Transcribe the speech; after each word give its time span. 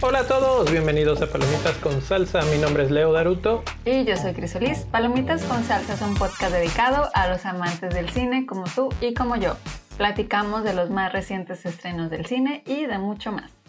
Hola 0.00 0.18
a 0.18 0.26
todos, 0.26 0.70
bienvenidos 0.70 1.22
a 1.22 1.26
Palomitas 1.26 1.76
con 1.78 2.02
Salsa. 2.02 2.42
Mi 2.52 2.58
nombre 2.58 2.84
es 2.84 2.90
Leo 2.90 3.12
Daruto. 3.12 3.62
Y 3.84 4.04
yo 4.04 4.16
soy 4.16 4.32
Crisolis. 4.32 4.80
Palomitas 4.90 5.42
con 5.44 5.62
Salsa 5.64 5.94
es 5.94 6.02
un 6.02 6.14
podcast 6.14 6.52
dedicado 6.52 7.08
a 7.14 7.28
los 7.28 7.46
amantes 7.46 7.94
del 7.94 8.10
cine 8.10 8.44
como 8.44 8.64
tú 8.64 8.88
y 9.00 9.14
como 9.14 9.36
yo. 9.36 9.56
Platicamos 9.96 10.64
de 10.64 10.74
los 10.74 10.90
más 10.90 11.12
recientes 11.12 11.64
estrenos 11.64 12.10
del 12.10 12.26
cine 12.26 12.64
y 12.66 12.86
de 12.86 12.98
mucho 12.98 13.32
más. 13.32 13.63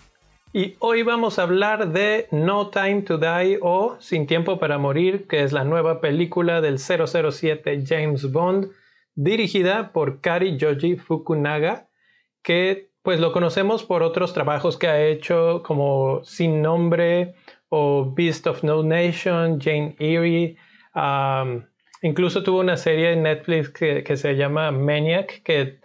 Y 0.57 0.77
hoy 0.79 1.03
vamos 1.03 1.37
a 1.37 1.43
hablar 1.43 1.91
de 1.91 2.29
No 2.31 2.69
Time 2.69 3.01
to 3.01 3.17
Die 3.17 3.59
o 3.61 3.97
Sin 3.99 4.25
Tiempo 4.25 4.57
para 4.57 4.77
Morir, 4.77 5.27
que 5.27 5.43
es 5.43 5.51
la 5.51 5.65
nueva 5.65 5.99
película 5.99 6.61
del 6.61 6.79
007 6.79 7.83
James 7.85 8.31
Bond, 8.31 8.71
dirigida 9.15 9.91
por 9.91 10.21
Kari 10.21 10.57
Joji 10.57 10.95
Fukunaga, 10.95 11.89
que 12.41 12.89
pues 13.01 13.19
lo 13.19 13.33
conocemos 13.33 13.83
por 13.83 14.01
otros 14.01 14.33
trabajos 14.33 14.77
que 14.77 14.87
ha 14.87 15.05
hecho 15.05 15.61
como 15.61 16.23
Sin 16.23 16.61
Nombre 16.61 17.35
o 17.67 18.13
Beast 18.15 18.47
of 18.47 18.63
No 18.63 18.81
Nation, 18.81 19.59
Jane 19.59 19.97
Eyre. 19.99 20.55
incluso 22.01 22.43
tuvo 22.43 22.61
una 22.61 22.77
serie 22.77 23.11
en 23.11 23.23
Netflix 23.23 23.71
que, 23.71 24.15
se 24.15 24.37
llama 24.37 24.71
Maniac, 24.71 25.43
que 25.43 25.79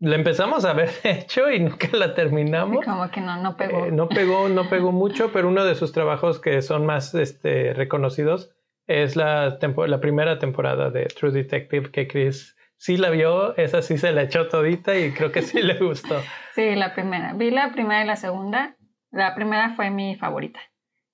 la 0.00 0.16
empezamos 0.16 0.64
a 0.64 0.72
ver 0.72 0.90
hecho 1.04 1.50
y 1.50 1.60
nunca 1.60 1.88
la 1.92 2.14
terminamos. 2.14 2.84
como 2.84 3.10
que 3.10 3.20
no, 3.20 3.36
no 3.42 3.56
pegó. 3.56 3.86
Eh, 3.86 3.92
no 3.92 4.08
pegó, 4.08 4.48
no 4.48 4.68
pegó 4.68 4.92
mucho, 4.92 5.30
pero 5.32 5.48
uno 5.48 5.64
de 5.64 5.74
sus 5.74 5.92
trabajos 5.92 6.40
que 6.40 6.62
son 6.62 6.86
más 6.86 7.14
este, 7.14 7.72
reconocidos 7.74 8.50
es 8.86 9.16
la, 9.16 9.58
la 9.86 10.00
primera 10.00 10.38
temporada 10.38 10.90
de 10.90 11.06
True 11.06 11.32
Detective 11.32 11.90
que 11.90 12.06
Chris 12.06 12.56
sí 12.76 12.96
la 12.96 13.10
vio, 13.10 13.56
esa 13.56 13.82
sí 13.82 13.98
se 13.98 14.12
la 14.12 14.22
echó 14.22 14.48
todita 14.48 14.96
y 14.96 15.12
creo 15.12 15.32
que 15.32 15.42
sí 15.42 15.60
le 15.62 15.74
gustó. 15.80 16.20
sí, 16.54 16.74
la 16.76 16.94
primera. 16.94 17.32
Vi 17.34 17.50
la 17.50 17.72
primera 17.72 18.04
y 18.04 18.06
la 18.06 18.16
segunda. 18.16 18.76
La 19.10 19.34
primera 19.34 19.74
fue 19.74 19.90
mi 19.90 20.14
favorita. 20.16 20.60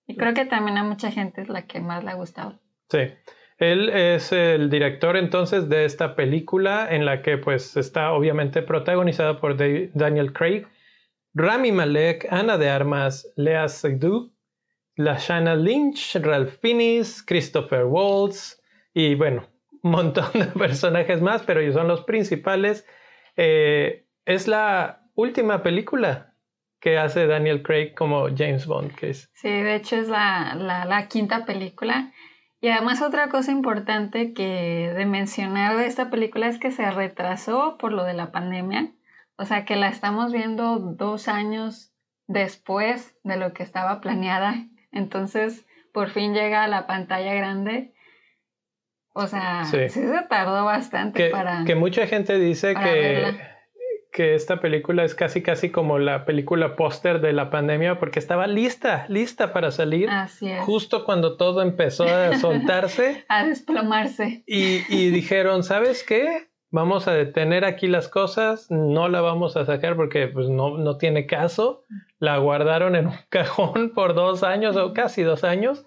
Y 0.07 0.17
creo 0.17 0.35
que 0.35 0.45
también 0.45 0.77
a 0.77 0.83
mucha 0.83 1.11
gente 1.11 1.41
es 1.41 1.49
la 1.49 1.63
que 1.67 1.81
más 1.81 2.03
le 2.03 2.11
ha 2.11 2.15
gustado. 2.15 2.61
Sí. 2.91 2.99
Él 3.63 3.91
es 3.91 4.33
el 4.33 4.71
director 4.71 5.17
entonces 5.17 5.69
de 5.69 5.85
esta 5.85 6.17
película 6.17 6.89
en 6.91 7.05
la 7.05 7.23
que 7.23 7.39
pues 7.39 7.77
está 7.77 8.13
obviamente 8.13 8.61
protagonizada 8.61 9.39
por 9.41 9.57
Daniel 9.57 10.33
Craig, 10.33 10.67
Rami 11.33 11.71
Malek, 11.71 12.27
Ana 12.29 12.59
de 12.59 12.69
Armas, 12.69 13.33
Lea 13.37 13.69
Seydoux, 13.69 14.33
Lashana 14.97 15.55
Lynch, 15.55 16.17
Ralph 16.17 16.59
Fiennes, 16.61 17.23
Christopher 17.23 17.85
Waltz 17.85 18.61
y 18.93 19.15
bueno, 19.15 19.47
un 19.83 19.91
montón 19.93 20.31
de 20.35 20.47
personajes 20.59 21.23
más, 21.23 21.43
pero 21.43 21.61
ellos 21.61 21.75
son 21.75 21.87
los 21.87 22.03
principales. 22.03 22.85
Eh, 23.37 24.07
es 24.25 24.49
la 24.49 25.03
última 25.15 25.63
película 25.63 26.35
que 26.81 26.99
hace 26.99 27.29
Daniel 27.29 27.63
Craig 27.63 27.95
como 27.95 28.27
James 28.37 28.67
Bond. 28.67 28.93
Sí, 29.35 29.49
de 29.49 29.77
hecho 29.77 29.95
es 29.95 30.09
la, 30.09 30.57
la, 30.57 31.07
quinta 31.07 31.47
película. 31.47 32.13
Y 32.63 32.69
además 32.69 33.03
otra 33.03 33.29
cosa 33.29 33.53
importante 33.53 34.33
que 34.33 34.91
de 34.97 35.05
mencionar 35.05 35.77
de 35.77 35.85
esta 35.85 36.09
película 36.09 36.49
es 36.49 36.59
que 36.59 36.71
se 36.71 36.91
retrasó 36.91 37.77
por 37.77 37.93
lo 37.93 38.05
de 38.05 38.15
la 38.15 38.33
pandemia. 38.33 38.93
O 39.37 39.45
sea 39.45 39.67
que 39.67 39.77
la 39.77 39.89
estamos 39.89 40.33
viendo 40.33 40.79
dos 40.79 41.29
años 41.29 41.93
después 42.27 43.15
de 43.23 43.37
lo 43.37 43.53
que 43.53 43.63
estaba 43.63 44.01
planeada. 44.01 44.55
Entonces, 44.93 45.67
por 45.93 46.09
fin 46.09 46.33
llega 46.33 46.65
a 46.65 46.69
la 46.69 46.87
pantalla 46.87 47.35
grande 47.35 47.93
o 49.15 49.27
sea, 49.27 49.65
sí, 49.65 49.89
se 49.89 50.23
tardó 50.29 50.65
bastante 50.65 51.25
que, 51.25 51.31
para. 51.31 51.65
Que 51.65 51.75
mucha 51.75 52.07
gente 52.07 52.39
dice 52.39 52.75
que, 52.75 53.37
que 54.13 54.35
esta 54.35 54.61
película 54.61 55.05
es 55.05 55.15
casi, 55.15 55.43
casi 55.43 55.71
como 55.71 55.99
la 55.99 56.27
película 56.27 56.77
póster 56.77 57.23
de 57.23 57.33
la 57.33 57.51
pandemia, 57.51 57.99
porque 57.99 58.19
estaba 58.19 58.47
lista, 58.47 59.07
lista 59.09 59.55
para 59.55 59.71
salir. 59.71 60.11
Así 60.11 60.51
es. 60.51 60.61
Justo 60.65 61.05
cuando 61.05 61.39
todo 61.39 61.63
empezó 61.63 62.05
a 62.05 62.37
soltarse. 62.37 63.25
a 63.29 63.45
desplomarse. 63.45 64.45
Y, 64.47 64.83
y 64.95 65.11
dijeron, 65.11 65.65
¿sabes 65.65 66.05
qué? 66.05 66.51
Vamos 66.71 67.09
a 67.09 67.15
detener 67.15 67.65
aquí 67.65 67.87
las 67.89 68.09
cosas, 68.09 68.71
no 68.71 69.09
la 69.09 69.23
vamos 69.23 69.57
a 69.57 69.65
sacar 69.65 69.97
porque 69.97 70.29
pues, 70.29 70.49
no, 70.49 70.77
no 70.77 70.99
tiene 70.99 71.27
caso. 71.27 71.85
La 72.19 72.37
guardaron 72.37 72.95
en 72.97 73.09
un 73.09 73.17
cajón 73.31 73.93
por 73.95 74.15
dos 74.15 74.43
años 74.43 74.77
o 74.77 74.93
casi 74.93 75.23
dos 75.23 75.43
años. 75.43 75.87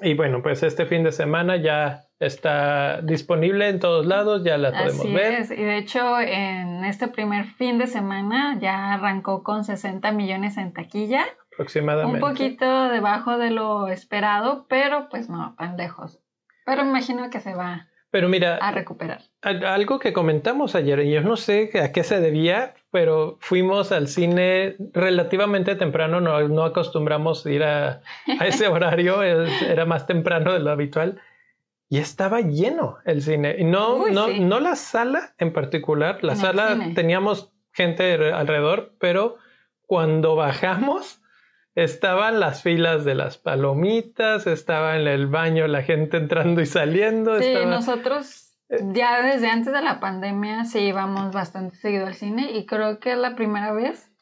Y 0.00 0.14
bueno, 0.14 0.42
pues 0.42 0.62
este 0.62 0.86
fin 0.86 1.02
de 1.02 1.10
semana 1.10 1.56
ya 1.56 2.07
Está 2.20 3.00
disponible 3.02 3.68
en 3.68 3.78
todos 3.78 4.04
lados, 4.04 4.42
ya 4.44 4.58
la 4.58 4.72
podemos 4.72 5.00
Así 5.00 5.12
ver. 5.12 5.34
Es. 5.34 5.50
Y 5.52 5.62
de 5.62 5.78
hecho, 5.78 6.18
en 6.18 6.84
este 6.84 7.06
primer 7.08 7.44
fin 7.44 7.78
de 7.78 7.86
semana 7.86 8.58
ya 8.60 8.94
arrancó 8.94 9.44
con 9.44 9.64
60 9.64 10.10
millones 10.12 10.56
en 10.56 10.72
taquilla. 10.72 11.24
Aproximadamente. 11.52 12.22
Un 12.22 12.28
poquito 12.28 12.88
debajo 12.88 13.38
de 13.38 13.50
lo 13.50 13.88
esperado, 13.88 14.66
pero 14.68 15.08
pues 15.08 15.28
no, 15.28 15.54
tan 15.58 15.76
lejos. 15.76 16.18
Pero 16.66 16.82
me 16.82 16.90
imagino 16.90 17.30
que 17.30 17.40
se 17.40 17.54
va 17.54 17.88
pero 18.10 18.28
mira, 18.28 18.56
a 18.56 18.72
recuperar. 18.72 19.20
Algo 19.42 19.98
que 19.98 20.14
comentamos 20.14 20.74
ayer, 20.74 21.00
y 21.00 21.12
yo 21.12 21.20
no 21.20 21.36
sé 21.36 21.70
a 21.82 21.92
qué 21.92 22.02
se 22.02 22.20
debía, 22.20 22.74
pero 22.90 23.36
fuimos 23.40 23.92
al 23.92 24.08
cine 24.08 24.76
relativamente 24.94 25.74
temprano, 25.74 26.20
no, 26.20 26.48
no 26.48 26.64
acostumbramos 26.64 27.44
ir 27.44 27.64
a, 27.64 28.00
a 28.40 28.46
ese 28.46 28.66
horario, 28.68 29.22
era 29.22 29.84
más 29.84 30.06
temprano 30.06 30.54
de 30.54 30.60
lo 30.60 30.70
habitual 30.70 31.20
y 31.88 31.98
estaba 31.98 32.40
lleno 32.40 32.98
el 33.04 33.22
cine. 33.22 33.56
Y 33.58 33.64
no, 33.64 34.08
no, 34.08 34.28
no 34.28 34.60
la 34.60 34.76
sala 34.76 35.34
en 35.38 35.52
particular, 35.52 36.22
la 36.22 36.36
sala 36.36 36.78
teníamos 36.94 37.52
gente 37.72 38.32
alrededor, 38.32 38.94
pero 38.98 39.36
cuando 39.86 40.36
bajamos 40.36 41.22
estaban 41.74 42.40
las 42.40 42.62
filas 42.62 43.04
de 43.04 43.14
las 43.14 43.38
palomitas, 43.38 44.46
estaba 44.46 44.98
en 44.98 45.06
el 45.06 45.28
baño 45.28 45.66
la 45.68 45.82
gente 45.82 46.16
entrando 46.16 46.60
y 46.60 46.66
saliendo. 46.66 47.40
Sí, 47.40 47.54
nosotros 47.66 48.48
eh, 48.68 48.78
ya 48.92 49.22
desde 49.22 49.48
antes 49.48 49.72
de 49.72 49.80
la 49.80 50.00
pandemia 50.00 50.64
sí 50.64 50.80
íbamos 50.80 51.32
bastante 51.32 51.76
seguido 51.76 52.06
al 52.06 52.14
cine 52.14 52.50
y 52.52 52.66
creo 52.66 52.98
que 52.98 53.12
es 53.12 53.18
la 53.18 53.34
primera 53.34 53.72
vez 53.72 54.12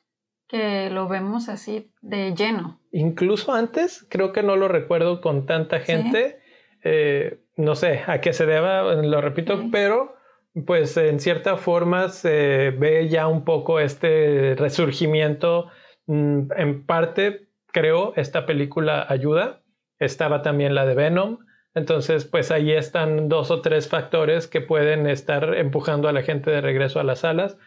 que 0.46 0.90
lo 0.90 1.08
vemos 1.08 1.48
así 1.48 1.90
de 2.02 2.34
lleno. 2.34 2.80
Incluso 2.92 3.52
antes, 3.52 4.06
creo 4.08 4.32
que 4.32 4.44
no 4.44 4.54
lo 4.54 4.68
recuerdo 4.68 5.20
con 5.20 5.46
tanta 5.46 5.80
gente. 5.80 6.38
Eh, 6.84 7.40
no 7.56 7.74
sé 7.74 8.02
a 8.06 8.20
qué 8.20 8.32
se 8.32 8.46
deba, 8.46 8.82
lo 8.94 9.20
repito, 9.20 9.64
pero 9.72 10.16
pues 10.64 10.96
en 10.96 11.20
cierta 11.20 11.56
forma 11.56 12.08
se 12.08 12.70
ve 12.70 13.08
ya 13.08 13.26
un 13.26 13.44
poco 13.44 13.80
este 13.80 14.54
resurgimiento. 14.56 15.68
Mm, 16.06 16.52
en 16.56 16.86
parte, 16.86 17.48
creo, 17.72 18.14
esta 18.16 18.46
película 18.46 19.06
ayuda. 19.08 19.62
Estaba 19.98 20.42
también 20.42 20.74
la 20.74 20.86
de 20.86 20.94
Venom. 20.94 21.38
Entonces, 21.74 22.24
pues 22.24 22.50
ahí 22.50 22.72
están 22.72 23.28
dos 23.28 23.50
o 23.50 23.60
tres 23.60 23.88
factores 23.88 24.46
que 24.46 24.62
pueden 24.62 25.06
estar 25.06 25.54
empujando 25.54 26.08
a 26.08 26.12
la 26.12 26.22
gente 26.22 26.50
de 26.50 26.62
regreso 26.62 27.00
a 27.00 27.04
las 27.04 27.20
salas. 27.20 27.58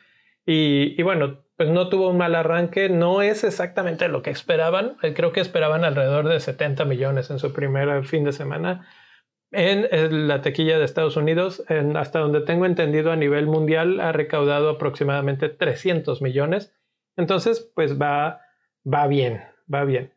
Y, 0.46 0.96
y, 1.00 1.04
bueno, 1.04 1.44
pues 1.58 1.70
no 1.70 1.90
tuvo 1.90 2.10
un 2.10 2.18
mal 2.18 2.34
arranque, 2.34 2.90
no 2.90 3.22
es 3.22 3.44
exactamente 3.44 4.08
lo 4.08 4.24
que 4.24 4.32
esperaban, 4.32 4.96
creo 5.14 5.32
que 5.34 5.42
esperaban 5.42 5.84
alrededor 5.84 6.28
de 6.28 6.40
70 6.40 6.86
millones 6.86 7.30
en 7.30 7.38
su 7.38 7.52
primer 7.52 8.06
fin 8.06 8.24
de 8.24 8.32
semana, 8.32 8.88
en 9.52 10.28
la 10.28 10.42
tequilla 10.42 10.78
de 10.78 10.86
Estados 10.86 11.18
Unidos, 11.18 11.64
hasta 11.96 12.20
donde 12.20 12.42
tengo 12.42 12.66
entendido 12.66 13.12
a 13.12 13.16
nivel 13.16 13.48
mundial, 13.48 14.00
ha 14.00 14.12
recaudado 14.12 14.70
aproximadamente 14.70 15.50
300 15.50 16.22
millones. 16.22 16.74
Entonces, 17.18 17.72
pues 17.76 18.00
va, 18.00 18.42
va 18.92 19.08
bien, 19.08 19.44
va 19.74 19.84
bien. 19.86 20.14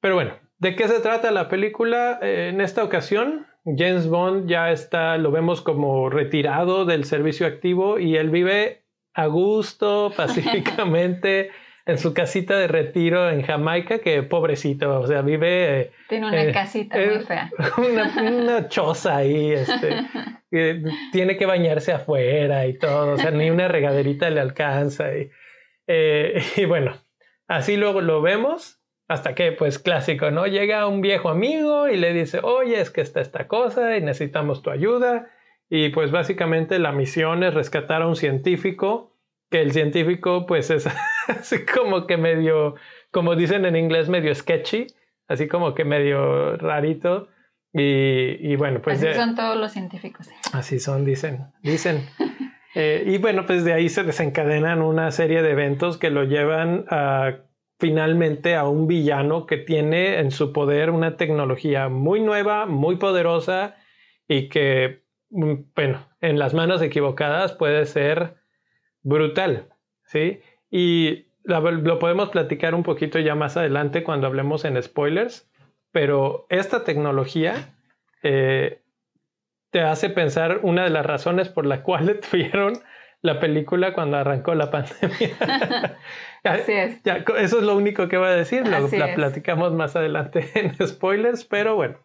Pero 0.00 0.14
bueno, 0.14 0.38
¿de 0.58 0.76
qué 0.76 0.88
se 0.88 1.00
trata 1.00 1.30
la 1.30 1.48
película? 1.48 2.18
Eh, 2.22 2.50
en 2.52 2.60
esta 2.60 2.82
ocasión, 2.84 3.46
James 3.64 4.08
Bond 4.08 4.48
ya 4.48 4.72
está, 4.72 5.16
lo 5.18 5.30
vemos 5.30 5.60
como 5.60 6.10
retirado 6.10 6.84
del 6.84 7.04
servicio 7.04 7.46
activo 7.46 7.98
y 7.98 8.16
él 8.16 8.30
vive 8.30 8.84
a 9.14 9.26
gusto, 9.26 10.12
pacíficamente 10.16 11.50
en 11.84 11.98
su 11.98 12.14
casita 12.14 12.56
de 12.56 12.68
retiro 12.68 13.28
en 13.28 13.42
Jamaica, 13.42 13.98
que 13.98 14.22
pobrecito, 14.22 15.00
o 15.00 15.06
sea, 15.06 15.22
vive... 15.22 15.92
Tiene 16.08 16.28
una 16.28 16.42
eh, 16.42 16.52
casita 16.52 16.96
muy 16.96 17.06
eh, 17.06 17.20
fea. 17.20 17.50
Una, 17.78 18.68
choza 18.68 19.16
ahí, 19.16 19.52
este, 19.52 20.04
tiene 21.12 21.36
que 21.36 21.46
bañarse 21.46 21.92
afuera 21.92 22.66
y 22.66 22.78
todo, 22.78 23.14
o 23.14 23.18
sea, 23.18 23.30
ni 23.30 23.50
una 23.50 23.68
regaderita 23.68 24.30
le 24.30 24.40
alcanza. 24.40 25.16
Y, 25.16 25.30
eh, 25.88 26.42
y 26.56 26.64
bueno, 26.66 26.96
así 27.48 27.76
luego 27.76 28.00
lo 28.00 28.22
vemos, 28.22 28.80
hasta 29.08 29.34
que, 29.34 29.52
pues 29.52 29.78
clásico, 29.78 30.30
¿no? 30.30 30.46
Llega 30.46 30.86
un 30.86 31.00
viejo 31.00 31.28
amigo 31.28 31.88
y 31.88 31.96
le 31.96 32.12
dice, 32.12 32.40
oye, 32.42 32.80
es 32.80 32.90
que 32.90 33.00
está 33.00 33.20
esta 33.20 33.48
cosa 33.48 33.96
y 33.96 34.02
necesitamos 34.02 34.62
tu 34.62 34.70
ayuda. 34.70 35.30
Y 35.68 35.88
pues 35.88 36.10
básicamente 36.10 36.78
la 36.78 36.92
misión 36.92 37.42
es 37.42 37.54
rescatar 37.54 38.02
a 38.02 38.06
un 38.06 38.16
científico 38.16 39.12
que 39.50 39.60
el 39.60 39.72
científico 39.72 40.46
pues 40.46 40.70
es 40.70 40.88
así 41.28 41.64
como 41.64 42.06
que 42.06 42.16
medio, 42.16 42.74
como 43.10 43.36
dicen 43.36 43.64
en 43.64 43.76
inglés, 43.76 44.08
medio 44.08 44.34
sketchy, 44.34 44.86
así 45.28 45.48
como 45.48 45.74
que 45.74 45.84
medio 45.84 46.56
rarito. 46.56 47.28
Y, 47.74 48.54
bueno, 48.56 48.82
pues... 48.82 49.02
Así 49.02 49.14
son 49.14 49.34
todos 49.34 49.56
los 49.56 49.72
científicos. 49.72 50.28
Así 50.52 50.78
son, 50.78 51.04
dicen, 51.04 51.46
dicen. 51.62 52.06
Eh, 52.74 53.04
y 53.06 53.18
bueno, 53.18 53.44
pues 53.44 53.66
de 53.66 53.74
ahí 53.74 53.90
se 53.90 54.02
desencadenan 54.02 54.80
una 54.80 55.10
serie 55.10 55.42
de 55.42 55.50
eventos 55.50 55.98
que 55.98 56.08
lo 56.08 56.24
llevan 56.24 56.86
a 56.88 57.42
finalmente 57.78 58.54
a 58.54 58.66
un 58.68 58.86
villano 58.86 59.44
que 59.44 59.58
tiene 59.58 60.20
en 60.20 60.30
su 60.30 60.52
poder 60.52 60.88
una 60.90 61.16
tecnología 61.16 61.88
muy 61.88 62.20
nueva, 62.20 62.64
muy 62.64 62.96
poderosa 62.96 63.76
y 64.28 64.48
que, 64.48 65.04
mm, 65.30 65.54
bueno, 65.74 66.06
en 66.20 66.38
las 66.38 66.54
manos 66.54 66.80
equivocadas 66.80 67.52
puede 67.52 67.84
ser 67.86 68.36
brutal, 69.02 69.68
¿sí? 70.04 70.40
Y 70.72 71.26
lo 71.44 71.98
podemos 71.98 72.30
platicar 72.30 72.74
un 72.74 72.82
poquito 72.82 73.18
ya 73.18 73.34
más 73.34 73.56
adelante 73.58 74.02
cuando 74.02 74.26
hablemos 74.26 74.64
en 74.64 74.82
spoilers, 74.82 75.48
pero 75.92 76.46
esta 76.48 76.82
tecnología 76.82 77.74
eh, 78.22 78.80
te 79.70 79.82
hace 79.82 80.08
pensar 80.08 80.60
una 80.62 80.84
de 80.84 80.90
las 80.90 81.04
razones 81.04 81.50
por 81.50 81.66
las 81.66 81.80
cuales 81.80 82.20
tuvieron 82.30 82.72
la 83.20 83.38
película 83.38 83.92
cuando 83.92 84.16
arrancó 84.16 84.54
la 84.54 84.70
pandemia. 84.70 85.36
Así 86.42 86.72
es. 86.72 87.00
eso 87.04 87.58
es 87.58 87.62
lo 87.62 87.76
único 87.76 88.08
que 88.08 88.16
voy 88.16 88.28
a 88.28 88.36
decir, 88.36 88.66
lo 88.66 88.88
la 88.88 89.14
platicamos 89.14 89.72
más 89.74 89.94
adelante 89.94 90.50
en 90.54 90.74
spoilers, 90.88 91.44
pero 91.44 91.76
bueno. 91.76 91.98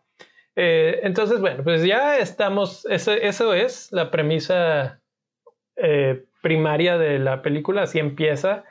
Eh, 0.58 1.00
entonces, 1.04 1.40
bueno, 1.40 1.64
pues 1.64 1.84
ya 1.84 2.18
estamos, 2.18 2.86
eso, 2.90 3.14
eso 3.14 3.54
es 3.54 3.92
la 3.92 4.12
premisa 4.12 5.02
eh, 5.78 6.27
primaria 6.42 6.98
de 6.98 7.20
la 7.20 7.42
película, 7.42 7.84
así 7.84 8.00
empieza. 8.00 8.64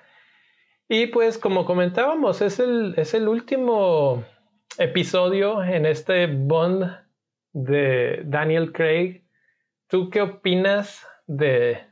Y 0.88 1.06
pues 1.08 1.38
como 1.38 1.64
comentábamos, 1.64 2.42
es 2.42 2.60
el, 2.60 2.94
es 2.96 3.14
el 3.14 3.28
último 3.28 4.24
episodio 4.78 5.62
en 5.62 5.86
este 5.86 6.26
Bond 6.26 6.96
de 7.52 8.22
Daniel 8.24 8.72
Craig. 8.72 9.22
¿Tú 9.88 10.10
qué 10.10 10.20
opinas 10.20 11.06
de, 11.26 11.84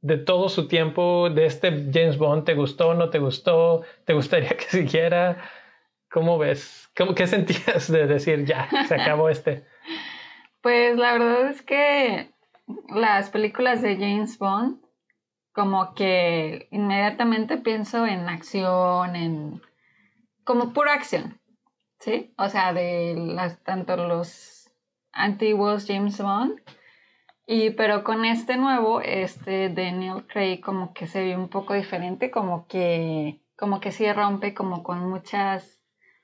de 0.00 0.18
todo 0.18 0.48
su 0.48 0.68
tiempo, 0.68 1.30
de 1.30 1.46
este 1.46 1.70
James 1.92 2.18
Bond? 2.18 2.44
¿Te 2.44 2.54
gustó, 2.54 2.94
no 2.94 3.10
te 3.10 3.18
gustó? 3.18 3.82
¿Te 4.04 4.12
gustaría 4.12 4.50
que 4.50 4.64
siguiera? 4.68 5.38
¿Cómo 6.10 6.38
ves? 6.38 6.90
¿Cómo, 6.96 7.14
¿Qué 7.14 7.26
sentías 7.26 7.90
de 7.90 8.06
decir 8.06 8.44
ya, 8.44 8.68
se 8.86 8.94
acabó 8.94 9.28
este? 9.28 9.64
Pues 10.60 10.96
la 10.96 11.12
verdad 11.12 11.50
es 11.50 11.60
que 11.60 12.30
las 12.88 13.28
películas 13.28 13.82
de 13.82 13.96
James 13.96 14.38
Bond, 14.38 14.78
como 15.54 15.94
que 15.94 16.68
inmediatamente 16.72 17.56
pienso 17.56 18.06
en 18.06 18.28
acción, 18.28 19.14
en 19.14 19.62
como 20.42 20.72
pura 20.72 20.92
acción, 20.92 21.40
¿sí? 22.00 22.34
O 22.36 22.48
sea, 22.48 22.72
de 22.74 23.14
las, 23.16 23.62
tanto 23.62 23.96
los 23.96 24.70
antiguos 25.12 25.86
James 25.86 26.20
Bond, 26.20 26.60
y 27.46 27.70
pero 27.70 28.02
con 28.02 28.24
este 28.24 28.56
nuevo, 28.56 29.00
este 29.00 29.68
Daniel 29.68 30.26
Craig 30.26 30.60
como 30.60 30.92
que 30.92 31.06
se 31.06 31.22
ve 31.22 31.36
un 31.36 31.48
poco 31.48 31.74
diferente, 31.74 32.32
como 32.32 32.66
que, 32.66 33.40
como 33.56 33.78
que 33.80 33.92
sí 33.92 34.12
rompe 34.12 34.54
como 34.54 34.82
con 34.82 35.08
muchas 35.08 35.80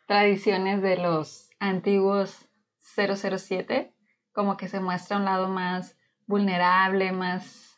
tradiciones 0.08 0.82
de 0.82 0.96
los 0.96 1.50
antiguos 1.60 2.48
007, 2.96 3.94
como 4.32 4.56
que 4.56 4.66
se 4.66 4.80
muestra 4.80 5.18
un 5.18 5.24
lado 5.24 5.48
más 5.48 5.96
vulnerable, 6.26 7.12
más 7.12 7.69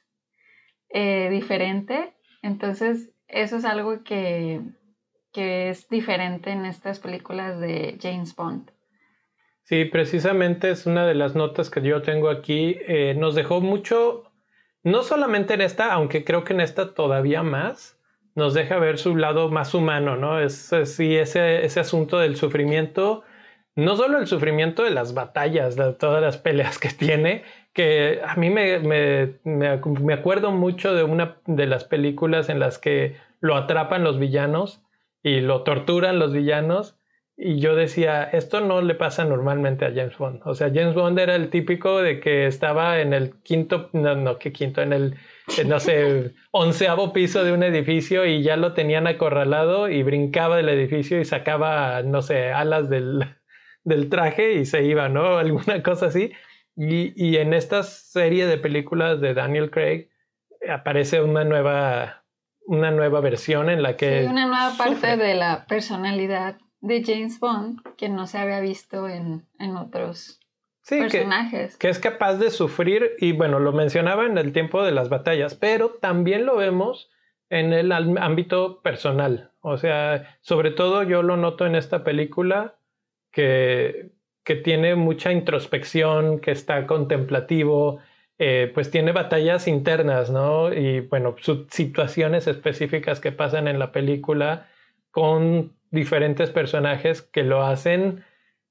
eh, 0.92 1.28
diferente. 1.30 2.14
Entonces, 2.42 3.10
eso 3.28 3.56
es 3.56 3.64
algo 3.64 4.02
que, 4.04 4.60
que 5.32 5.70
es 5.70 5.88
diferente 5.88 6.50
en 6.50 6.66
estas 6.66 7.00
películas 7.00 7.60
de 7.60 7.98
James 8.00 8.34
Bond. 8.36 8.70
Sí, 9.64 9.84
precisamente 9.84 10.70
es 10.70 10.86
una 10.86 11.06
de 11.06 11.14
las 11.14 11.34
notas 11.34 11.70
que 11.70 11.80
yo 11.82 12.02
tengo 12.02 12.28
aquí. 12.28 12.76
Eh, 12.86 13.14
nos 13.16 13.34
dejó 13.34 13.60
mucho, 13.60 14.24
no 14.82 15.02
solamente 15.02 15.54
en 15.54 15.60
esta, 15.60 15.92
aunque 15.92 16.24
creo 16.24 16.44
que 16.44 16.52
en 16.52 16.60
esta 16.60 16.94
todavía 16.94 17.42
más, 17.42 17.98
nos 18.34 18.54
deja 18.54 18.78
ver 18.78 18.98
su 18.98 19.16
lado 19.16 19.48
más 19.50 19.74
humano, 19.74 20.16
¿no? 20.16 20.40
Es, 20.40 20.70
sí, 20.84 21.16
ese, 21.16 21.64
ese 21.64 21.80
asunto 21.80 22.18
del 22.18 22.36
sufrimiento, 22.36 23.22
no 23.76 23.96
solo 23.96 24.18
el 24.18 24.26
sufrimiento 24.26 24.82
de 24.82 24.90
las 24.90 25.14
batallas, 25.14 25.76
de 25.76 25.92
todas 25.92 26.22
las 26.22 26.38
peleas 26.38 26.78
que 26.78 26.88
tiene, 26.98 27.44
que 27.72 28.20
a 28.26 28.36
mí 28.36 28.50
me, 28.50 28.78
me, 28.80 29.34
me, 29.44 30.12
acuerdo 30.12 30.50
mucho 30.50 30.94
de 30.94 31.04
una 31.04 31.36
de 31.46 31.66
las 31.66 31.84
películas 31.84 32.48
en 32.48 32.58
las 32.60 32.78
que 32.78 33.16
lo 33.40 33.56
atrapan 33.56 34.04
los 34.04 34.18
villanos 34.18 34.82
y 35.22 35.40
lo 35.40 35.62
torturan 35.62 36.18
los 36.18 36.32
villanos. 36.32 36.98
Y 37.36 37.60
yo 37.60 37.74
decía, 37.74 38.24
esto 38.24 38.60
no 38.60 38.82
le 38.82 38.94
pasa 38.94 39.24
normalmente 39.24 39.86
a 39.86 39.88
James 39.88 40.18
Bond. 40.18 40.42
O 40.44 40.54
sea, 40.54 40.68
James 40.72 40.94
Bond 40.94 41.18
era 41.18 41.34
el 41.34 41.48
típico 41.48 42.02
de 42.02 42.20
que 42.20 42.46
estaba 42.46 43.00
en 43.00 43.14
el 43.14 43.40
quinto, 43.42 43.88
no, 43.94 44.14
no, 44.14 44.38
que 44.38 44.52
quinto, 44.52 44.82
en 44.82 44.92
el 44.92 45.16
no 45.66 45.80
sé, 45.80 46.34
onceavo 46.50 47.12
piso 47.12 47.42
de 47.42 47.52
un 47.52 47.62
edificio 47.62 48.26
y 48.26 48.42
ya 48.42 48.56
lo 48.56 48.74
tenían 48.74 49.06
acorralado 49.06 49.88
y 49.88 50.02
brincaba 50.02 50.56
del 50.56 50.68
edificio 50.68 51.20
y 51.20 51.24
sacaba, 51.24 52.02
no 52.02 52.22
sé, 52.22 52.52
alas 52.52 52.88
del, 52.88 53.24
del 53.84 54.08
traje 54.08 54.54
y 54.54 54.66
se 54.66 54.84
iba, 54.84 55.08
¿no? 55.08 55.38
Alguna 55.38 55.82
cosa 55.82 56.06
así. 56.06 56.32
Y, 56.76 57.12
y, 57.22 57.36
en 57.36 57.52
esta 57.52 57.82
serie 57.82 58.46
de 58.46 58.56
películas 58.56 59.20
de 59.20 59.34
Daniel 59.34 59.70
Craig 59.70 60.08
aparece 60.68 61.20
una 61.20 61.44
nueva, 61.44 62.24
una 62.66 62.90
nueva 62.90 63.20
versión 63.20 63.68
en 63.68 63.82
la 63.82 63.96
que... 63.96 64.22
Sí, 64.22 64.26
una 64.26 64.46
nueva 64.46 64.72
parte 64.78 65.16
de 65.16 65.34
la 65.34 65.66
personalidad 65.66 66.56
de 66.80 67.02
James 67.04 67.38
Bond 67.40 67.80
que 67.96 68.08
no 68.08 68.26
se 68.26 68.38
había 68.38 68.60
visto 68.60 69.08
en, 69.08 69.46
en 69.58 69.76
otros 69.76 70.40
sí, 70.82 71.00
personajes. 71.00 71.76
Que, 71.76 71.88
es 71.88 71.98
capaz 71.98 72.34
de 72.34 72.50
sufrir, 72.50 73.12
y 73.18 73.32
bueno, 73.32 73.58
lo 73.58 73.72
mencionaba 73.72 74.26
en 74.26 74.38
el 74.38 74.52
tiempo 74.52 74.82
de 74.82 74.92
las 74.92 75.08
batallas, 75.08 75.54
pero 75.54 75.90
también 76.00 76.44
lo 76.46 76.56
vemos 76.56 77.10
en 77.48 77.72
el 77.72 77.92
ámbito 77.92 78.80
personal. 78.82 79.52
O 79.60 79.76
sea, 79.76 80.38
sobre 80.40 80.70
todo 80.70 81.02
yo 81.02 81.22
lo 81.22 81.36
noto 81.36 81.66
en 81.66 81.76
esta 81.76 82.02
película 82.02 82.76
que, 83.30 84.10
que 84.44 84.56
tiene 84.56 84.94
mucha 84.96 85.32
introspección, 85.32 86.40
que 86.40 86.50
está 86.50 86.86
contemplativo, 86.86 88.00
eh, 88.38 88.70
pues 88.74 88.90
tiene 88.90 89.12
batallas 89.12 89.68
internas, 89.68 90.30
¿no? 90.30 90.72
Y 90.72 91.00
bueno, 91.00 91.36
situaciones 91.70 92.46
específicas 92.46 93.20
que 93.20 93.30
pasan 93.30 93.68
en 93.68 93.78
la 93.78 93.92
película 93.92 94.68
con 95.10 95.76
diferentes 95.90 96.50
personajes 96.50 97.22
que 97.22 97.44
lo 97.44 97.64
hacen, 97.64 98.24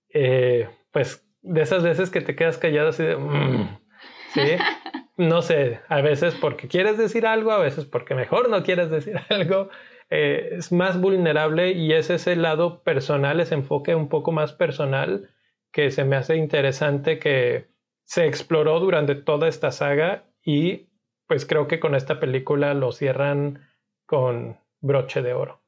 eh, 0.09 0.68
pues 0.91 1.25
de 1.41 1.62
esas 1.62 1.83
veces 1.83 2.09
que 2.09 2.21
te 2.21 2.35
quedas 2.35 2.57
callado 2.57 2.89
así 2.89 3.03
de... 3.03 3.15
Mm", 3.15 3.77
¿sí? 4.33 4.41
No 5.18 5.44
sé, 5.44 5.81
a 5.87 6.01
veces 6.01 6.33
porque 6.33 6.68
quieres 6.68 6.97
decir 6.97 7.28
algo, 7.28 7.51
a 7.51 7.59
veces 7.59 7.85
porque 7.85 8.16
mejor 8.16 8.49
no 8.49 8.63
quieres 8.63 8.90
decir 8.90 9.19
algo. 9.30 9.69
Eh, 10.09 10.56
es 10.57 10.71
más 10.71 10.99
vulnerable 10.99 11.73
y 11.73 11.94
es 11.94 12.09
ese 12.09 12.35
lado 12.35 12.81
personal, 12.81 13.40
ese 13.40 13.54
enfoque 13.54 13.94
un 13.94 14.09
poco 14.09 14.31
más 14.31 14.51
personal 14.51 15.30
que 15.71 15.92
se 15.92 16.04
me 16.06 16.16
hace 16.16 16.35
interesante 16.35 17.19
que 17.19 17.69
se 18.04 18.28
exploró 18.28 18.80
durante 18.80 19.16
toda 19.16 19.47
esta 19.47 19.71
saga 19.71 20.25
y 20.44 20.90
pues 21.28 21.45
creo 21.45 21.68
que 21.68 21.80
con 21.80 21.95
esta 21.95 22.19
película 22.19 22.73
lo 22.73 22.92
cierran 22.92 23.61
con 24.06 24.59
broche 24.81 25.21
de 25.21 25.33
oro. 25.33 25.61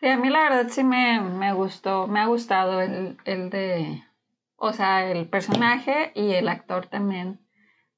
Sí, 0.00 0.06
a 0.06 0.18
mí 0.18 0.28
la 0.28 0.42
verdad 0.42 0.66
sí 0.68 0.84
me, 0.84 1.20
me 1.20 1.52
gustó, 1.52 2.06
me 2.06 2.20
ha 2.20 2.26
gustado 2.26 2.80
el, 2.80 3.16
el 3.24 3.50
de 3.50 4.02
o 4.58 4.72
sea, 4.72 5.10
el 5.10 5.28
personaje 5.28 6.10
y 6.14 6.32
el 6.32 6.48
actor 6.48 6.86
también 6.86 7.40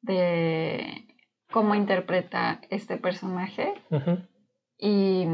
de 0.02 1.06
cómo 1.50 1.74
interpreta 1.74 2.60
este 2.68 2.98
personaje. 2.98 3.74
Y 4.78 5.26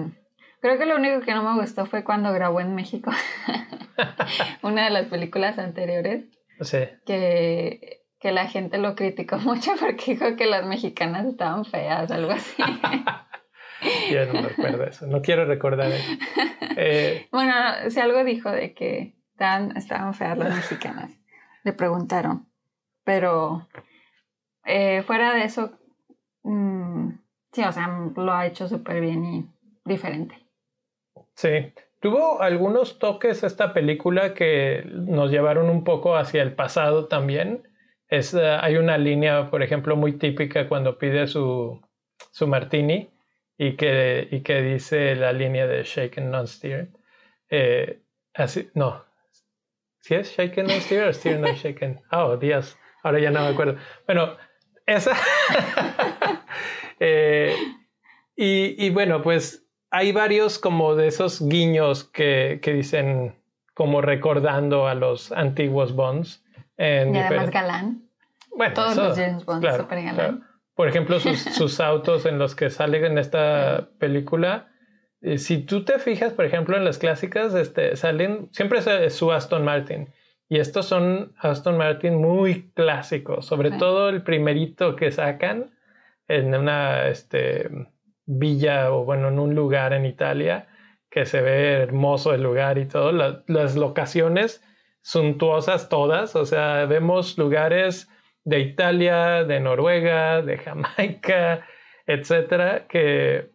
creo 0.67 0.79
que 0.79 0.87
lo 0.87 0.97
único 0.97 1.21
que 1.21 1.33
no 1.33 1.45
me 1.45 1.61
gustó 1.61 1.87
fue 1.87 2.03
cuando 2.03 2.33
grabó 2.33 2.61
en 2.61 2.75
México 2.75 3.13
una 4.63 4.87
de 4.87 4.91
las 4.91 5.07
películas 5.07 5.61
anteriores. 5.61 6.25
Sí. 6.61 6.79
Que, 7.07 8.03
que 8.19 8.33
la 8.33 8.49
gente 8.49 8.79
lo 8.79 8.97
criticó 8.97 9.39
mucho 9.39 9.73
porque 9.79 10.15
dijo 10.15 10.35
que 10.35 10.47
las 10.47 10.67
mexicanas 10.67 11.27
estaban 11.27 11.65
feas, 11.65 12.11
algo 12.11 12.33
así. 12.33 12.61
Yo 14.11 14.27
no 14.33 14.43
recuerdo 14.43 14.85
eso, 14.85 15.07
no 15.07 15.23
quiero 15.23 15.45
recordar 15.45 15.93
eso. 15.93 16.13
Eh, 16.77 17.29
bueno, 17.31 17.53
si 17.89 18.01
algo 18.01 18.25
dijo 18.25 18.51
de 18.51 18.75
que 18.75 19.15
estaban, 19.33 19.77
estaban 19.77 20.15
feas 20.15 20.37
las 20.37 20.53
mexicanas 20.53 21.13
le 21.63 21.73
preguntaron. 21.75 22.49
Pero 23.05 23.69
eh, 24.65 25.03
fuera 25.03 25.33
de 25.35 25.45
eso, 25.45 25.79
mm, 26.43 27.11
sí, 27.53 27.63
o 27.63 27.71
sea, 27.71 27.89
lo 28.17 28.33
ha 28.33 28.47
hecho 28.47 28.67
súper 28.67 29.01
bien 29.01 29.25
y 29.25 29.51
diferente. 29.85 30.46
Sí, 31.37 31.73
tuvo 32.01 32.43
algunos 32.43 32.99
toques 32.99 33.45
esta 33.45 33.73
película 33.73 34.35
que 34.35 34.83
nos 34.87 35.31
llevaron 35.31 35.71
un 35.71 35.85
poco 35.85 36.17
hacia 36.17 36.43
el 36.43 36.55
pasado 36.55 37.07
también. 37.07 37.69
Es, 38.09 38.35
eh, 38.35 38.59
hay 38.61 38.77
una 38.77 38.99
línea, 38.99 39.51
por 39.51 39.63
ejemplo, 39.63 39.97
muy 39.97 40.15
típica 40.19 40.69
cuando 40.69 40.99
pide 40.99 41.27
su, 41.27 41.81
su 42.33 42.47
martini 42.47 43.11
y 43.59 43.77
que, 43.77 44.27
y 44.31 44.41
que 44.41 44.63
dice 44.63 45.15
la 45.15 45.33
línea 45.33 45.67
de 45.67 45.85
shake 45.85 46.19
and 46.19 46.31
not 46.31 46.47
stir. 46.47 46.89
Eh, 47.51 48.01
así, 48.35 48.71
no, 48.75 49.05
¿Sí 50.07 50.15
es 50.15 50.37
Shaken 50.37 50.69
No 50.69 50.81
Steer 50.81 51.09
o 51.09 51.13
Steer 51.13 51.41
No 51.41 51.53
Shaken? 51.53 52.01
Oh, 52.13 52.37
Dios, 52.37 52.79
ahora 53.03 53.19
ya 53.19 53.33
no 53.33 53.41
me 53.41 53.49
acuerdo. 53.49 53.77
Bueno, 54.07 54.37
esa. 54.87 55.17
Eh, 56.99 57.55
y, 58.37 58.87
y, 58.87 58.89
bueno, 58.89 59.21
pues 59.21 59.66
hay 59.91 60.13
varios 60.13 60.59
como 60.59 60.95
de 60.95 61.09
esos 61.09 61.47
guiños 61.47 62.05
que, 62.05 62.61
que 62.63 62.73
dicen 62.73 63.35
como 63.75 64.01
recordando 64.01 64.89
a 64.89 64.95
los 64.95 65.33
antiguos 65.33 65.95
Bonds. 65.95 66.43
En 66.77 67.15
y 67.15 67.19
además 67.19 67.51
galán. 67.51 68.03
Bueno, 68.57 68.75
todos 68.75 68.97
los 68.97 69.19
James 69.19 69.45
Bond 69.45 69.65
super 69.77 70.03
galán. 70.03 70.45
Por 70.75 70.89
ejemplo, 70.89 71.21
sus, 71.21 71.39
sus, 71.41 71.81
autos 71.81 72.27
en 72.27 72.39
los 72.39 72.55
que 72.55 72.71
salen 72.71 73.05
en 73.05 73.19
esta 73.19 73.89
película. 73.99 74.69
Eh, 75.23 75.39
si 75.39 75.59
tú 75.59 75.85
te 75.85 75.99
fijas, 75.99 76.33
por 76.33 76.45
ejemplo, 76.45 76.77
en 76.77 76.85
las 76.85 76.99
clásicas, 76.99 77.55
este, 77.55 77.97
salen, 77.97 78.49
siempre 78.53 78.79
es 78.79 79.15
su 79.15 79.33
Aston 79.33 79.65
Martin. 79.65 80.09
Y 80.49 80.59
estos 80.59 80.87
son 80.87 81.35
Aston 81.39 81.77
Martin 81.77 82.15
muy 82.17 82.71
clásicos, 82.73 83.47
sobre 83.47 83.73
todo 83.73 84.09
el 84.09 84.23
primerito 84.23 84.97
que 84.97 85.11
sacan 85.11 85.71
en 86.29 86.55
una 86.55 87.09
este, 87.09 87.69
villa 88.27 88.93
o 88.93 89.05
bueno, 89.05 89.29
en 89.29 89.39
un 89.39 89.55
lugar 89.55 89.93
en 89.93 90.05
Italia, 90.05 90.69
que 91.11 91.25
se 91.25 91.41
ve 91.41 91.73
hermoso 91.83 92.35
el 92.35 92.43
lugar 92.43 92.79
y 92.79 92.87
todo. 92.87 93.13
las 93.13 93.77
locaciones 93.77 94.63
suntuosas 95.03 95.89
todas, 95.89 96.37
o 96.37 96.45
sea, 96.45 96.85
vemos 96.87 97.39
lugares 97.39 98.11
de 98.45 98.61
Italia, 98.61 99.45
de 99.45 99.61
Noruega, 99.61 100.43
de 100.43 100.59
Jamaica, 100.65 101.65
etcétera, 102.07 102.87
que 102.89 103.51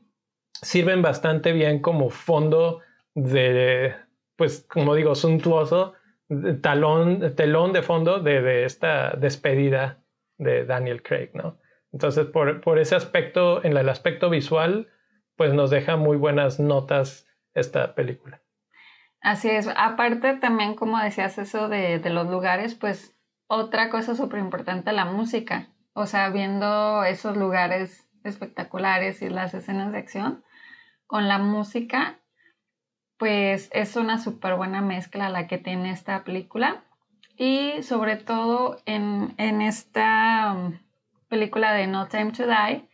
sirven 0.54 1.02
bastante 1.02 1.52
bien 1.54 1.80
como 1.80 2.10
fondo 2.10 2.82
de, 3.14 3.96
pues, 4.36 4.66
como 4.70 4.96
digo, 4.96 5.16
suntuoso 5.16 5.94
talón, 6.62 7.36
telón 7.36 7.74
de 7.74 7.82
fondo 7.82 8.20
de, 8.20 8.66
esta 8.66 9.12
despedida 9.12 10.00
de 10.38 10.66
Daniel 10.66 11.04
Craig, 11.04 11.32
¿no? 11.34 11.58
Entonces, 11.92 12.26
por, 12.28 12.62
por, 12.62 12.80
ese 12.80 12.96
aspecto, 12.96 13.64
en 13.64 13.76
el 13.76 13.90
aspecto 13.90 14.30
visual, 14.30 14.90
pues 15.36 15.54
nos 15.54 15.70
deja 15.70 15.98
muy 15.98 16.18
buenas 16.18 16.60
notas 16.60 17.28
esta 17.54 17.96
película. 17.96 18.42
Así 19.22 19.50
es. 19.50 19.70
Aparte 19.76 20.36
también, 20.36 20.76
como 20.76 20.98
decías 21.00 21.38
eso 21.38 21.70
de, 21.70 22.00
de 22.00 22.10
los 22.10 22.28
lugares, 22.28 22.76
pues 22.76 23.16
otra 23.48 23.90
cosa 23.90 24.16
súper 24.16 24.40
importante, 24.40 24.94
la 24.94 25.06
música. 25.06 25.68
O 25.94 26.06
sea, 26.06 26.30
viendo 26.30 27.04
esos 27.04 27.36
lugares 27.36 28.08
espectaculares 28.24 29.22
y 29.22 29.30
las 29.30 29.54
escenas 29.54 29.92
de 29.92 29.98
acción, 29.98 30.44
con 31.08 31.28
la 31.28 31.38
música 31.38 32.22
pues 33.22 33.70
es 33.72 33.96
una 33.98 34.18
súper 34.18 34.56
buena 34.56 34.82
mezcla 34.82 35.30
la 35.30 35.46
que 35.46 35.60
tiene 35.60 35.92
esta 35.92 36.24
película. 36.24 36.84
Y 37.38 37.84
sobre 37.84 38.16
todo 38.16 38.78
en, 38.88 39.36
esta 39.62 40.54
um, 40.54 40.80
película 41.32 41.74
de 41.74 41.88
No 41.88 42.08
Time 42.08 42.32
to 42.34 42.46
Die, 42.46 42.88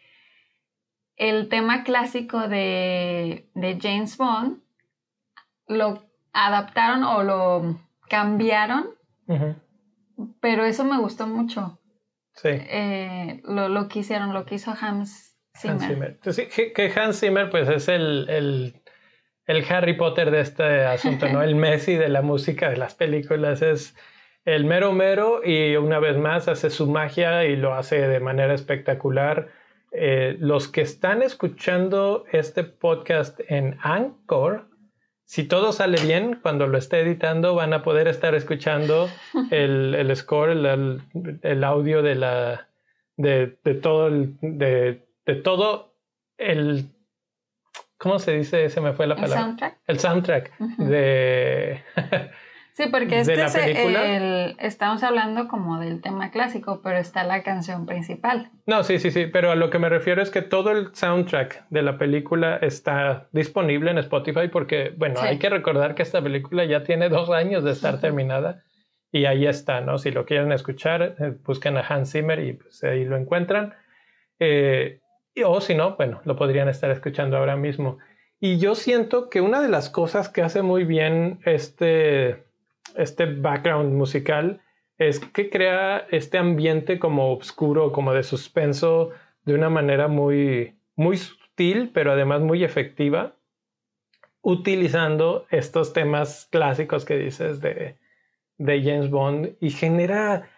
el 1.17 1.49
tema 1.49 1.83
clásico 1.83 2.47
de, 2.47 3.49
James 3.81 4.15
Bond 4.17 4.61
lo 5.67 6.03
adaptaron 6.31 7.03
o 7.03 7.23
lo 7.23 7.79
cambiaron, 8.07 8.91
pero 10.39 10.63
eso 10.63 10.85
me 10.85 10.97
gustó 10.99 11.27
mucho. 11.27 11.81
Sí. 12.35 12.49
Eh, 12.51 13.41
lo, 13.43 13.67
lo 13.67 13.89
que 13.89 13.99
hicieron, 13.99 14.33
lo 14.33 14.45
que 14.45 14.55
hizo 14.55 14.73
Hans 14.79 15.35
Zimmer. 15.57 15.81
Hans 15.81 16.35
Zimmer. 16.35 16.73
que, 16.73 16.93
Hans 16.95 17.19
Zimmer 17.19 17.49
pues 17.49 17.67
es 17.67 17.89
el 17.89 18.79
el 19.47 19.65
Harry 19.69 19.93
Potter 19.93 20.29
de 20.29 20.41
este 20.41 20.85
asunto, 20.85 21.27
¿no? 21.29 21.41
El 21.41 21.55
Messi 21.55 21.95
de 21.95 22.09
la 22.09 22.21
música 22.21 22.69
de 22.69 22.77
las 22.77 22.93
películas 22.93 23.61
es 23.61 23.95
el 24.47 24.63
mero 24.63 24.93
mero 24.93 25.41
y 25.43 25.75
una 25.75 25.99
vez 25.99 26.17
más 26.17 26.47
hace 26.47 26.69
su 26.69 26.87
magia 26.87 27.43
y 27.43 27.57
lo 27.57 27.73
hace 27.73 28.07
de 28.07 28.21
manera 28.21 28.53
espectacular. 28.53 29.49
Eh, 29.91 30.37
los 30.39 30.69
que 30.69 30.79
están 30.81 31.21
escuchando 31.21 32.23
este 32.31 32.63
podcast 32.63 33.41
en 33.49 33.77
Anchor, 33.81 34.69
si 35.25 35.43
todo 35.43 35.73
sale 35.73 36.01
bien, 36.01 36.39
cuando 36.41 36.65
lo 36.65 36.77
esté 36.77 37.01
editando 37.01 37.55
van 37.55 37.73
a 37.73 37.83
poder 37.83 38.07
estar 38.07 38.35
escuchando 38.35 39.09
el, 39.51 40.09
score, 40.15 40.51
el, 40.51 41.63
audio 41.65 42.01
de 42.01 42.15
la 42.15 42.69
de, 43.17 43.47
todo 43.81 44.09
de, 44.09 45.05
de 45.25 45.35
todo 45.35 45.93
el 46.37 46.85
¿Cómo 47.97 48.19
se 48.19 48.37
dice? 48.37 48.69
Se 48.69 48.79
me 48.79 48.93
fue 48.93 49.07
la 49.07 49.15
palabra. 49.15 49.39
El 49.39 49.43
soundtrack. 49.43 49.77
El 49.87 49.99
soundtrack 49.99 50.57
de. 50.77 51.81
sí, 52.77 52.89
porque 52.91 53.19
este 53.19 53.43
es 53.43 53.55
el. 53.55 54.55
Estamos 54.59 55.03
hablando 55.03 55.47
como 55.47 55.79
del 55.79 56.01
tema 56.01 56.31
clásico, 56.31 56.81
pero 56.83 56.97
está 56.97 57.23
la 57.23 57.43
canción 57.43 57.85
principal. 57.85 58.51
No, 58.65 58.83
sí, 58.83 58.99
sí, 58.99 59.11
sí. 59.11 59.25
Pero 59.25 59.51
a 59.51 59.55
lo 59.55 59.69
que 59.69 59.79
me 59.79 59.89
refiero 59.89 60.21
es 60.21 60.29
que 60.29 60.41
todo 60.41 60.71
el 60.71 60.93
soundtrack 60.93 61.65
de 61.69 61.81
la 61.81 61.97
película 61.97 62.57
está 62.61 63.27
disponible 63.31 63.91
en 63.91 63.97
Spotify 63.97 64.47
porque, 64.51 64.93
bueno, 64.95 65.19
hay 65.19 65.39
que 65.39 65.49
recordar 65.49 65.95
que 65.95 66.03
esta 66.03 66.21
película 66.21 66.63
ya 66.65 66.83
tiene 66.83 67.09
dos 67.09 67.29
años 67.31 67.63
de 67.63 67.71
estar 67.71 67.99
terminada 67.99 68.63
y 69.11 69.25
ahí 69.25 69.47
está, 69.47 69.81
¿no? 69.81 69.97
Si 69.97 70.11
lo 70.11 70.25
quieren 70.25 70.51
escuchar, 70.51 71.15
eh, 71.19 71.33
busquen 71.43 71.77
a 71.77 71.81
Hans 71.81 72.11
Zimmer 72.11 72.39
y 72.39 72.53
pues 72.53 72.83
ahí 72.83 73.05
lo 73.05 73.17
encuentran. 73.17 73.73
Eh, 74.39 75.01
o 75.45 75.61
si 75.61 75.75
no, 75.75 75.95
bueno, 75.95 76.21
lo 76.25 76.35
podrían 76.35 76.69
estar 76.69 76.91
escuchando 76.91 77.37
ahora 77.37 77.55
mismo. 77.55 77.97
Y 78.39 78.59
yo 78.59 78.75
siento 78.75 79.29
que 79.29 79.41
una 79.41 79.61
de 79.61 79.69
las 79.69 79.89
cosas 79.89 80.29
que 80.29 80.41
hace 80.41 80.61
muy 80.61 80.83
bien 80.83 81.39
este, 81.45 82.46
este 82.95 83.25
background 83.25 83.93
musical 83.93 84.61
es 84.97 85.19
que 85.19 85.49
crea 85.49 86.07
este 86.11 86.37
ambiente 86.37 86.99
como 86.99 87.33
oscuro, 87.33 87.91
como 87.91 88.13
de 88.13 88.23
suspenso, 88.23 89.11
de 89.45 89.53
una 89.53 89.69
manera 89.69 90.07
muy, 90.07 90.75
muy 90.95 91.17
sutil, 91.17 91.91
pero 91.93 92.11
además 92.11 92.41
muy 92.41 92.63
efectiva, 92.63 93.35
utilizando 94.41 95.45
estos 95.51 95.93
temas 95.93 96.47
clásicos 96.51 97.05
que 97.05 97.17
dices 97.17 97.61
de, 97.61 97.97
de 98.57 98.81
James 98.81 99.09
Bond 99.09 99.55
y 99.59 99.69
genera 99.69 100.49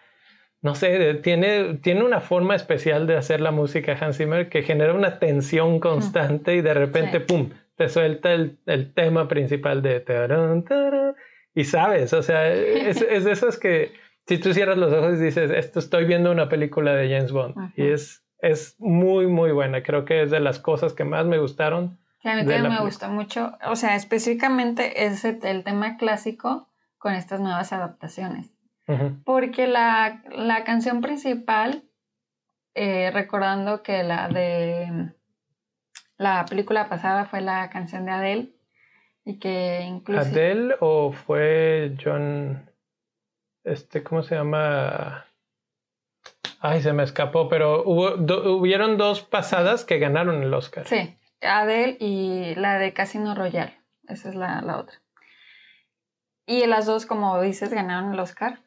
no 0.62 0.74
sé, 0.74 1.14
tiene, 1.14 1.78
tiene 1.82 2.04
una 2.04 2.20
forma 2.20 2.54
especial 2.54 3.06
de 3.06 3.16
hacer 3.16 3.40
la 3.40 3.50
música 3.50 3.96
Hans 3.98 4.18
Zimmer 4.18 4.48
que 4.50 4.62
genera 4.62 4.92
una 4.92 5.18
tensión 5.18 5.80
constante 5.80 6.54
y 6.54 6.60
de 6.60 6.74
repente, 6.74 7.20
¡pum!, 7.20 7.50
te 7.76 7.88
suelta 7.88 8.32
el, 8.32 8.58
tema 8.94 9.26
principal 9.26 9.80
de... 9.80 10.00
y 11.54 11.64
sabes, 11.64 12.12
o 12.12 12.22
sea, 12.22 12.48
es, 12.52 13.02
es 13.02 13.24
de 13.24 13.32
esas 13.32 13.58
que 13.58 13.92
si 14.26 14.38
tú 14.38 14.54
cierras 14.54 14.78
los 14.78 14.92
ojos 14.92 15.18
y 15.18 15.24
dices, 15.24 15.50
esto 15.50 15.80
estoy 15.80 16.04
viendo 16.04 16.30
una 16.30 16.48
película 16.48 16.94
de 16.94 17.10
James 17.10 17.32
Bond. 17.32 17.72
Y 17.76 17.88
es, 17.88 18.24
es 18.38 18.76
muy, 18.78 19.26
muy 19.26 19.50
buena. 19.50 19.82
Creo 19.82 20.04
que 20.04 20.22
es 20.22 20.30
de 20.30 20.38
las 20.38 20.60
cosas 20.60 20.92
que 20.92 21.02
más 21.02 21.26
me 21.26 21.38
gustaron. 21.38 21.98
a 22.22 22.36
mí 22.36 22.46
también 22.46 22.68
me 22.68 22.80
gustó 22.80 23.08
mucho. 23.08 23.58
O 23.66 23.74
sea, 23.74 23.96
específicamente 23.96 25.06
es 25.06 25.24
el 25.24 25.64
tema 25.64 25.96
clásico 25.96 26.68
con 26.98 27.14
estas 27.14 27.40
nuevas 27.40 27.72
adaptaciones. 27.72 28.52
Porque 29.24 29.66
la, 29.66 30.22
canción 30.64 31.00
principal, 31.00 31.82
eh, 32.74 33.10
recordando 33.12 33.82
que 33.82 34.04
la 34.04 34.28
de 34.28 35.12
la 36.18 36.44
película 36.44 36.88
pasada 36.88 37.24
fue 37.24 37.40
la 37.40 37.68
canción 37.70 38.04
de 38.04 38.12
Adele 38.12 38.52
y 39.24 39.38
que 39.38 39.82
incluso... 39.82 40.20
¿Adele 40.20 40.76
o 40.80 41.12
fue 41.12 41.96
John... 42.02 42.70
Este, 43.64 44.02
¿cómo 44.02 44.22
se 44.22 44.34
llama? 44.34 45.26
Ay, 46.60 46.80
se 46.82 46.92
me 46.92 47.02
escapó, 47.02 47.48
pero 47.48 47.82
hubo, 47.84 48.14
hubieron 48.56 48.96
dos 48.96 49.22
pasadas 49.22 49.84
que 49.84 49.98
ganaron 49.98 50.42
el 50.42 50.52
Oscar. 50.54 50.86
Sí, 50.86 51.16
Adele 51.42 51.96
y 52.00 52.54
la 52.54 52.78
de 52.78 52.92
Casino 52.92 53.34
Royale. 53.34 53.78
Esa 54.08 54.30
es 54.30 54.34
la, 54.34 54.62
la 54.62 54.78
otra. 54.78 54.96
Y 56.46 56.66
las 56.66 56.86
dos, 56.86 57.06
como 57.06 57.40
dices, 57.40 57.72
ganaron 57.72 58.12
el 58.12 58.20
Oscar. 58.20 58.60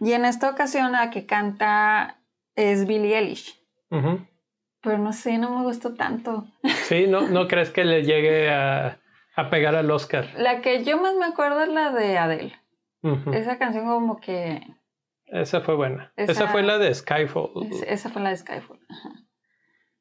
Y 0.00 0.12
en 0.12 0.24
esta 0.24 0.50
ocasión 0.50 0.92
la 0.92 1.10
que 1.10 1.26
canta 1.26 2.18
es 2.56 2.86
Billie 2.86 3.16
Eilish. 3.18 3.62
Pero 3.88 4.98
no 4.98 5.12
sé, 5.12 5.36
no 5.36 5.58
me 5.58 5.62
gustó 5.62 5.94
tanto. 5.94 6.46
Sí, 6.88 7.06
¿no, 7.06 7.28
no 7.28 7.46
crees 7.46 7.70
que 7.70 7.84
le 7.84 8.02
llegue 8.02 8.50
a, 8.50 8.99
pegar 9.48 9.74
al 9.74 9.90
Oscar? 9.90 10.28
La 10.36 10.60
que 10.60 10.84
yo 10.84 11.00
más 11.00 11.14
me 11.14 11.24
acuerdo 11.24 11.62
es 11.62 11.68
la 11.68 11.90
de 11.92 12.18
Adele. 12.18 12.60
Esa 13.32 13.58
canción 13.58 13.86
como 13.86 14.20
que... 14.20 14.60
Esa 15.26 15.60
fue 15.60 15.76
buena. 15.76 16.12
Esa, 16.16 16.48
fue 16.48 16.62
la 16.62 16.78
de 16.78 16.92
Skyfall. 16.92 17.70
Esa 17.86 18.10
fue 18.10 18.20
la 18.20 18.30
de 18.30 18.36
Skyfall. 18.36 18.80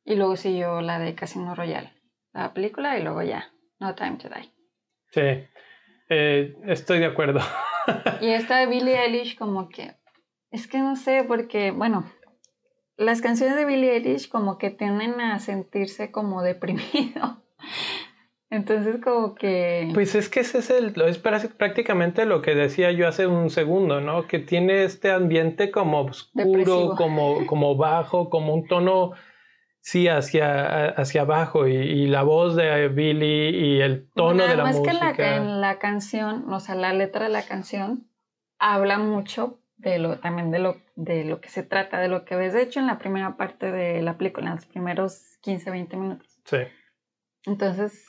Y 0.04 0.16
luego 0.16 0.36
siguió 0.36 0.82
la 0.82 0.98
de 0.98 1.14
Casino 1.14 1.54
Royale. 1.54 1.94
La 2.34 2.54
película 2.54 2.98
y 2.98 3.04
luego 3.04 3.22
ya. 3.22 3.54
No 3.80 3.96
Time 3.96 4.18
to 4.18 4.28
Die. 4.28 4.52
Sí. 5.12 5.48
Eh, 6.10 6.56
estoy 6.66 7.00
de 7.00 7.06
acuerdo. 7.06 7.40
y 8.22 8.30
esta 8.30 8.58
de 8.58 8.66
Billie 8.66 9.00
Eilish 9.00 9.38
como 9.38 9.70
que, 9.70 9.96
es 10.50 10.68
que 10.68 10.80
no 10.80 10.96
sé, 10.96 11.24
porque, 11.24 11.72
bueno, 11.72 12.12
las 12.98 13.22
canciones 13.22 13.56
de 13.56 13.66
Billie 13.66 13.94
Eilish 13.94 14.28
como 14.30 14.58
que 14.58 14.72
tienden 14.72 15.22
a 15.22 15.40
sentirse 15.40 16.12
como 16.12 16.42
deprimido. 16.42 17.44
Entonces 18.52 18.98
como 19.04 19.36
que... 19.36 19.92
Pues 19.94 20.16
es 20.16 20.28
que 20.28 20.40
ese 20.40 20.60
es, 20.60 20.70
el, 20.72 21.00
es 21.00 21.20
prácticamente 21.20 22.26
lo 22.26 22.42
que 22.42 22.56
decía 22.56 22.92
yo 22.92 23.08
hace 23.08 23.28
un 23.28 23.52
segundo, 23.52 24.02
¿no? 24.02 24.26
Que 24.26 24.40
tiene 24.40 24.84
este 24.84 25.12
ambiente 25.12 25.70
como 25.70 26.02
oscuro, 26.02 26.96
como, 26.98 27.46
como 27.46 27.76
bajo, 27.76 28.30
como 28.32 28.56
un 28.56 28.68
tono, 28.68 29.12
sí, 29.82 30.08
hacia, 30.08 30.88
hacia 30.90 31.22
abajo 31.22 31.68
y, 31.68 32.08
la 32.08 32.24
voz 32.24 32.56
de 32.56 32.88
Billy 32.88 33.50
y 33.50 33.82
el 33.82 34.10
tono 34.16 34.48
de 34.48 34.56
la 34.56 34.66
música. 34.66 34.94
Más 34.94 35.16
que 35.16 35.36
en 35.36 35.62
la 35.62 35.78
canción, 35.78 36.52
o 36.52 36.60
sea, 36.60 36.74
la 36.74 36.92
letra 36.94 37.26
de 37.26 37.30
la 37.30 37.44
canción 37.44 38.08
habla 38.58 38.98
mucho 38.98 39.60
de 39.78 40.00
lo, 40.00 40.20
también 40.20 40.50
de 40.50 40.58
lo, 40.58 40.78
de 40.96 41.24
lo 41.24 41.40
que 41.40 41.50
se 41.50 41.62
trata, 41.62 42.00
de 42.00 42.08
lo 42.08 42.26
que 42.26 42.36
ves, 42.36 42.54
de 42.54 42.64
hecho, 42.64 42.80
en 42.80 42.88
la 42.88 42.98
primera 42.98 43.38
parte 43.38 43.72
de 43.72 44.02
la 44.02 44.18
película, 44.18 44.48
en 44.48 44.56
los 44.56 44.66
primeros 44.66 45.38
15, 45.42 45.70
20 45.70 45.98
minutos. 45.98 46.40
Sí. 46.46 46.58
Entonces, 47.46 48.08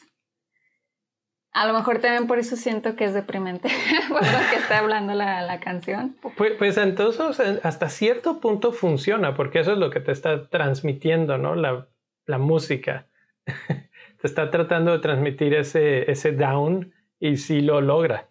a 1.53 1.67
lo 1.67 1.73
mejor 1.73 1.99
también 1.99 2.27
por 2.27 2.39
eso 2.39 2.57
siento 2.57 2.95
que 2.95 3.05
es 3.05 3.15
deprimente, 3.15 3.69
por 4.09 4.23
lo 4.23 4.39
que 4.51 4.57
está 4.57 4.79
hablando 4.79 5.15
la, 5.15 5.43
la 5.43 5.61
canción. 5.61 6.17
Pues, 6.37 6.53
pues, 6.59 6.77
entonces 6.77 7.61
hasta 7.65 7.89
cierto 7.89 8.41
punto 8.41 8.73
funciona, 8.73 9.35
porque 9.35 9.61
eso 9.61 9.73
es 9.73 9.79
lo 9.79 9.91
que 9.91 10.01
te 10.01 10.13
está 10.13 10.49
transmitiendo, 10.49 11.39
¿no? 11.39 11.55
La, 11.55 11.89
la 12.27 12.39
música. 12.39 13.07
te 13.47 14.27
está 14.27 14.51
tratando 14.51 14.93
de 14.93 14.99
transmitir 15.01 15.55
ese, 15.55 16.11
ese 16.11 16.33
down 16.33 16.93
y 17.19 17.37
sí 17.37 17.61
lo 17.61 17.81
logra, 17.81 18.29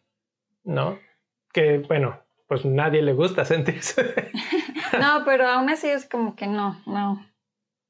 ¿no? 0.63 0.97
Que 1.51 1.79
bueno, 1.79 2.19
pues 2.47 2.63
nadie 2.63 3.01
le 3.01 3.13
gusta 3.13 3.43
sentirse. 3.45 4.31
no, 4.99 5.23
pero 5.25 5.47
aún 5.47 5.69
así 5.69 5.89
es 5.89 6.07
como 6.07 6.35
que 6.35 6.47
no, 6.47 6.81
no 6.85 7.28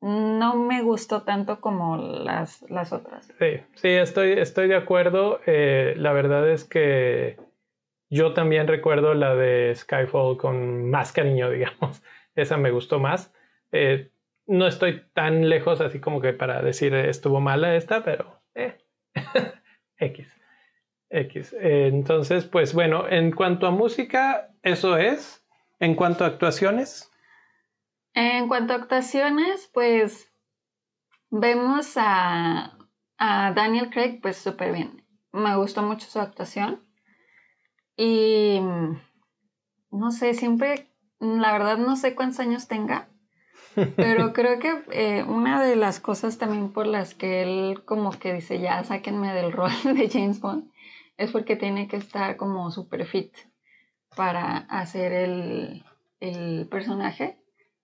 no 0.02 0.56
me 0.56 0.82
gustó 0.82 1.24
tanto 1.24 1.60
como 1.60 1.98
las, 1.98 2.62
las 2.70 2.94
otras. 2.94 3.28
Sí, 3.40 3.62
sí, 3.76 3.90
estoy, 3.90 4.34
estoy 4.34 4.68
de 4.68 4.76
acuerdo. 4.76 5.42
Eh, 5.46 5.94
la 5.98 6.14
verdad 6.14 6.50
es 6.50 6.64
que 6.64 7.38
yo 8.10 8.34
también 8.34 8.68
recuerdo 8.68 9.14
la 9.14 9.36
de 9.36 9.74
Skyfall 9.76 10.38
con 10.38 10.90
más 10.90 11.12
cariño, 11.12 11.50
digamos. 11.52 12.02
Esa 12.36 12.58
me 12.58 12.72
gustó 12.72 13.00
más. 13.00 13.34
Eh, 13.72 14.12
no 14.48 14.68
estoy 14.68 15.04
tan 15.14 15.50
lejos 15.50 15.82
así 15.82 16.00
como 16.00 16.22
que 16.22 16.34
para 16.34 16.62
decir 16.62 16.94
estuvo 16.94 17.40
mala 17.40 17.76
esta, 17.76 18.04
pero 18.04 18.42
eh. 18.56 18.78
X. 19.98 20.36
X. 21.12 21.56
entonces, 21.60 22.46
pues 22.46 22.74
bueno, 22.74 23.10
en 23.10 23.32
cuanto 23.32 23.66
a 23.66 23.72
música, 23.72 24.52
eso 24.62 24.96
es. 24.96 25.44
En 25.80 25.96
cuanto 25.96 26.24
a 26.24 26.28
actuaciones. 26.28 27.12
En 28.14 28.48
cuanto 28.48 28.74
a 28.74 28.78
actuaciones, 28.78 29.70
pues 29.74 30.30
vemos 31.30 31.94
a, 31.96 32.76
Daniel 33.18 33.90
Craig 33.90 34.20
pues 34.22 34.38
súper 34.38 34.74
bien. 34.74 35.04
Me 35.32 35.56
gustó 35.58 35.82
mucho 35.82 36.08
su 36.08 36.20
actuación. 36.20 36.82
Y 37.98 38.62
no 39.92 40.12
sé, 40.12 40.34
siempre, 40.34 40.88
la 41.20 41.52
verdad 41.52 41.78
no 41.78 41.96
sé 41.98 42.16
cuántos 42.16 42.40
años 42.40 42.68
tenga, 42.68 43.10
pero 43.98 44.32
creo 44.34 44.60
que 44.60 44.84
eh, 44.92 45.24
una 45.24 45.62
de 45.62 45.76
las 45.76 46.00
cosas 46.00 46.38
también 46.38 46.72
por 46.72 46.88
las 46.88 47.14
que 47.14 47.42
él 47.42 47.84
como 47.84 48.12
que 48.12 48.34
dice, 48.34 48.60
ya 48.60 48.82
sáquenme 48.86 49.34
del 49.34 49.52
rol 49.52 49.72
de 49.84 50.10
James 50.10 50.40
Bond, 50.40 50.72
es 51.18 51.32
porque 51.32 51.58
tiene 51.58 51.90
que 51.90 51.98
estar 51.98 52.38
como 52.38 52.72
súper 52.72 53.06
fit 53.06 53.36
para 54.16 54.58
hacer 54.70 55.12
el, 55.12 55.84
el 56.22 56.68
personaje 56.70 57.38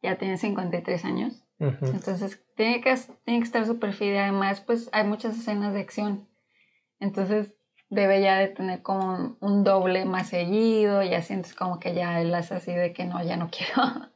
ya 0.05 0.17
tiene 0.17 0.37
53 0.37 1.05
años. 1.05 1.45
Entonces 1.59 2.43
tiene 2.55 2.81
que, 2.81 2.93
tiene 3.23 3.39
que 3.39 3.45
estar 3.45 3.65
súper 3.65 3.93
fit 3.93 4.13
y 4.13 4.17
además 4.17 4.61
pues 4.61 4.89
hay 4.91 5.05
muchas 5.05 5.37
escenas 5.37 5.73
de 5.73 5.81
acción. 5.81 6.27
Entonces 6.99 7.53
debe 7.89 8.21
ya 8.21 8.39
de 8.39 8.49
tener 8.49 8.81
como 8.81 9.37
un, 9.39 9.63
doble 9.63 10.05
más 10.05 10.29
seguido, 10.29 11.01
ya 11.03 11.21
sientes 11.21 11.53
como 11.53 11.79
que 11.79 11.93
ya 11.93 12.21
él 12.21 12.33
hace 12.33 12.55
así 12.55 12.73
de 12.73 12.93
que 12.93 13.05
no, 13.05 13.23
ya 13.23 13.37
no 13.37 13.49
quiero, 13.51 14.11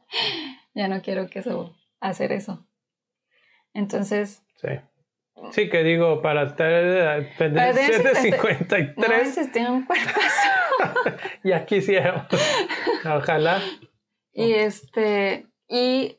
ya 0.74 0.88
no 0.88 1.00
quiero 1.02 1.28
que 1.28 1.40
eso, 1.40 1.74
hacer 2.00 2.32
eso. 2.32 2.66
Entonces... 3.74 4.42
Sí. 4.56 4.68
Sí, 5.52 5.70
que 5.70 5.82
digo, 5.82 6.20
para 6.20 6.54
tener, 6.54 7.34
tener 7.38 7.74
53. 7.74 8.94
No, 8.98 9.52
tiene 9.52 9.70
un 9.70 9.86
cuerpazo. 9.86 10.20
ya 11.44 11.64
quisiera. 11.64 12.28
Ojalá. 13.06 13.62
Y 14.34 14.52
este, 14.52 15.46
y 15.70 16.18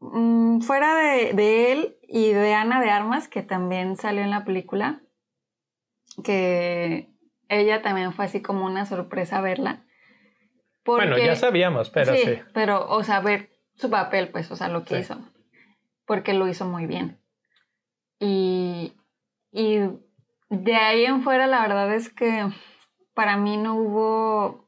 mm, 0.00 0.60
fuera 0.60 0.94
de, 0.94 1.72
él 1.72 1.96
y 2.08 2.30
de 2.30 2.54
Ana 2.54 2.80
de 2.80 2.90
Armas, 2.90 3.28
que 3.28 3.42
también 3.42 3.96
salió 3.96 4.22
en 4.22 4.30
la 4.30 4.44
película, 4.44 5.02
que 6.22 7.10
ella 7.48 7.82
también 7.82 8.12
fue 8.12 8.26
así 8.26 8.40
como 8.40 8.64
una 8.64 8.86
sorpresa 8.86 9.40
verla. 9.40 9.84
bueno, 10.84 11.18
ya 11.18 11.34
sabíamos, 11.34 11.90
pero 11.90 12.14
sí, 12.14 12.40
Pero, 12.54 12.88
o 12.88 13.02
sea, 13.02 13.20
ver 13.20 13.50
su 13.74 13.90
papel, 13.90 14.28
pues, 14.28 14.50
o 14.52 14.56
sea, 14.56 14.68
lo 14.68 14.84
que 14.84 15.00
hizo. 15.00 15.18
Porque 16.06 16.32
lo 16.32 16.46
hizo 16.46 16.64
muy 16.64 16.86
bien. 16.86 17.20
Y, 18.20 18.92
y 19.50 19.80
de 20.50 20.74
ahí 20.76 21.04
en 21.04 21.22
fuera, 21.22 21.48
la 21.48 21.62
verdad 21.62 21.92
es 21.92 22.10
que 22.10 22.48
para 23.14 23.36
mí 23.36 23.56
no 23.56 23.74
hubo 23.74 24.61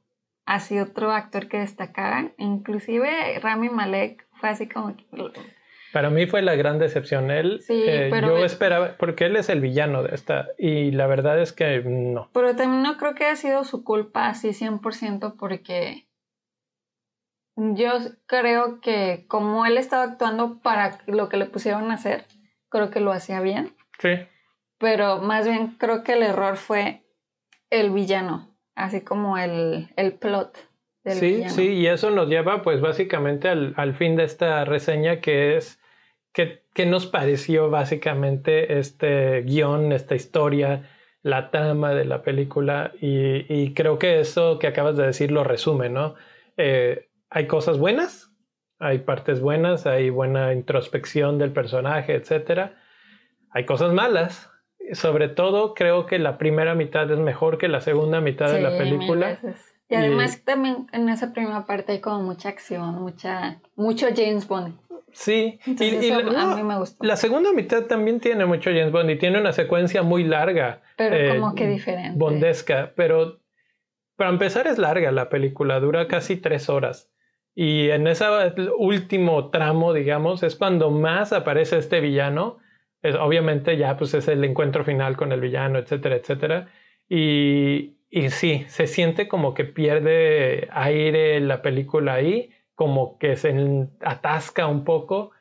así 0.47 0.79
otro 0.79 1.13
actor 1.13 1.49
que 1.49 1.59
destacara. 1.59 2.33
Inclusive 2.39 3.39
Rami 3.41 3.69
Malek 3.69 4.27
fue 4.41 4.49
así 4.49 4.69
como... 4.69 4.95
Para 5.93 6.11
mí 6.11 6.27
fue 6.27 6.43
la 6.43 6.57
gran 6.57 6.81
decepción. 6.81 7.31
Él, 7.31 7.61
sí, 7.61 7.85
eh, 7.87 8.11
yo 8.11 8.45
esperaba, 8.45 8.97
porque 8.99 9.27
él 9.27 9.37
es 9.37 9.49
el 9.49 9.61
villano 9.61 10.03
de 10.03 10.13
esta, 10.13 10.49
y 10.59 10.91
la 10.91 11.07
verdad 11.07 11.41
es 11.41 11.53
que 11.53 11.83
no. 11.85 12.31
Pero 12.33 12.57
también 12.57 12.83
no 12.83 12.97
creo 12.97 13.15
que 13.15 13.27
haya 13.27 13.37
sido 13.37 13.63
su 13.63 13.85
culpa 13.85 14.27
así 14.27 14.49
100% 14.49 15.37
porque 15.39 16.09
yo 17.55 17.93
creo 18.27 18.81
que 18.81 19.25
como 19.29 19.67
él 19.67 19.79
estaba 19.79 20.03
actuando 20.03 20.59
para 20.61 20.99
lo 21.07 21.29
que 21.29 21.37
le 21.37 21.47
pusieron 21.47 21.93
a 21.93 21.95
hacer, 21.95 22.25
creo 22.71 22.91
que 22.91 22.99
lo 22.99 23.13
hacía 23.13 23.41
bien. 23.41 23.73
Sí. 24.01 24.17
Pero 24.79 25.19
más 25.19 25.47
bien 25.47 25.77
creo 25.79 26.03
que 26.03 26.15
el 26.15 26.25
error 26.25 26.57
fue 26.57 27.05
el 27.71 27.91
villano 27.91 28.54
así 28.75 29.03
como 29.03 29.39
el, 29.39 29.89
el 29.97 30.15
plot. 30.15 30.57
Del 31.05 31.15
sí, 31.15 31.49
sí, 31.49 31.69
y 31.69 31.87
eso 31.87 32.11
nos 32.11 32.29
lleva 32.29 32.63
pues 32.63 32.81
básicamente 32.81 33.49
al, 33.49 33.75
al 33.77 33.95
fin 33.95 34.17
de 34.17 34.25
esta 34.25 34.65
reseña 34.65 35.21
que 35.21 35.57
es 35.57 35.79
que, 36.33 36.63
que, 36.73 36.87
nos 36.87 37.07
pareció 37.07 37.69
básicamente 37.69 38.79
este 38.79 39.43
guion, 39.43 39.93
esta 39.93 40.15
historia, 40.15 40.89
la 41.23 41.51
trama 41.51 41.95
de 41.95 42.07
la 42.07 42.23
película 42.23 42.93
y, 43.01 43.45
y, 43.53 43.75
creo 43.75 43.99
que 43.99 44.19
eso 44.21 44.59
que 44.59 44.67
acabas 44.67 44.97
de 44.97 45.07
decir 45.07 45.31
lo 45.31 45.45
resume, 45.45 45.91
¿no? 45.91 46.15
Eh, 46.57 47.09
hay 47.29 47.47
cosas 47.47 47.79
buenas, 47.79 48.31
hay 48.79 48.99
partes 48.99 49.41
buenas, 49.41 49.87
hay 49.87 50.11
buena 50.11 50.53
introspección 50.53 51.39
del 51.39 51.53
personaje, 51.53 52.15
etcétera. 52.15 52.81
Hay 53.51 53.67
cosas 53.67 53.93
malas, 53.93 54.51
sobre 54.93 55.29
todo 55.29 55.75
creo 55.75 56.07
que 56.07 56.19
la 56.19 56.39
primera 56.39 56.75
mitad 56.75 57.11
es 57.11 57.19
mejor 57.19 57.59
que 57.59 57.69
la 57.69 57.81
segunda 57.81 58.21
mitad 58.21 58.51
de 58.51 58.61
la 58.61 58.77
película. 58.77 59.39
Y 59.89 59.95
además 59.97 60.43
también 60.45 60.87
en 60.93 61.09
esa 61.09 61.33
primera 61.33 61.67
parte 61.67 61.93
hay 61.93 62.01
como 62.01 62.23
mucha 62.23 62.49
acción, 62.49 62.95
mucha, 63.03 63.61
mucho 63.77 64.07
James 64.15 64.49
Bond. 64.49 64.79
Sí, 65.13 65.61
y, 65.65 66.11
la, 66.11 66.53
a 66.53 66.57
mí 66.57 66.63
me 66.65 66.77
gustó. 66.77 67.05
La 67.05 67.17
segunda 67.17 67.53
mitad 67.53 67.85
también 67.85 68.19
tiene 68.19 68.47
mucho 68.47 68.71
James 68.71 68.91
Bond 68.91 69.11
y 69.11 69.19
tiene 69.19 69.41
una 69.41 69.53
secuencia 69.53 70.03
muy 70.03 70.25
larga. 70.25 70.83
Pero 70.97 71.15
eh, 71.15 71.39
como 71.39 71.55
que 71.55 71.69
diferente. 71.69 72.19
Bondesca, 72.19 72.93
pero 72.97 73.41
para 74.17 74.31
empezar 74.31 74.67
es 74.67 74.79
larga 74.79 75.13
la 75.13 75.29
película, 75.29 75.79
dura 75.79 76.09
casi 76.09 76.37
tres 76.37 76.69
horas. 76.69 77.13
Y 77.55 77.91
en 77.91 78.09
ese 78.09 78.25
último 78.77 79.51
tramo, 79.51 79.93
digamos, 79.93 80.43
es 80.43 80.57
cuando 80.57 80.91
más 80.91 81.33
aparece 81.33 81.79
este 81.79 82.01
villano 82.01 82.59
obviamente 83.21 83.77
ya 83.77 83.97
pues 83.97 84.15
es 84.15 84.29
el 84.29 84.45
encuentro 84.45 84.85
final 84.85 85.17
con 85.17 85.33
el 85.33 85.41
villano, 85.41 85.79
etcétera, 85.79 86.17
etcétera. 86.17 86.69
Y, 87.09 87.97
y 88.11 88.31
sí, 88.31 88.65
se 88.69 88.87
siente 88.87 89.29
como 89.29 89.55
que 89.55 89.65
pierde 89.65 90.69
aire 90.73 91.41
la 91.41 91.63
película 91.63 92.15
ahí, 92.15 92.51
como 92.75 93.19
que 93.19 93.37
se 93.37 93.55
atasca 94.01 94.67
un 94.67 94.85
poco 94.85 95.33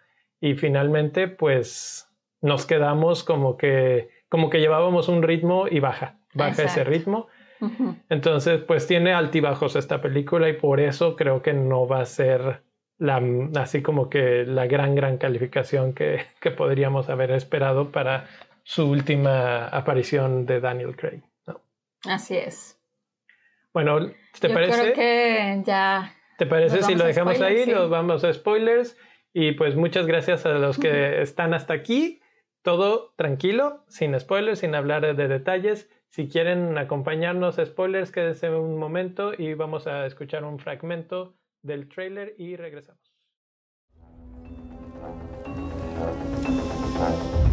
y 0.41 0.55
finalmente 0.55 1.27
pues 1.27 2.09
nos 2.41 2.65
quedamos 2.65 3.23
como 3.23 3.57
que, 3.57 4.09
como 4.27 4.49
que 4.49 4.59
llevábamos 4.59 5.07
un 5.07 5.23
ritmo 5.23 5.67
y 5.69 5.79
baja, 5.79 6.19
baja 6.33 6.63
ese 6.63 6.83
ritmo. 6.83 7.27
Entonces 8.09 8.61
pues 8.61 8.87
tiene 8.87 9.13
altibajos 9.13 9.77
esta 9.77 10.01
película 10.01 10.49
y 10.49 10.53
por 10.53 10.81
eso 10.81 11.15
creo 11.15 11.41
que 11.41 11.53
no 11.53 11.87
va 11.87 12.01
a 12.01 12.05
ser 12.05 12.61
la, 13.03 13.21
así 13.59 13.81
como 13.81 14.09
que 14.09 14.45
la 14.45 14.65
gran, 14.65 14.95
gran 14.95 15.17
calificación 15.17 15.93
que, 15.93 16.25
que, 16.39 16.51
podríamos 16.51 17.09
haber 17.09 17.31
esperado 17.31 17.91
para 17.91 18.27
su 18.63 18.89
última 18.89 19.67
aparición 19.67 20.45
de 20.45 20.61
Daniel 20.61 20.95
Craig. 20.95 21.21
Así 22.05 22.37
es. 22.37 22.79
Bueno, 23.73 23.99
¿te 24.39 24.47
Yo 24.47 24.53
parece? 24.53 24.81
Creo 24.81 24.93
que 24.93 25.61
ya. 25.65 26.13
¿Te 26.37 26.45
parece 26.45 26.81
si 26.81 26.95
lo 26.95 27.03
dejamos 27.03 27.41
ahí? 27.41 27.65
Los 27.65 27.89
vamos 27.89 28.23
a 28.23 28.31
spoilers. 28.33 28.97
Y 29.33 29.53
pues 29.53 29.75
muchas 29.75 30.05
gracias 30.05 30.45
a 30.45 30.53
los 30.53 30.77
que 30.77 31.21
están 31.21 31.53
hasta 31.53 31.73
aquí. 31.73 32.21
todo 32.61 33.13
tranquilo, 33.17 33.83
sin 33.89 34.17
spoilers, 34.17 34.59
sin 34.59 34.75
hablar 34.75 35.15
de 35.15 35.27
detalles. 35.27 35.89
Si 36.07 36.29
quieren 36.29 36.77
acompañarnos 36.77 37.59
a 37.59 37.65
spoilers, 37.65 38.11
quédense 38.11 38.49
un 38.49 38.77
momento 38.77 39.33
y 39.37 39.55
vamos 39.55 39.87
a 39.87 40.05
escuchar 40.05 40.45
un 40.45 40.59
fragmento 40.59 41.35
del 41.63 41.87
trailer 41.87 42.35
y 42.37 42.55
regresamos. 42.57 43.01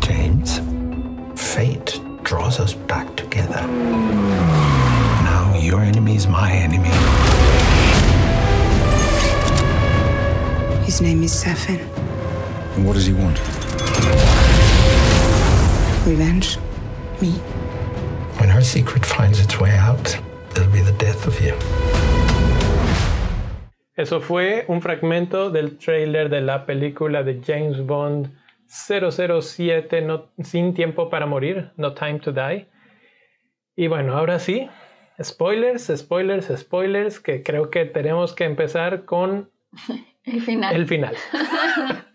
James, 0.01 0.61
fate 1.37 2.01
draws 2.25 2.61
us 2.61 2.75
back 2.75 3.15
together. 3.17 3.63
Now 5.23 5.57
your 5.57 5.81
enemy 5.81 6.17
is 6.17 6.27
my 6.27 6.53
enemy. 6.53 6.91
His 10.85 11.01
name 11.01 11.23
is 11.23 11.33
Safin. 11.33 11.81
And 12.75 12.87
what 12.87 12.95
does 12.95 13.07
he 13.07 13.13
want? 13.13 13.39
Revenge? 16.05 16.59
Me? 17.21 17.31
When 18.39 18.49
her 18.49 18.63
secret 18.63 19.07
finds 19.07 19.39
its 19.39 19.61
way 19.61 19.71
out, 19.71 20.19
it'll 20.57 20.73
be 20.73 20.81
the 20.81 20.93
death 20.93 21.27
of 21.27 21.41
you. 21.41 21.55
Eso 24.01 24.23
fue 24.23 24.65
un 24.69 24.81
fragmento 24.81 25.51
del 25.51 25.77
trailer 25.77 26.31
de 26.31 26.41
la 26.41 26.65
película 26.65 27.23
de 27.23 27.43
James 27.47 27.85
Bond 27.85 28.35
007, 28.67 30.01
no, 30.01 30.31
Sin 30.43 30.73
Tiempo 30.73 31.11
para 31.11 31.27
Morir, 31.27 31.73
No 31.77 31.93
Time 31.93 32.19
to 32.21 32.33
Die. 32.33 32.67
Y 33.77 33.89
bueno, 33.89 34.17
ahora 34.17 34.39
sí, 34.39 34.71
spoilers, 35.23 35.93
spoilers, 35.95 36.51
spoilers, 36.57 37.21
que 37.21 37.43
creo 37.43 37.69
que 37.69 37.85
tenemos 37.85 38.33
que 38.33 38.45
empezar 38.45 39.05
con 39.05 39.51
el 40.25 40.41
final. 40.41 40.75
El 40.75 40.87
final. 40.87 41.15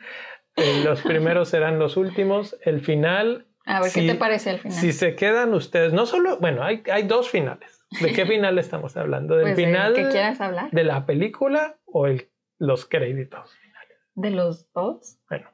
Eh, 0.58 0.84
los 0.86 1.02
primeros 1.02 1.50
serán 1.50 1.80
los 1.80 1.98
últimos. 1.98 2.56
El 2.64 2.80
final. 2.80 3.46
A 3.66 3.82
ver, 3.82 3.92
¿qué 3.92 4.08
te 4.08 4.16
parece 4.16 4.52
el 4.52 4.60
final? 4.60 4.78
Si 4.78 4.94
se 4.94 5.14
quedan 5.14 5.54
ustedes, 5.54 5.92
no 5.92 6.06
solo, 6.06 6.40
bueno, 6.40 6.64
hay, 6.64 6.82
hay 6.90 7.04
dos 7.04 7.30
finales. 7.30 7.75
¿De 7.92 8.14
qué 8.14 8.26
final 8.26 8.58
estamos 8.58 8.98
hablando? 8.98 9.36
¿Del 9.36 9.54
pues 9.54 9.56
final 9.56 9.94
¿Qué 9.94 10.10
quieras 10.10 10.42
hablar? 10.42 10.72
de 10.72 10.84
la 10.84 11.06
película 11.06 11.78
o 11.86 12.08
el, 12.08 12.30
los 12.58 12.86
créditos 12.86 13.54
finales? 13.56 13.98
¿De 14.16 14.32
los 14.32 14.72
dos? 14.74 15.20
Bueno. 15.30 15.50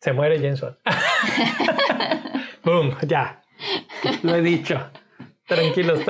se 0.00 0.12
muere 0.12 0.38
Bond. 0.38 0.76
Boom, 2.64 2.96
ya. 3.06 3.42
Lo 4.22 4.34
he 4.34 4.42
dicho. 4.42 4.90
Tranquilos. 5.46 6.00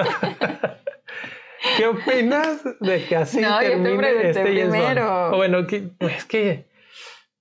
¿Qué 1.76 1.86
opinas 1.86 2.62
de 2.80 3.04
que 3.06 3.16
así 3.16 3.40
no, 3.40 3.58
termine 3.58 4.28
este 4.28 4.42
primero. 4.42 4.70
James 4.72 5.00
Bond? 5.00 5.34
O 5.34 5.36
bueno, 5.36 5.66
que, 5.66 5.90
es 6.00 6.24
que 6.24 6.70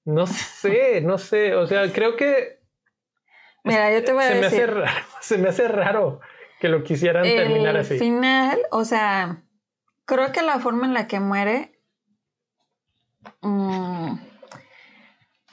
no 0.06 0.28
sé, 0.28 1.02
no 1.02 1.18
sé. 1.18 1.56
O 1.56 1.68
sea, 1.68 1.92
creo 1.92 2.16
que. 2.16 2.60
Mira, 3.64 3.92
yo 3.94 4.04
te 4.04 4.14
voy 4.14 4.24
a 4.24 4.30
se 4.30 4.36
decir. 4.36 4.60
Me 4.60 4.66
hace 4.66 4.68
raro, 4.68 5.06
se 5.22 5.38
me 5.38 5.50
hace 5.50 5.68
raro 5.68 6.22
que 6.60 6.70
lo 6.70 6.84
quisieran 6.84 7.26
el 7.26 7.36
terminar 7.36 7.78
así. 7.78 7.94
El 7.94 8.00
final, 8.00 8.60
o 8.72 8.86
sea, 8.86 9.44
creo 10.06 10.32
que 10.32 10.42
la 10.42 10.60
forma 10.60 10.86
en 10.86 10.94
la 10.94 11.08
que 11.08 11.20
muere. 11.20 11.80
Mmm, 13.42 14.16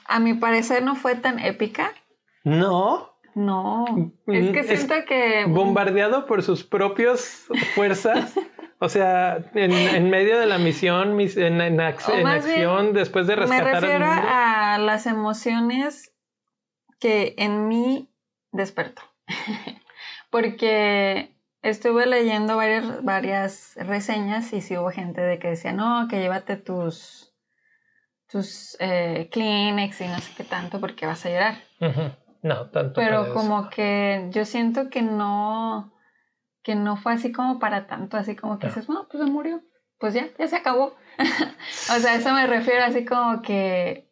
a 0.05 0.19
mi 0.19 0.33
parecer 0.33 0.83
no 0.83 0.95
fue 0.95 1.15
tan 1.15 1.39
épica. 1.39 1.93
No. 2.43 3.17
No. 3.35 3.85
Es 4.25 4.51
que 4.51 4.63
siento 4.63 4.95
es 4.95 5.05
que. 5.05 5.45
Bombardeado 5.47 6.25
por 6.25 6.43
sus 6.43 6.63
propias 6.63 7.45
fuerzas. 7.75 8.35
O 8.79 8.89
sea, 8.89 9.37
en, 9.55 9.71
en, 9.71 10.11
medio 10.11 10.37
de 10.37 10.45
la 10.45 10.59
misión, 10.59 11.19
en, 11.19 11.61
en, 11.61 11.81
ac 11.81 12.07
en 12.09 12.27
acción, 12.27 12.83
bien, 12.83 12.93
después 12.93 13.25
de 13.25 13.35
rescatar 13.35 13.65
Me 13.65 13.71
refiero 13.73 14.05
al 14.05 14.15
mundo. 14.17 14.29
a 14.31 14.77
las 14.77 15.07
emociones 15.07 16.13
que 16.99 17.33
en 17.39 17.67
mí 17.67 18.13
despertó. 18.51 19.01
Porque 20.29 21.35
estuve 21.61 22.05
leyendo 22.05 22.57
varias, 22.57 23.03
varias 23.03 23.75
reseñas 23.75 24.51
y 24.53 24.61
sí 24.61 24.77
hubo 24.77 24.91
gente 24.91 25.21
de 25.21 25.39
que 25.39 25.49
decía, 25.49 25.73
no, 25.73 26.07
que 26.09 26.19
llévate 26.19 26.57
tus, 26.57 27.33
tus 28.29 28.75
eh, 28.79 29.29
Kleenex 29.31 30.01
y 30.01 30.07
no 30.07 30.19
sé 30.19 30.33
qué 30.35 30.43
tanto 30.43 30.79
porque 30.79 31.05
vas 31.05 31.25
a 31.25 31.29
llorar. 31.29 31.55
Uh 31.79 31.85
-huh. 31.85 32.17
No, 32.43 32.69
tanto. 32.69 32.93
Pero 32.95 33.33
como 33.33 33.61
eso. 33.61 33.69
que 33.69 34.27
yo 34.31 34.45
siento 34.45 34.89
que 34.89 35.01
no 35.01 35.93
que 36.67 36.75
no 36.75 36.97
fue 36.97 37.13
así 37.13 37.31
como 37.31 37.59
para 37.59 37.87
tanto, 37.87 38.17
así 38.17 38.35
como 38.35 38.59
que 38.59 38.67
no. 38.67 38.73
dices, 38.73 38.89
no, 38.89 39.07
pues 39.07 39.23
se 39.23 39.31
murió, 39.31 39.61
pues 39.99 40.13
ya, 40.13 40.27
ya 40.37 40.47
se 40.49 40.57
acabó. 40.57 40.97
o 41.95 41.99
sea, 41.99 42.15
eso 42.15 42.33
me 42.33 42.45
refiero 42.45 42.83
así 42.83 43.05
como 43.05 43.41
que, 43.41 44.06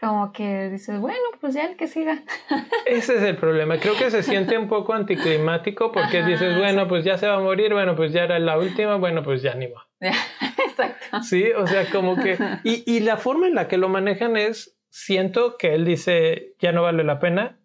como 0.00 0.32
que 0.32 0.70
dices, 0.70 0.98
bueno, 0.98 1.18
pues 1.40 1.54
ya 1.54 1.66
el 1.66 1.76
que 1.76 1.86
siga. 1.86 2.22
Ese 2.86 3.16
es 3.16 3.22
el 3.22 3.36
problema, 3.36 3.78
creo 3.78 3.96
que 3.96 4.10
se 4.10 4.22
siente 4.22 4.56
un 4.56 4.68
poco 4.68 4.94
anticlimático 4.94 5.92
porque 5.92 6.18
Ajá, 6.18 6.28
dices, 6.28 6.56
bueno, 6.56 6.82
sí. 6.82 6.88
pues 6.88 7.04
ya 7.04 7.18
se 7.18 7.28
va 7.28 7.34
a 7.34 7.40
morir, 7.40 7.72
bueno, 7.72 7.94
pues 7.94 8.12
ya 8.12 8.24
era 8.24 8.38
la 8.38 8.58
última, 8.58 8.96
bueno, 8.96 9.22
pues 9.22 9.42
ya 9.42 9.54
ni 9.54 9.66
va. 9.66 9.86
Exacto. 10.00 11.22
Sí, 11.22 11.50
o 11.52 11.66
sea, 11.66 11.84
como 11.90 12.16
que, 12.16 12.38
y, 12.64 12.82
y 12.90 13.00
la 13.00 13.18
forma 13.18 13.46
en 13.46 13.54
la 13.54 13.68
que 13.68 13.76
lo 13.76 13.88
manejan 13.88 14.36
es, 14.36 14.78
siento 14.88 15.56
que 15.58 15.74
él 15.74 15.84
dice, 15.84 16.54
ya 16.58 16.72
no 16.72 16.82
vale 16.82 17.04
la 17.04 17.18
pena, 17.18 17.58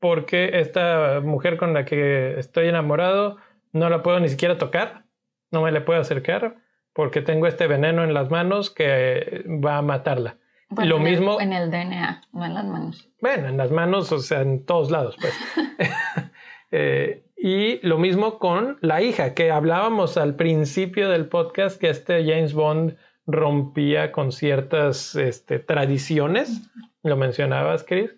porque 0.00 0.60
esta 0.60 1.20
mujer 1.20 1.56
con 1.56 1.74
la 1.74 1.84
que 1.84 2.38
estoy 2.38 2.68
enamorado 2.68 3.36
no 3.72 3.90
la 3.90 4.02
puedo 4.02 4.20
ni 4.20 4.28
siquiera 4.28 4.56
tocar, 4.56 5.04
no 5.50 5.62
me 5.62 5.72
le 5.72 5.80
puedo 5.80 6.00
acercar 6.00 6.56
porque 6.98 7.22
tengo 7.22 7.46
este 7.46 7.68
veneno 7.68 8.02
en 8.02 8.12
las 8.12 8.28
manos 8.28 8.70
que 8.70 9.44
va 9.46 9.76
a 9.76 9.82
matarla. 9.82 10.38
Bueno, 10.70 10.90
lo 10.90 10.96
en 10.98 11.02
mismo 11.04 11.40
el, 11.40 11.46
en 11.46 11.52
el 11.52 11.70
DNA, 11.70 12.22
no 12.32 12.44
en 12.44 12.54
las 12.54 12.64
manos. 12.66 13.08
Bueno, 13.20 13.48
en 13.48 13.56
las 13.56 13.70
manos, 13.70 14.12
o 14.12 14.18
sea, 14.18 14.42
en 14.42 14.64
todos 14.64 14.90
lados, 14.90 15.16
pues. 15.20 15.34
eh, 16.70 17.24
y 17.36 17.86
lo 17.86 17.98
mismo 17.98 18.38
con 18.38 18.78
la 18.80 19.00
hija, 19.00 19.34
que 19.34 19.50
hablábamos 19.50 20.16
al 20.16 20.34
principio 20.34 21.08
del 21.08 21.26
podcast 21.26 21.80
que 21.80 21.88
este 21.88 22.24
James 22.24 22.52
Bond 22.52 22.96
rompía 23.26 24.12
con 24.12 24.32
ciertas 24.32 25.14
este, 25.14 25.58
tradiciones, 25.58 26.70
lo 27.02 27.16
mencionabas, 27.16 27.84
Chris, 27.84 28.10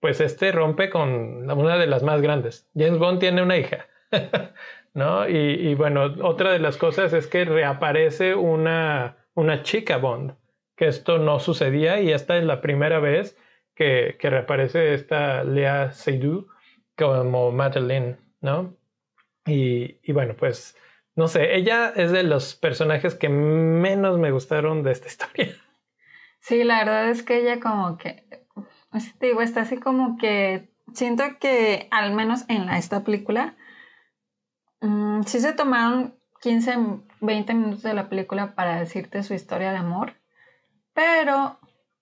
pues 0.00 0.20
este 0.20 0.52
rompe 0.52 0.90
con 0.90 1.50
una 1.50 1.76
de 1.76 1.86
las 1.86 2.02
más 2.02 2.22
grandes. 2.22 2.68
James 2.74 2.98
Bond 2.98 3.20
tiene 3.20 3.42
una 3.42 3.56
hija. 3.56 3.86
¿no? 4.94 5.28
Y, 5.28 5.36
y, 5.36 5.74
bueno, 5.74 6.14
otra 6.22 6.52
de 6.52 6.58
las 6.58 6.76
cosas 6.76 7.12
es 7.12 7.26
que 7.26 7.44
reaparece 7.44 8.34
una, 8.34 9.16
una 9.34 9.62
chica 9.62 9.96
Bond, 9.96 10.34
esto 10.88 11.18
no 11.18 11.38
sucedía 11.40 12.00
y 12.00 12.12
esta 12.12 12.36
es 12.36 12.44
la 12.44 12.60
primera 12.60 12.98
vez 12.98 13.36
que, 13.74 14.16
reaparece 14.20 14.94
esta 14.94 15.44
Lea 15.44 15.92
Seydoux 15.92 16.46
como 16.96 17.50
Madeleine, 17.52 18.18
¿no? 18.40 18.76
Y, 19.46 20.12
bueno, 20.12 20.34
pues, 20.36 20.76
no 21.16 21.26
sé, 21.26 21.56
ella 21.56 21.92
es 21.96 22.12
de 22.12 22.22
los 22.22 22.54
personajes 22.54 23.14
que 23.14 23.28
menos 23.28 24.18
me 24.18 24.30
gustaron 24.30 24.82
de 24.82 24.92
esta 24.92 25.08
historia. 25.08 25.54
Sí, 26.40 26.64
la 26.64 26.78
verdad 26.78 27.10
es 27.10 27.22
que 27.22 27.38
ella 27.38 27.60
como 27.60 27.98
que, 27.98 28.24
digo, 29.20 29.42
está 29.42 29.62
así 29.62 29.78
como 29.78 30.16
que, 30.18 30.68
siento 30.92 31.24
que 31.40 31.88
al 31.90 32.12
menos 32.12 32.44
en 32.48 32.68
esta 32.68 33.04
película, 33.04 33.56
Mm, 34.82 35.22
sí 35.22 35.38
se 35.40 35.52
tomaron 35.52 36.18
15, 36.42 36.76
20 37.20 37.54
minutos 37.54 37.82
de 37.82 37.94
la 37.94 38.08
película 38.08 38.54
para 38.56 38.80
decirte 38.80 39.22
su 39.22 39.32
historia 39.32 39.70
de 39.70 39.78
amor, 39.78 40.14
pero 40.94 41.58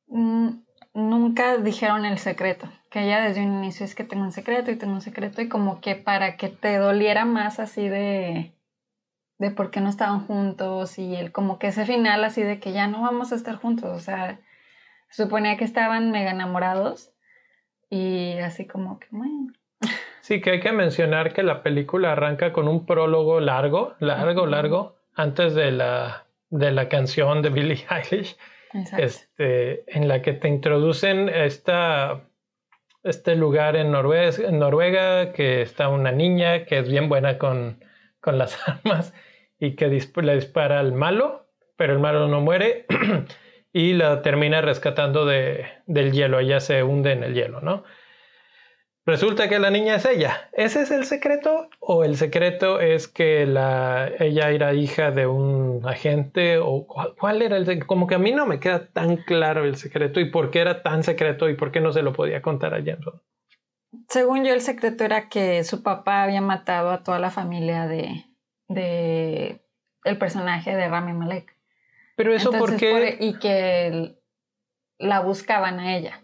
mm, 0.08 0.50
nunca 0.94 1.56
dijeron 1.58 2.04
el 2.04 2.18
secreto, 2.18 2.70
que 2.90 3.04
ella 3.04 3.20
desde 3.20 3.44
un 3.44 3.58
inicio 3.62 3.84
es 3.84 3.94
que 3.94 4.04
tengo 4.04 4.24
un 4.24 4.32
secreto 4.32 4.70
y 4.70 4.76
tengo 4.76 4.92
un 4.92 5.00
secreto 5.00 5.42
y 5.42 5.48
como 5.48 5.80
que 5.80 5.94
para 5.96 6.36
que 6.36 6.48
te 6.48 6.76
doliera 6.76 7.24
más 7.24 7.60
así 7.60 7.88
de 7.88 8.54
de 9.38 9.50
por 9.50 9.70
qué 9.70 9.80
no 9.80 9.88
estaban 9.88 10.26
juntos 10.26 10.98
y 10.98 11.16
el 11.16 11.32
como 11.32 11.58
que 11.58 11.68
ese 11.68 11.86
final 11.86 12.22
así 12.24 12.42
de 12.42 12.60
que 12.60 12.72
ya 12.72 12.88
no 12.88 13.00
vamos 13.02 13.32
a 13.32 13.36
estar 13.36 13.56
juntos, 13.56 13.90
o 13.96 14.00
sea, 14.00 14.38
se 15.08 15.24
suponía 15.24 15.56
que 15.56 15.64
estaban 15.64 16.10
mega 16.10 16.32
enamorados 16.32 17.10
y 17.88 18.36
así 18.38 18.66
como 18.66 18.98
que 18.98 19.06
bueno, 19.10 19.52
Sí, 20.20 20.40
que 20.40 20.50
hay 20.50 20.60
que 20.60 20.72
mencionar 20.72 21.32
que 21.32 21.42
la 21.42 21.62
película 21.62 22.12
arranca 22.12 22.52
con 22.52 22.68
un 22.68 22.86
prólogo 22.86 23.40
largo, 23.40 23.94
largo, 23.98 24.46
largo, 24.46 24.96
antes 25.14 25.54
de 25.54 25.72
la, 25.72 26.26
de 26.50 26.70
la 26.70 26.88
canción 26.88 27.42
de 27.42 27.48
Billie 27.48 27.86
Eilish, 27.90 28.36
este, 28.72 29.84
en 29.86 30.08
la 30.08 30.22
que 30.22 30.32
te 30.32 30.48
introducen 30.48 31.28
esta, 31.28 32.28
este 33.02 33.36
lugar 33.36 33.76
en 33.76 33.90
Noruega, 33.90 34.50
Noruega, 34.50 35.32
que 35.32 35.62
está 35.62 35.88
una 35.88 36.12
niña 36.12 36.64
que 36.64 36.78
es 36.78 36.88
bien 36.88 37.08
buena 37.08 37.38
con, 37.38 37.84
con 38.20 38.38
las 38.38 38.58
armas 38.68 39.14
y 39.58 39.76
que 39.76 39.88
disp 39.88 40.16
le 40.18 40.34
dispara 40.34 40.80
al 40.80 40.92
malo, 40.92 41.48
pero 41.76 41.92
el 41.92 41.98
malo 41.98 42.28
no 42.28 42.40
muere 42.40 42.86
y 43.72 43.94
la 43.94 44.22
termina 44.22 44.60
rescatando 44.60 45.26
de, 45.26 45.66
del 45.86 46.12
hielo, 46.12 46.38
ella 46.40 46.60
se 46.60 46.82
hunde 46.82 47.12
en 47.12 47.24
el 47.24 47.34
hielo, 47.34 47.60
¿no? 47.60 47.84
Resulta 49.10 49.48
que 49.48 49.58
la 49.58 49.70
niña 49.70 49.96
es 49.96 50.04
ella. 50.04 50.48
¿Ese 50.52 50.82
es 50.82 50.92
el 50.92 51.04
secreto? 51.04 51.68
¿O 51.80 52.04
el 52.04 52.16
secreto 52.16 52.78
es 52.78 53.08
que 53.08 53.44
la, 53.44 54.08
ella 54.20 54.50
era 54.50 54.72
hija 54.72 55.10
de 55.10 55.26
un 55.26 55.82
agente? 55.84 56.58
¿O 56.58 56.86
cuál, 56.86 57.42
era 57.42 57.56
el 57.56 57.66
secreto? 57.66 57.88
Como 57.88 58.06
que 58.06 58.14
a 58.14 58.20
mí 58.20 58.30
no 58.30 58.46
me 58.46 58.60
queda 58.60 58.86
tan 58.86 59.16
claro 59.16 59.64
el 59.64 59.74
secreto 59.74 60.20
y 60.20 60.30
por 60.30 60.52
qué 60.52 60.60
era 60.60 60.84
tan 60.84 61.02
secreto 61.02 61.48
y 61.48 61.54
por 61.54 61.72
qué 61.72 61.80
no 61.80 61.92
se 61.92 62.02
lo 62.02 62.12
podía 62.12 62.40
contar 62.40 62.72
a 62.72 62.78
Jameson. 62.78 63.20
Según 64.08 64.44
yo, 64.44 64.54
el 64.54 64.60
secreto 64.60 65.02
era 65.02 65.28
que 65.28 65.64
su 65.64 65.82
papá 65.82 66.22
había 66.22 66.40
matado 66.40 66.90
a 66.90 67.02
toda 67.02 67.18
la 67.18 67.30
familia 67.30 67.88
de, 67.88 68.26
de 68.68 69.60
el 70.04 70.18
personaje 70.18 70.76
de 70.76 70.88
Rami 70.88 71.14
Malek. 71.14 71.56
Pero 72.14 72.32
eso 72.32 72.52
porque... 72.52 73.16
y 73.18 73.40
que 73.40 74.14
la 74.98 75.18
buscaban 75.18 75.80
a 75.80 75.96
ella. 75.96 76.22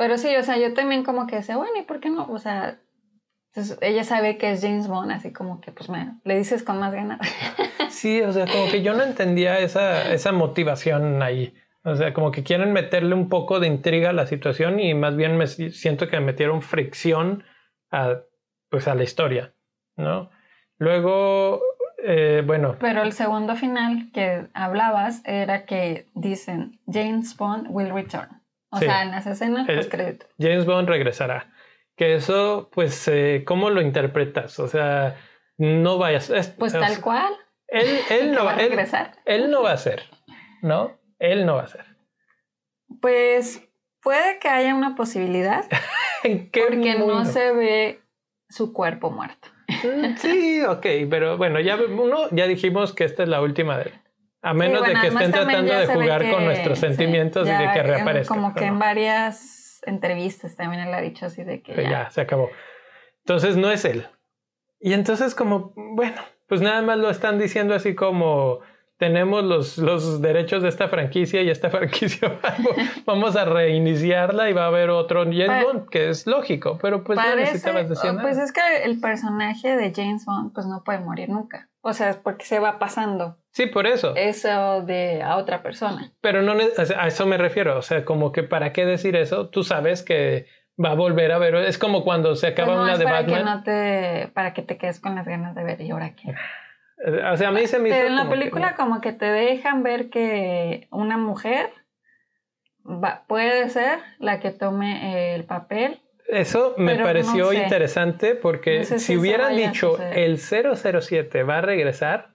Pero 0.00 0.16
sí, 0.16 0.34
o 0.34 0.42
sea, 0.42 0.56
yo 0.56 0.72
también 0.72 1.04
como 1.04 1.26
que 1.26 1.36
decía, 1.36 1.58
bueno, 1.58 1.74
¿y 1.78 1.82
por 1.82 2.00
qué 2.00 2.08
no? 2.08 2.24
O 2.30 2.38
sea, 2.38 2.78
ella 3.82 4.02
sabe 4.02 4.38
que 4.38 4.50
es 4.50 4.62
James 4.62 4.88
Bond, 4.88 5.12
así 5.12 5.30
como 5.30 5.60
que 5.60 5.72
pues 5.72 5.90
me, 5.90 6.14
le 6.24 6.38
dices 6.38 6.62
con 6.62 6.78
más 6.80 6.94
ganas. 6.94 7.20
Sí, 7.90 8.22
o 8.22 8.32
sea, 8.32 8.46
como 8.46 8.70
que 8.70 8.80
yo 8.80 8.94
no 8.94 9.02
entendía 9.02 9.58
esa, 9.58 10.10
esa 10.10 10.32
motivación 10.32 11.22
ahí. 11.22 11.52
O 11.84 11.96
sea, 11.96 12.14
como 12.14 12.30
que 12.32 12.42
quieren 12.42 12.72
meterle 12.72 13.14
un 13.14 13.28
poco 13.28 13.60
de 13.60 13.66
intriga 13.66 14.08
a 14.08 14.12
la 14.14 14.26
situación 14.26 14.80
y 14.80 14.94
más 14.94 15.16
bien 15.16 15.36
me 15.36 15.46
siento 15.46 16.08
que 16.08 16.18
metieron 16.18 16.62
fricción 16.62 17.44
a, 17.90 18.20
pues 18.70 18.88
a 18.88 18.94
la 18.94 19.02
historia, 19.02 19.52
¿no? 19.96 20.30
Luego, 20.78 21.60
eh, 22.02 22.42
bueno. 22.46 22.76
Pero 22.80 23.02
el 23.02 23.12
segundo 23.12 23.54
final 23.54 24.10
que 24.14 24.46
hablabas 24.54 25.20
era 25.26 25.66
que 25.66 26.06
dicen 26.14 26.80
James 26.86 27.36
Bond 27.36 27.66
will 27.68 27.92
return. 27.92 28.39
O 28.70 28.78
sea, 28.78 29.02
en 29.02 29.10
las 29.10 29.26
escenas 29.26 29.66
pues 29.66 29.88
crédito. 29.88 30.26
James 30.38 30.64
Bond 30.64 30.88
regresará. 30.88 31.52
Que 31.96 32.14
eso, 32.14 32.70
pues, 32.72 33.08
eh, 33.08 33.42
¿cómo 33.46 33.68
lo 33.70 33.82
interpretas? 33.82 34.58
O 34.58 34.68
sea, 34.68 35.16
no 35.58 35.98
vayas. 35.98 36.30
pues 36.58 36.72
tal 36.72 37.00
cual. 37.00 37.34
Él, 37.68 37.86
él 38.10 38.32
no 38.34 38.44
va 38.44 38.52
a 38.52 38.56
regresar. 38.56 39.12
Él, 39.24 39.50
no 39.50 39.62
va 39.62 39.72
a 39.72 39.76
ser, 39.76 40.04
¿no? 40.62 40.98
Él 41.18 41.46
no 41.46 41.56
va 41.56 41.62
a 41.62 41.68
ser. 41.68 41.84
Pues 43.00 43.68
puede 44.02 44.38
que 44.38 44.48
haya 44.48 44.74
una 44.74 44.94
posibilidad. 44.94 45.64
¿En 46.24 46.50
qué 46.50 46.62
porque 46.68 46.98
no 46.98 47.24
se 47.24 47.52
ve 47.52 48.00
su 48.50 48.72
cuerpo 48.72 49.10
muerto. 49.10 49.48
Mm, 49.68 50.16
sí, 50.16 50.62
ok, 50.62 50.86
pero 51.08 51.38
bueno, 51.38 51.60
ya 51.60 51.76
uno 51.76 52.28
ya 52.32 52.46
dijimos 52.46 52.92
que 52.92 53.04
esta 53.04 53.22
es 53.22 53.28
la 53.28 53.40
última 53.40 53.78
de 53.78 53.84
él. 53.84 54.00
A 54.42 54.54
menos 54.54 54.86
de 54.86 54.94
que 54.94 55.08
estén 55.08 55.32
tratando 55.32 55.74
de 55.74 55.86
jugar 55.86 56.30
con 56.30 56.44
nuestros 56.44 56.78
sentimientos 56.78 57.46
y 57.46 57.50
de 57.50 57.70
que 57.72 57.82
reaparezca. 57.82 58.34
Como 58.34 58.54
que 58.54 58.64
en 58.64 58.78
varias 58.78 59.82
entrevistas 59.86 60.56
también 60.56 60.82
él 60.82 60.94
ha 60.94 61.00
dicho 61.00 61.26
así 61.26 61.44
de 61.44 61.62
que. 61.62 61.74
ya. 61.82 62.10
se 62.10 62.22
acabó. 62.22 62.48
Entonces 63.24 63.56
no 63.56 63.70
es 63.70 63.84
él. 63.84 64.06
Y 64.80 64.94
entonces, 64.94 65.34
como, 65.34 65.74
bueno, 65.76 66.22
pues 66.46 66.62
nada 66.62 66.80
más 66.80 66.98
lo 66.98 67.10
están 67.10 67.38
diciendo 67.38 67.74
así 67.74 67.94
como 67.94 68.60
tenemos 69.00 69.42
los, 69.44 69.78
los 69.78 70.20
derechos 70.20 70.62
de 70.62 70.68
esta 70.68 70.88
franquicia 70.88 71.40
y 71.40 71.48
esta 71.48 71.70
franquicia 71.76 72.38
vamos 73.06 73.34
a 73.34 73.46
reiniciarla 73.46 74.50
y 74.50 74.52
va 74.52 74.64
a 74.64 74.66
haber 74.66 74.90
otro 74.90 75.24
James 75.24 75.64
Bond, 75.64 75.88
que 75.88 76.10
es 76.10 76.26
lógico, 76.26 76.78
pero 76.80 77.02
pues 77.02 77.18
no 77.18 77.34
necesitabas 77.34 77.88
decir 77.88 78.10
Pues 78.20 78.36
es 78.36 78.52
que 78.52 78.60
el 78.84 79.00
personaje 79.00 79.74
de 79.74 79.92
James 79.94 80.26
Bond 80.26 80.52
pues 80.52 80.66
no 80.66 80.84
puede 80.84 81.00
morir 81.00 81.30
nunca. 81.30 81.70
O 81.80 81.94
sea, 81.94 82.20
porque 82.22 82.44
se 82.44 82.58
va 82.58 82.78
pasando. 82.78 83.38
Sí, 83.52 83.66
por 83.66 83.86
eso. 83.86 84.14
Eso 84.16 84.82
de 84.82 85.22
a 85.22 85.36
otra 85.36 85.62
persona. 85.62 86.12
Pero 86.20 86.42
no 86.42 86.54
a 86.54 87.06
eso 87.06 87.26
me 87.26 87.36
refiero, 87.36 87.76
o 87.76 87.82
sea, 87.82 88.04
como 88.04 88.32
que 88.32 88.42
para 88.42 88.72
qué 88.72 88.86
decir 88.86 89.16
eso, 89.16 89.48
tú 89.48 89.64
sabes 89.64 90.02
que 90.02 90.46
va 90.82 90.92
a 90.92 90.94
volver 90.94 91.32
a 91.32 91.38
ver, 91.38 91.54
es 91.56 91.78
como 91.78 92.04
cuando 92.04 92.36
se 92.36 92.48
acaba 92.48 92.74
pues 92.74 92.80
una 92.80 92.98
de 92.98 93.04
para 93.04 93.20
Batman. 93.22 93.38
Que 93.38 93.44
no 93.44 93.62
te, 93.62 94.28
para 94.28 94.54
que 94.54 94.62
te 94.62 94.76
quedes 94.76 95.00
con 95.00 95.14
las 95.14 95.26
ganas 95.26 95.54
de 95.54 95.64
ver 95.64 95.80
y 95.80 95.90
ahora 95.90 96.14
qué. 96.14 96.34
O 97.32 97.36
sea, 97.36 97.48
a 97.48 97.52
mí 97.52 97.66
se 97.66 97.78
me 97.78 97.88
hizo 97.88 97.98
En 97.98 98.14
la 98.14 98.28
película 98.28 98.76
como 98.76 99.00
que 99.00 99.12
te 99.12 99.26
dejan 99.26 99.82
ver 99.82 100.10
que 100.10 100.86
una 100.90 101.16
mujer 101.16 101.70
puede 103.26 103.68
ser 103.70 104.00
la 104.18 104.40
que 104.40 104.50
tome 104.50 105.34
el 105.34 105.44
papel. 105.44 106.00
Eso 106.28 106.74
me 106.76 106.96
pareció 106.96 107.52
interesante 107.52 108.34
porque 108.34 108.84
si, 108.84 109.16
hubieran 109.16 109.56
dicho 109.56 109.98
el 109.98 110.38
007 110.38 111.42
va 111.42 111.58
a 111.58 111.60
regresar, 111.62 112.29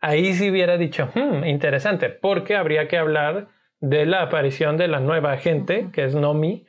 ahí 0.00 0.34
sí 0.34 0.50
hubiera 0.50 0.76
dicho, 0.76 1.10
hmm, 1.14 1.44
interesante, 1.44 2.10
porque 2.10 2.56
habría 2.56 2.88
que 2.88 2.98
hablar 2.98 3.48
de 3.80 4.06
la 4.06 4.22
aparición 4.22 4.76
de 4.76 4.88
la 4.88 5.00
nueva 5.00 5.32
agente, 5.32 5.88
que 5.92 6.04
es 6.04 6.14
Nomi, 6.14 6.66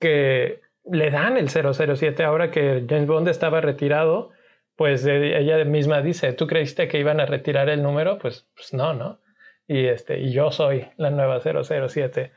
que 0.00 0.60
le 0.90 1.10
dan 1.10 1.36
el 1.36 1.48
007 1.48 2.24
ahora 2.24 2.50
que 2.50 2.84
James 2.88 3.06
Bond 3.06 3.28
estaba 3.28 3.60
retirado 3.60 4.30
pues 4.76 5.06
ella 5.06 5.64
misma 5.64 6.02
dice, 6.02 6.32
¿tú 6.32 6.46
creíste 6.46 6.88
que 6.88 6.98
iban 6.98 7.20
a 7.20 7.26
retirar 7.26 7.68
el 7.68 7.82
número? 7.82 8.18
Pues, 8.18 8.48
pues 8.54 8.74
no, 8.74 8.92
¿no? 8.92 9.20
Y, 9.68 9.86
este, 9.86 10.18
y 10.18 10.32
yo 10.32 10.50
soy 10.50 10.86
la 10.96 11.10
nueva 11.10 11.40
007. 11.40 12.32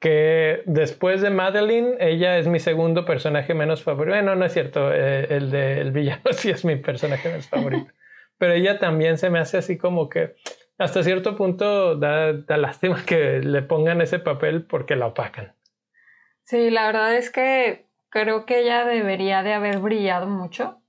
Que 0.00 0.62
después 0.66 1.20
de 1.20 1.30
Madeline, 1.30 1.96
ella 2.00 2.38
es 2.38 2.48
mi 2.48 2.58
segundo 2.58 3.04
personaje 3.04 3.54
menos 3.54 3.82
favorito. 3.82 4.16
Bueno, 4.16 4.34
no 4.34 4.44
es 4.44 4.52
cierto, 4.52 4.92
eh, 4.92 5.26
el 5.30 5.50
de 5.50 5.80
el 5.80 5.92
villano 5.92 6.22
sí 6.32 6.50
es 6.50 6.64
mi 6.64 6.76
personaje 6.76 7.28
menos 7.28 7.48
favorito. 7.48 7.92
Pero 8.38 8.52
ella 8.52 8.78
también 8.78 9.18
se 9.18 9.30
me 9.30 9.38
hace 9.38 9.58
así 9.58 9.78
como 9.78 10.08
que 10.08 10.34
hasta 10.78 11.02
cierto 11.02 11.36
punto 11.36 11.96
da, 11.96 12.32
da 12.32 12.56
lástima 12.56 13.04
que 13.04 13.40
le 13.40 13.62
pongan 13.62 14.00
ese 14.00 14.18
papel 14.18 14.66
porque 14.66 14.96
la 14.96 15.06
opacan. 15.06 15.54
Sí, 16.44 16.70
la 16.70 16.86
verdad 16.86 17.14
es 17.14 17.30
que 17.30 17.86
creo 18.10 18.44
que 18.44 18.60
ella 18.60 18.84
debería 18.84 19.42
de 19.42 19.54
haber 19.54 19.78
brillado 19.78 20.26
mucho 20.26 20.80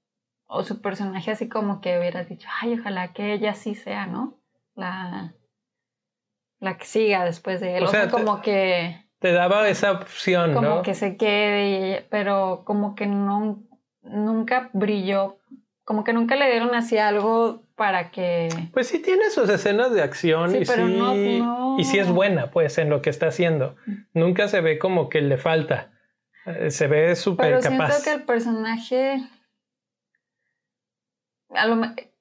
o 0.48 0.64
su 0.64 0.82
personaje 0.82 1.32
así 1.32 1.50
como 1.50 1.82
que 1.82 1.98
hubieras 1.98 2.30
dicho, 2.30 2.48
ay, 2.62 2.78
ojalá 2.80 3.14
que 3.14 3.34
ella 3.34 3.54
sí 3.54 3.76
sea, 3.76 4.06
¿no? 4.06 4.40
La, 4.76 5.34
la 6.60 6.78
que 6.78 6.86
siga 6.86 7.26
después 7.26 7.62
de 7.62 7.78
él. 7.78 7.84
O, 7.84 7.88
sea, 7.88 8.10
como 8.10 8.42
que... 8.42 9.06
Te 9.20 9.32
daba 9.32 9.68
esa 9.70 9.92
opción, 9.92 10.54
como 10.54 10.62
¿no? 10.62 10.70
Como 10.70 10.82
que 10.84 10.94
se 10.94 11.18
quede, 11.18 12.06
pero 12.10 12.64
como 12.66 12.96
que 12.96 13.08
no, 13.08 13.64
nunca 14.04 14.70
brilló, 14.74 15.40
como 15.86 16.04
que 16.04 16.14
nunca 16.14 16.36
le 16.36 16.50
dieron 16.50 16.74
así 16.76 16.98
algo 16.98 17.64
para 17.76 18.12
que... 18.12 18.50
Pues 18.74 18.88
sí 18.88 19.00
tiene 19.00 19.30
sus 19.30 19.48
escenas 19.50 19.94
de 19.94 20.02
acción 20.02 20.56
y, 20.56 20.66
sí, 20.66 21.44
y 21.78 21.84
sí 21.86 22.00
es 22.00 22.10
buena, 22.10 22.52
pues, 22.52 22.78
en 22.80 22.90
lo 22.90 23.02
que 23.02 23.12
está 23.12 23.28
haciendo. 23.28 23.76
Nunca 24.14 24.48
se 24.48 24.62
ve 24.62 24.80
como 24.80 25.10
que 25.10 25.22
le 25.22 25.38
falta. 25.38 25.92
Eh, 26.46 26.72
se 26.72 26.88
ve 26.88 27.16
súper 27.16 27.62
capaz. 27.62 27.92
Siento 27.92 28.04
que 28.04 28.14
el 28.14 28.24
personaje 28.24 29.30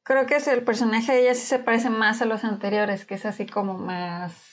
creo 0.03 0.27
que 0.27 0.37
es 0.37 0.46
el 0.48 0.62
personaje 0.62 1.12
de 1.12 1.22
ella 1.22 1.35
sí 1.35 1.46
se 1.46 1.59
parece 1.59 1.90
más 1.90 2.22
a 2.22 2.27
los 2.27 2.44
anteriores, 2.44 3.05
que 3.05 3.14
es 3.14 3.27
así 3.27 3.46
como 3.46 3.74
más 3.74 4.43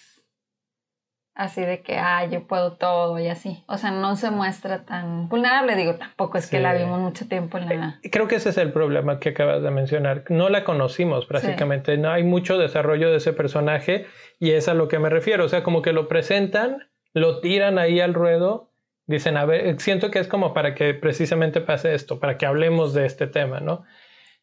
así 1.41 1.61
de 1.61 1.81
que, 1.81 1.97
ah, 1.97 2.25
yo 2.25 2.45
puedo 2.47 2.73
todo 2.73 3.19
y 3.19 3.27
así. 3.27 3.63
O 3.67 3.77
sea, 3.77 3.91
no 3.91 4.15
se 4.15 4.29
muestra 4.31 4.85
tan 4.85 5.27
vulnerable, 5.27 5.75
digo, 5.75 5.95
tampoco 5.95 6.37
es 6.37 6.47
que 6.47 6.59
la 6.59 6.73
vimos 6.73 6.99
mucho 6.99 7.27
tiempo 7.27 7.57
en 7.57 7.67
la... 7.67 7.99
Eh, 8.03 8.09
creo 8.11 8.27
que 8.27 8.35
ese 8.35 8.49
es 8.49 8.57
el 8.57 8.71
problema 8.71 9.19
que 9.19 9.29
acabas 9.29 9.63
de 9.63 9.71
mencionar. 9.71 10.23
No 10.29 10.49
la 10.49 10.63
conocimos 10.63 11.25
prácticamente, 11.25 11.97
no 11.97 12.11
hay 12.11 12.23
mucho 12.23 12.57
desarrollo 12.57 13.09
de 13.09 13.17
ese 13.17 13.33
personaje 13.33 14.05
y 14.39 14.51
es 14.51 14.67
a 14.67 14.73
lo 14.73 14.87
que 14.87 14.99
me 14.99 15.09
refiero. 15.09 15.45
O 15.45 15.49
sea, 15.49 15.63
como 15.63 15.81
que 15.81 15.93
lo 15.93 16.07
presentan, 16.07 16.89
lo 17.13 17.39
tiran 17.41 17.79
ahí 17.79 17.99
al 17.99 18.13
ruedo, 18.13 18.71
dicen, 19.07 19.35
a 19.35 19.45
ver, 19.45 19.79
siento 19.79 20.11
que 20.11 20.19
es 20.19 20.27
como 20.27 20.53
para 20.53 20.75
que 20.75 20.93
precisamente 20.93 21.61
pase 21.61 21.93
esto, 21.93 22.19
para 22.19 22.37
que 22.37 22.45
hablemos 22.45 22.93
de 22.93 23.05
este 23.05 23.27
tema, 23.27 23.59
¿no? 23.59 23.83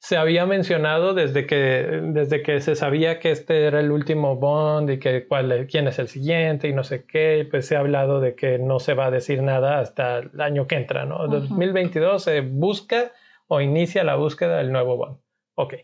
Se 0.01 0.17
había 0.17 0.47
mencionado 0.47 1.13
desde 1.13 1.47
que, 1.47 2.01
desde 2.03 2.43
que 2.43 2.61
se 2.61 2.77
sabía 2.77 3.19
que 3.19 3.33
este 3.33 3.67
era 3.67 3.81
el 3.81 3.91
último 3.91 4.37
Bond 4.37 4.91
y 4.91 4.99
que 4.99 5.27
cuál, 5.27 5.67
quién 5.69 5.89
es 5.89 5.99
el 5.99 6.09
siguiente 6.09 6.69
y 6.69 6.73
no 6.73 6.85
sé 6.85 7.05
qué, 7.05 7.47
pues 7.51 7.67
se 7.67 7.77
ha 7.77 7.81
hablado 7.81 8.21
de 8.21 8.35
que 8.37 8.59
no 8.59 8.79
se 8.79 8.95
va 8.95 9.07
a 9.07 9.11
decir 9.11 9.43
nada 9.43 9.81
hasta 9.81 10.19
el 10.19 10.41
año 10.41 10.67
que 10.67 10.77
entra, 10.77 11.05
¿no? 11.05 11.27
2022 11.27 12.23
se 12.23 12.41
busca 12.43 13.13
o 13.49 13.61
inicia 13.61 14.05
la 14.05 14.15
búsqueda 14.15 14.59
del 14.59 14.71
nuevo 14.71 14.97
Bond. 14.97 15.19
Ok. 15.57 15.75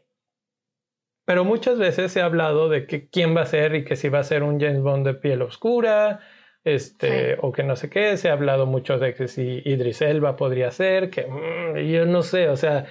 Pero 1.27 1.45
muchas 1.45 1.79
veces 1.79 2.13
se 2.13 2.21
ha 2.21 2.27
hablado 2.27 2.69
de 2.69 2.87
que 2.87 3.09
quién 3.09 3.35
va 3.37 3.43
a 3.43 3.47
ser 3.47 3.75
y 3.75 3.85
que 3.85 3.97
si 3.97 4.11
va 4.11 4.21
a 4.21 4.25
ser 4.25 4.43
un 4.43 4.61
James 4.61 4.83
Bond 4.83 5.07
de 5.07 5.15
piel 5.15 5.43
oscura, 5.43 6.21
este, 6.63 7.37
o 7.41 7.51
que 7.51 7.63
no 7.63 7.77
sé 7.77 7.91
qué. 7.91 8.17
Se 8.17 8.29
ha 8.29 8.35
hablado 8.35 8.67
mucho 8.67 8.99
de 8.99 9.15
que 9.15 9.27
si 9.27 9.63
Idris 9.65 10.03
Elba 10.03 10.37
podría 10.37 10.71
ser, 10.71 11.11
que 11.11 11.27
mm, 11.27 11.79
yo 11.91 12.07
no 12.07 12.23
sé, 12.23 12.49
o 12.49 12.57
sea, 12.57 12.87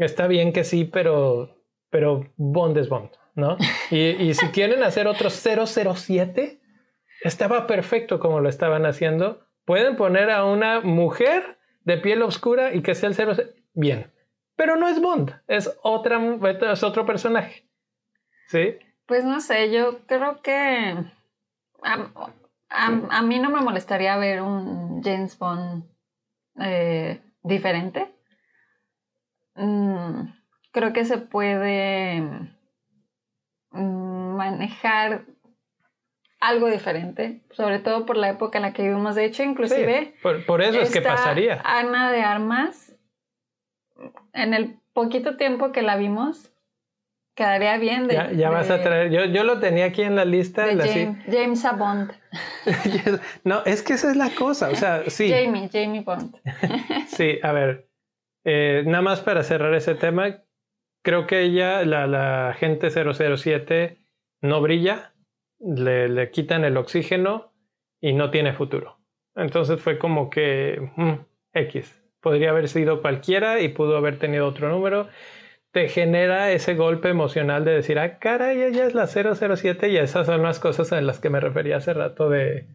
Está 0.00 0.26
bien 0.26 0.52
que 0.54 0.64
sí, 0.64 0.84
pero, 0.84 1.62
pero 1.90 2.26
Bond 2.36 2.76
es 2.78 2.88
Bond, 2.88 3.10
¿no? 3.34 3.58
Y, 3.90 4.32
si 4.32 4.46
quieren 4.52 4.82
hacer 4.82 5.06
otro 5.06 5.28
007, 5.28 6.58
estaba 7.22 7.66
perfecto 7.66 8.18
como 8.18 8.40
lo 8.40 8.48
estaban 8.48 8.86
haciendo. 8.86 9.46
Pueden 9.66 9.96
poner 9.96 10.30
a 10.30 10.46
una 10.46 10.80
mujer 10.80 11.58
de 11.84 11.98
piel 11.98 12.22
oscura 12.22 12.74
y 12.74 12.80
que 12.82 12.94
sea 12.94 13.10
el 13.10 13.14
007. 13.14 13.62
Bien. 13.74 14.10
Pero 14.56 14.76
no 14.76 14.88
es 14.88 15.00
Bond, 15.00 15.38
es, 15.46 15.78
otra, 15.82 16.18
es 16.72 16.82
otro 16.82 17.04
personaje. 17.04 17.68
¿Sí? 18.48 18.78
Pues 19.04 19.24
no 19.24 19.40
sé, 19.40 19.70
yo 19.70 20.06
creo 20.06 20.40
que 20.40 20.94
a, 21.82 23.22
mí 23.22 23.38
no 23.38 23.50
me 23.50 23.60
molestaría 23.60 24.16
ver 24.16 24.40
un 24.40 25.02
James 25.02 25.38
Bond 25.38 25.84
eh, 26.58 27.20
diferente. 27.42 28.14
Mm, 29.54 30.32
creo 30.72 30.92
que 30.92 31.04
se 31.04 31.18
puede 31.18 32.22
mm, 33.72 34.36
manejar 34.36 35.24
algo 36.40 36.68
diferente, 36.68 37.42
sobre 37.50 37.78
todo 37.78 38.06
por 38.06 38.16
la 38.16 38.30
época 38.30 38.58
en 38.58 38.62
la 38.62 38.72
que 38.72 38.82
vivimos. 38.82 39.14
De 39.14 39.26
hecho, 39.26 39.42
inclusive... 39.42 40.14
por, 40.22 40.62
eso 40.62 40.80
es 40.80 40.90
que 40.90 41.02
pasaría. 41.02 41.60
Ana 41.64 42.10
de 42.10 42.22
Armas, 42.22 42.96
en 44.32 44.54
el 44.54 44.78
poquito 44.94 45.36
tiempo 45.36 45.70
que 45.72 45.82
la 45.82 45.96
vimos, 45.96 46.50
quedaría 47.34 47.76
bien. 47.76 48.08
De, 48.08 48.36
ya, 48.36 48.50
vas 48.50 48.70
a 48.70 48.82
traer, 48.82 49.10
yo, 49.10 49.26
yo 49.26 49.44
lo 49.44 49.60
tenía 49.60 49.86
aquí 49.86 50.02
en 50.02 50.16
la 50.16 50.24
lista. 50.24 50.66
De 50.66 50.76
James, 50.76 51.24
James 51.26 51.64
a 51.64 51.72
Bond. 51.72 52.12
no, 53.44 53.62
es 53.66 53.82
que 53.82 53.94
esa 53.94 54.10
es 54.10 54.16
la 54.16 54.30
cosa, 54.30 54.70
o 54.70 54.74
sea, 54.74 55.08
sí. 55.08 55.30
Jamie, 55.30 55.68
Jamie 55.70 56.00
Bond. 56.00 56.36
sí, 57.08 57.38
a 57.42 57.52
ver, 57.52 57.89
eh, 58.44 58.82
nada 58.86 59.02
más 59.02 59.20
para 59.20 59.42
cerrar 59.42 59.74
ese 59.74 59.94
tema, 59.94 60.42
creo 61.02 61.26
que 61.26 61.42
ella, 61.42 61.84
la, 61.84 62.06
la 62.06 62.50
agente 62.50 62.90
007, 62.90 63.98
no 64.42 64.60
brilla 64.60 65.14
le, 65.58 66.08
le 66.08 66.30
quitan 66.30 66.64
el 66.64 66.76
oxígeno 66.76 67.52
y 68.00 68.12
no 68.12 68.30
tiene 68.30 68.52
futuro. 68.52 68.98
Entonces 69.34 69.80
fue 69.80 69.98
como 69.98 70.30
que 70.30 70.90
mm, 70.96 71.12
X. 71.54 71.96
Podría 72.20 72.50
haber 72.50 72.68
sido 72.68 73.00
cualquiera 73.00 73.60
y 73.60 73.68
pudo 73.68 73.96
haber 73.96 74.18
tenido 74.18 74.46
otro 74.46 74.68
número. 74.68 75.08
Te 75.72 75.88
genera 75.88 76.50
ese 76.50 76.74
golpe 76.74 77.08
emocional 77.08 77.64
de 77.64 77.72
decir, 77.72 77.98
ah, 77.98 78.18
caray, 78.18 78.62
ella 78.62 78.86
es 78.86 78.94
la 78.94 79.06
007 79.06 79.88
y 79.88 79.96
esas 79.96 80.26
son 80.26 80.42
las 80.42 80.58
cosas 80.58 80.92
en 80.92 81.06
las 81.06 81.20
que 81.20 81.30
me 81.30 81.40
refería 81.40 81.76
hace 81.76 81.94
rato 81.94 82.28
de, 82.28 82.66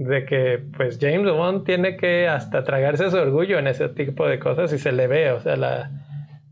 de 0.00 0.24
que 0.24 0.62
pues 0.78 0.98
James 0.98 1.30
Bond 1.30 1.66
tiene 1.66 1.98
que 1.98 2.26
hasta 2.26 2.64
tragarse 2.64 3.10
su 3.10 3.18
orgullo 3.18 3.58
en 3.58 3.66
ese 3.66 3.90
tipo 3.90 4.26
de 4.26 4.38
cosas 4.38 4.72
y 4.72 4.78
se 4.78 4.92
le 4.92 5.06
ve, 5.06 5.30
o 5.30 5.40
sea, 5.40 5.56
la, 5.56 5.90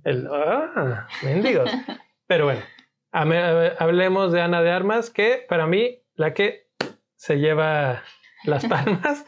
el, 0.05 0.29
ah, 0.31 1.09
mendigos. 1.23 1.71
Pero 2.27 2.45
bueno, 2.45 2.61
hablemos 3.11 4.33
de 4.33 4.43
Ana 4.43 4.61
de 4.61 4.71
Armas, 4.71 5.09
que 5.09 5.47
para 5.49 5.67
mí 5.67 6.03
la 6.15 6.35
que 6.35 6.67
se 7.15 7.39
lleva 7.39 8.03
las 8.45 8.67
palmas, 8.69 9.25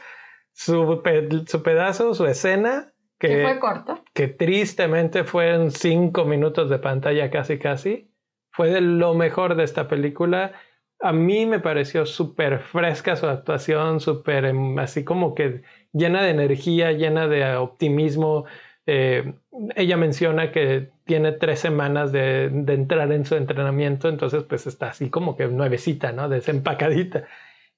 su, 0.53 1.03
su 1.47 1.63
pedazo, 1.63 2.13
su 2.13 2.27
escena. 2.27 2.93
Que, 3.19 3.43
fue 3.43 3.59
corto. 3.59 4.05
Que 4.13 4.29
tristemente 4.29 5.25
fueron 5.25 5.71
cinco 5.71 6.27
minutos 6.27 6.69
de 6.69 6.79
pantalla 6.79 7.31
casi 7.31 7.59
casi. 7.59 8.13
Fue 8.51 8.69
de 8.69 8.83
lo 8.83 9.15
mejor 9.15 9.55
de 9.55 9.65
esta 9.65 9.89
película. 9.89 10.53
A 11.01 11.13
mí 11.13 11.47
me 11.47 11.61
pareció 11.61 12.05
súper 12.07 12.61
fresca 12.61 13.17
su 13.17 13.27
actuación, 13.27 14.01
súper 14.01 14.45
em, 14.45 14.79
así 14.79 15.05
como 15.05 15.35
que 15.35 15.63
llena 15.93 16.23
de 16.23 16.31
energía, 16.31 16.93
llena 16.93 17.27
de 17.27 17.57
optimismo. 17.57 18.45
Eh, 18.87 19.35
ella 19.77 19.97
menciona 19.97 20.53
que 20.53 20.91
tiene 21.05 21.33
tres 21.33 21.61
semanas 21.61 22.13
de, 22.13 22.45
entrar 22.45 23.13
en 23.13 23.25
su 23.25 23.37
entrenamiento, 23.37 24.09
entonces 24.09 24.45
pues 24.45 24.67
está 24.67 24.89
así 24.91 25.11
como 25.11 25.37
que 25.37 25.47
nuevecita, 25.49 26.13
¿no? 26.13 26.29
Desempacadita. 26.29 27.25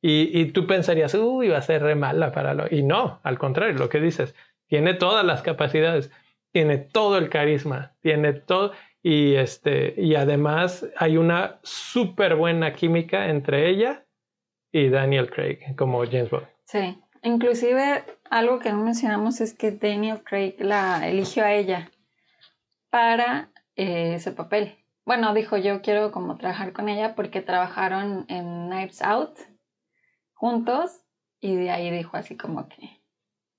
Y, 0.01 0.41
y 0.41 0.47
tú 0.53 0.67
pensarías, 0.67 1.15
uy, 1.15 1.49
va 1.49 1.59
a 1.59 1.63
ser 1.63 1.83
re 1.83 1.95
mala 1.95 2.33
para 2.33 2.55
lo... 2.55 2.67
Y 2.71 2.83
no, 2.83 3.21
al 3.23 3.39
contrario, 3.39 3.79
lo 3.79 3.89
que 3.89 4.01
dices, 4.01 4.35
tiene 4.67 4.95
todas 4.95 5.25
las 5.25 5.43
capacidades, 5.43 6.11
tiene 6.51 6.79
todo 6.79 7.19
el 7.19 7.29
carisma, 7.29 7.93
tiene 8.01 8.33
todo... 8.33 8.73
Y, 9.03 9.35
este, 9.35 9.95
y 10.01 10.15
además 10.15 10.87
hay 10.97 11.17
una 11.17 11.59
súper 11.63 12.37
buena 12.37 12.73
química 12.73 13.29
entre 13.29 13.69
ella 13.69 14.07
y 14.71 14.89
Daniel 14.89 15.29
Craig 15.29 15.75
como 15.77 16.05
James 16.05 16.31
Bond. 16.31 16.47
Sí, 16.65 17.03
inclusive 17.23 18.05
algo 18.31 18.61
que 18.61 18.71
no 18.71 18.85
mencionamos 18.85 19.41
es 19.41 19.55
que 19.55 19.73
Daniel 19.73 20.23
Craig 20.23 20.55
la 20.59 21.09
eligió 21.09 21.45
a 21.45 21.53
ella 21.53 21.91
para 22.91 23.51
eh, 23.75 24.15
ese 24.15 24.31
papel. 24.31 24.79
Bueno, 25.05 25.35
dijo 25.35 25.57
yo 25.57 25.83
quiero 25.83 26.13
como 26.13 26.37
trabajar 26.37 26.73
con 26.73 26.89
ella 26.89 27.17
porque 27.17 27.41
trabajaron 27.41 28.25
en 28.29 28.69
Knives 28.69 29.03
Out 29.03 29.37
juntos 30.33 31.05
y 31.41 31.57
de 31.57 31.71
ahí 31.71 31.91
dijo 31.91 32.17
así 32.17 32.37
como 32.37 32.69
que... 32.69 33.03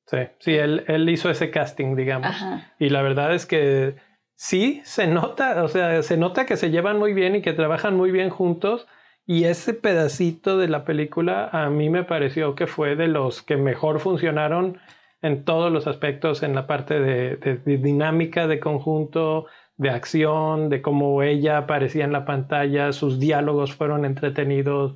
Sí, 0.06 0.18
sí, 0.40 0.56
él, 0.56 0.86
él 0.88 1.10
hizo 1.10 1.30
ese 1.30 1.50
casting, 1.50 1.96
digamos. 1.96 2.36
Y 2.80 2.90
la 2.90 3.02
verdad 3.02 3.34
es 3.34 3.46
que 3.46 3.96
sí, 4.36 4.82
se 4.86 5.08
nota, 5.08 5.64
o 5.64 5.68
sea, 5.68 6.02
se 6.04 6.18
nota 6.18 6.46
que 6.46 6.58
se 6.58 6.70
llevan 6.70 7.00
muy 7.00 7.14
bien 7.14 7.36
y 7.36 7.42
que 7.42 7.54
trabajan 7.54 7.96
muy 7.96 8.12
bien 8.12 8.30
juntos. 8.30 8.88
Y 9.26 9.46
ese 9.46 9.74
pedacito 9.74 10.58
de 10.58 10.68
la 10.68 10.84
película 10.84 11.50
a 11.52 11.70
mí 11.70 11.90
me 11.90 12.04
pareció 12.04 12.56
que 12.56 12.68
fue 12.68 12.96
de 12.96 13.08
los 13.08 13.42
que 13.42 13.56
mejor 13.56 14.00
funcionaron 14.00 14.80
en 15.22 15.46
todos 15.46 15.72
los 15.72 15.88
aspectos, 15.88 16.44
en 16.44 16.54
la 16.54 16.68
parte 16.68 17.00
de, 17.00 17.62
dinámica 17.66 18.46
de 18.46 18.60
conjunto, 18.60 19.46
de 19.78 19.90
acción, 19.90 20.70
de 20.70 20.82
cómo 20.82 21.24
ella 21.24 21.58
aparecía 21.58 22.04
en 22.04 22.12
la 22.12 22.26
pantalla, 22.26 22.92
sus 22.92 23.20
diálogos 23.20 23.74
fueron 23.74 24.04
entretenidos, 24.04 24.96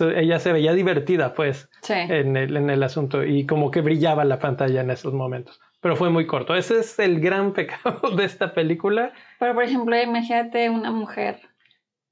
ella 0.00 0.38
se 0.38 0.52
veía 0.52 0.72
divertida 0.72 1.34
pues 1.34 1.68
en, 1.88 2.36
el, 2.36 2.56
en 2.56 2.70
el 2.70 2.82
asunto 2.84 3.24
y 3.24 3.46
como 3.46 3.72
que 3.72 3.80
brillaba 3.80 4.24
la 4.24 4.38
pantalla 4.38 4.80
en 4.80 4.90
esos 4.90 5.12
momentos. 5.12 5.60
Pero 5.84 5.96
fue 5.96 6.08
muy 6.08 6.26
corto. 6.26 6.54
Ese 6.54 6.78
es 6.78 6.98
el 6.98 7.20
gran 7.20 7.52
pecado 7.52 8.08
de 8.16 8.24
esta 8.24 8.54
película. 8.54 9.12
Pero 9.38 9.52
por 9.52 9.64
ejemplo, 9.64 9.94
imagínate 10.00 10.70
una 10.70 10.90
mujer 10.90 11.42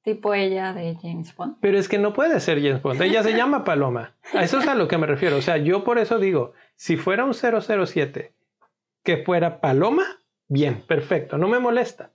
tipo 0.02 0.34
ella 0.34 0.74
de 0.74 0.94
James 1.00 1.34
Bond. 1.34 1.56
Pero 1.58 1.78
es 1.78 1.88
que 1.88 1.96
no 1.96 2.12
puede 2.12 2.38
ser 2.40 2.60
James 2.60 2.82
Bond. 2.82 3.00
Ella 3.00 3.22
se 3.22 3.32
llama 3.32 3.64
Paloma. 3.64 4.14
A 4.34 4.44
eso 4.44 4.58
es 4.58 4.68
a 4.68 4.74
lo 4.74 4.88
que 4.88 4.98
me 4.98 5.06
refiero. 5.06 5.38
O 5.38 5.40
sea, 5.40 5.56
yo 5.56 5.84
por 5.84 5.98
eso 5.98 6.18
digo, 6.18 6.52
si 6.76 6.98
fuera 6.98 7.24
un 7.24 7.32
007 7.32 8.34
que 9.02 9.16
fuera 9.24 9.62
Paloma, 9.62 10.04
bien, 10.48 10.82
perfecto, 10.86 11.38
no 11.38 11.48
me 11.48 11.58
molesta. 11.58 12.10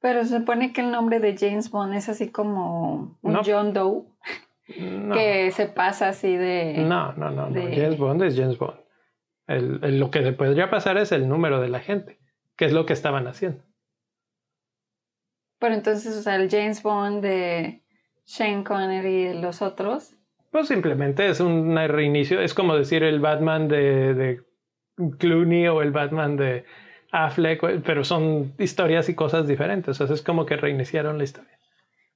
Pero 0.00 0.24
se 0.24 0.38
supone 0.38 0.72
que 0.72 0.80
el 0.80 0.90
nombre 0.90 1.20
de 1.20 1.36
James 1.38 1.70
Bond 1.70 1.94
es 1.94 2.08
así 2.08 2.32
como 2.32 3.16
un 3.22 3.40
John 3.46 3.72
Doe. 3.72 4.06
Que 4.66 5.52
se 5.52 5.66
pasa 5.66 6.08
así 6.08 6.36
de. 6.36 6.78
No, 6.78 7.12
no, 7.12 7.30
no, 7.30 7.48
no. 7.48 7.60
James 7.60 7.96
Bond 7.96 8.24
es 8.24 8.36
James 8.36 8.58
Bond. 8.58 8.89
Lo 9.58 10.10
que 10.10 10.32
podría 10.32 10.70
pasar 10.70 10.98
es 10.98 11.12
el 11.12 11.28
número 11.28 11.60
de 11.60 11.68
la 11.68 11.80
gente, 11.80 12.18
que 12.56 12.66
es 12.66 12.72
lo 12.72 12.86
que 12.86 12.92
estaban 12.92 13.26
haciendo. 13.26 13.62
Pero 15.58 15.74
entonces, 15.74 16.16
o 16.16 16.22
sea, 16.22 16.36
el 16.36 16.48
James 16.48 16.82
Bond 16.82 17.22
de 17.22 17.82
Shane 18.26 18.64
Connery 18.64 19.28
y 19.28 19.40
los 19.40 19.60
otros. 19.60 20.16
Pues 20.50 20.68
simplemente 20.68 21.28
es 21.28 21.40
un 21.40 21.76
reinicio. 21.76 22.40
Es 22.40 22.54
como 22.54 22.76
decir 22.76 23.02
el 23.02 23.20
Batman 23.20 23.68
de, 23.68 24.14
de 24.14 24.42
Clooney 25.18 25.68
o 25.68 25.82
el 25.82 25.90
Batman 25.90 26.36
de 26.36 26.64
Affleck, 27.12 27.82
pero 27.82 28.04
son 28.04 28.54
historias 28.58 29.08
y 29.08 29.14
cosas 29.14 29.46
diferentes. 29.46 30.00
O 30.00 30.06
sea, 30.06 30.14
es 30.14 30.22
como 30.22 30.46
que 30.46 30.56
reiniciaron 30.56 31.18
la 31.18 31.24
historia. 31.24 31.58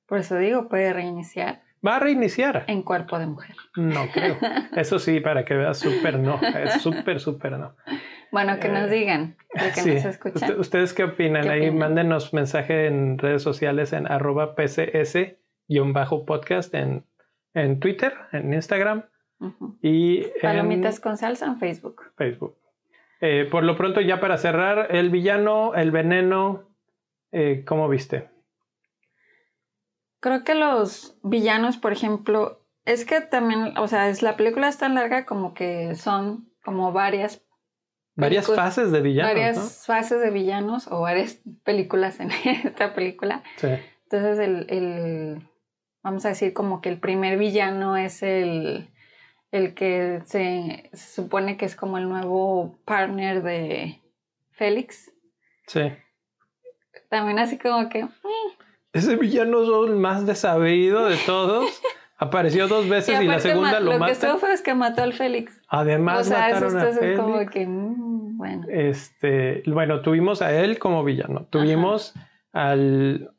Por 0.07 0.19
eso 0.19 0.37
digo, 0.37 0.69
puede 0.69 0.93
reiniciar. 0.93 1.64
Va 1.87 1.97
a 1.97 1.99
reiniciar. 1.99 2.65
En 2.67 2.83
cuerpo 2.83 3.19
de 3.19 3.27
mujer. 3.27 3.55
No 3.77 4.07
creo. 4.13 4.37
Eso 4.77 4.99
sí, 4.99 5.21
para 5.21 5.45
que 5.45 5.55
veas, 5.55 5.79
súper 5.79 6.19
no. 6.19 6.41
Es 6.41 6.83
súper, 6.83 7.21
súper 7.21 7.59
no. 7.59 7.77
Bueno, 8.33 8.59
que 8.59 8.69
nos 8.69 8.91
eh, 8.91 8.95
digan, 8.95 9.37
que 9.53 9.95
nos 9.95 10.05
escuchan. 10.05 10.59
¿Ustedes 10.59 10.95
qué 10.95 11.05
opinan? 11.05 11.49
Ahí 11.49 11.71
mándenos 11.71 12.33
mensaje 12.33 12.87
en 12.87 13.19
redes 13.19 13.43
sociales 13.43 13.93
en 13.93 14.11
arroba 14.11 14.57
pcs-podcast 14.57 16.75
en, 16.75 17.05
en 17.53 17.81
Twitter, 17.81 18.15
en 18.33 18.55
Instagram. 18.55 19.05
y 19.83 20.25
Palomitas 20.41 21.01
con 21.01 21.17
salsa 21.17 21.47
en 21.47 21.59
Facebook. 21.59 22.03
Facebook. 22.17 22.57
Eh, 23.21 23.47
por 23.51 23.65
lo 23.65 23.77
pronto, 23.77 24.01
ya 24.01 24.21
para 24.21 24.39
cerrar, 24.39 24.89
el 24.91 25.11
villano, 25.11 25.75
el 25.75 25.91
veneno, 25.91 26.71
eh, 27.31 27.65
¿cómo 27.67 27.89
viste? 27.89 28.29
Creo 30.25 30.43
que 30.43 30.55
los 30.55 31.19
villanos, 31.23 31.77
por 31.77 31.93
ejemplo, 31.93 32.67
es 32.87 33.05
que 33.05 33.21
también, 33.21 33.77
o 33.77 33.89
sea, 33.89 34.09
es, 34.09 34.23
la 34.23 34.39
película 34.39 34.69
es 34.69 34.79
tan 34.79 34.95
larga 34.95 35.27
como 35.27 35.53
que 35.53 35.95
son 35.97 36.49
como 36.65 36.93
varias 36.93 37.43
Varias 38.15 38.47
fases 38.47 38.91
de 38.91 39.03
villanos. 39.03 39.35
Varias 39.35 39.85
fases 39.85 40.23
de 40.23 40.31
villanos 40.31 40.89
o 40.91 41.03
varias 41.03 41.41
películas 41.63 42.21
en 42.21 42.31
esta 42.65 42.95
película. 42.95 43.43
Sí. 43.57 43.69
Entonces, 44.05 44.39
el, 44.39 44.67
el, 44.71 45.47
vamos 46.03 46.25
a 46.25 46.31
decir 46.31 46.55
como 46.55 46.81
que 46.81 46.89
el 46.89 46.99
primer 46.99 47.37
villano 47.37 47.99
es 47.99 48.23
el, 48.23 48.89
el 49.53 49.75
que 49.75 50.23
se, 50.25 50.89
supone 50.95 51.59
que 51.59 51.67
es 51.67 51.77
como 51.77 51.99
el 51.99 52.09
nuevo 52.09 52.79
partner 52.87 53.43
de 53.43 54.01
Félix. 54.53 55.13
Sí. 55.67 55.93
También 57.11 57.39
así 57.39 57.59
como 57.59 57.91
que... 57.91 58.09
Mm". 58.95 58.99
Ese 58.99 59.17
villano 59.17 59.63
es 59.63 59.91
el 59.91 59.97
más 59.97 60.25
desabrido 60.25 61.07
de 61.07 61.17
todos. 61.27 61.67
Apareció 62.17 62.69
dos 62.69 62.89
veces 62.89 63.21
y, 63.21 63.27
la 63.27 63.41
segunda 63.41 63.81
lo, 63.81 63.93
mata. 63.93 63.99
Lo 63.99 64.07
que 64.07 64.13
estuvo 64.13 64.39
fue 64.39 64.53
es 64.53 64.63
que 64.63 64.75
mató 64.75 65.03
al 65.03 65.13
Félix. 65.13 65.61
Además, 65.69 66.21
o 66.21 66.31
sea, 66.31 66.39
mataron 66.39 66.79
eso 66.79 66.89
a 66.89 66.93
Félix. 66.93 67.21
como 67.21 67.47
que, 67.47 67.67
mm, 67.67 68.37
bueno. 68.39 68.67
Este, 68.71 69.63
bueno, 69.67 70.01
tuvimos 70.01 70.41
a 70.41 70.53
él 70.55 70.79
como 70.79 71.03
villano. 71.03 71.47
Tuvimos 71.51 72.15
al, 72.53 73.33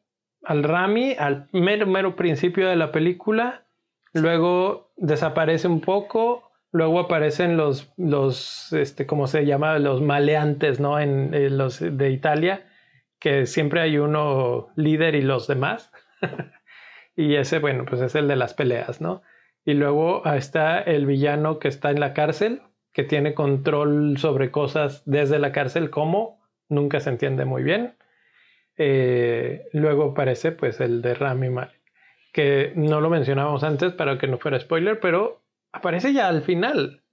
al 0.43 0.63
Rami 0.63 1.15
al 1.17 1.47
mero, 1.53 1.87
mero 1.87 2.15
principio 2.17 2.67
de 2.67 2.75
la 2.75 2.91
película. 2.91 3.65
Luego 4.13 4.91
desaparece 4.97 5.67
un 5.67 5.79
poco. 5.79 6.51
Luego 6.71 6.99
aparecen 6.99 7.55
los, 7.55 7.93
los, 7.95 8.73
este, 8.73 9.05
¿cómo 9.05 9.27
se 9.27 9.45
llama? 9.45 9.79
Los 9.79 10.01
maleantes, 10.01 10.81
¿no? 10.81 10.99
En, 10.99 11.33
en 11.33 11.57
los 11.57 11.79
de 11.79 12.11
Italia, 12.11 12.65
que 13.19 13.45
siempre 13.45 13.81
hay 13.81 13.97
uno 13.97 14.67
líder 14.75 15.15
y 15.15 15.21
los 15.21 15.47
demás. 15.47 15.91
y 17.15 17.35
ese, 17.35 17.59
bueno, 17.59 17.85
pues 17.85 18.01
es 18.01 18.15
el 18.15 18.27
de 18.27 18.35
las 18.35 18.53
peleas, 18.53 19.01
¿no? 19.01 19.21
Y 19.63 19.73
luego 19.73 20.23
está 20.25 20.79
el 20.79 21.05
villano 21.05 21.59
que 21.59 21.67
está 21.67 21.89
en 21.89 21.99
la 21.99 22.13
cárcel, 22.13 22.61
que 22.93 23.03
tiene 23.03 23.33
control 23.33 24.17
sobre 24.17 24.51
cosas 24.51 25.03
desde 25.05 25.39
la 25.39 25.51
cárcel, 25.51 25.89
¿cómo? 25.89 26.39
Nunca 26.69 26.99
se 26.99 27.09
entiende 27.09 27.45
muy 27.45 27.63
bien. 27.63 27.95
Eh, 28.77 29.63
luego 29.73 30.11
aparece 30.11 30.51
pues 30.51 30.79
el 30.81 31.01
de 31.01 31.15
Rami 31.15 31.49
Malek, 31.49 31.81
que 32.31 32.73
no 32.75 33.01
lo 33.01 33.09
mencionábamos 33.09 33.63
antes 33.63 33.93
para 33.93 34.17
que 34.17 34.27
no 34.27 34.37
fuera 34.37 34.59
spoiler, 34.59 34.99
pero 34.99 35.41
aparece 35.71 36.13
ya 36.13 36.27
al 36.27 36.43
final. 36.43 37.04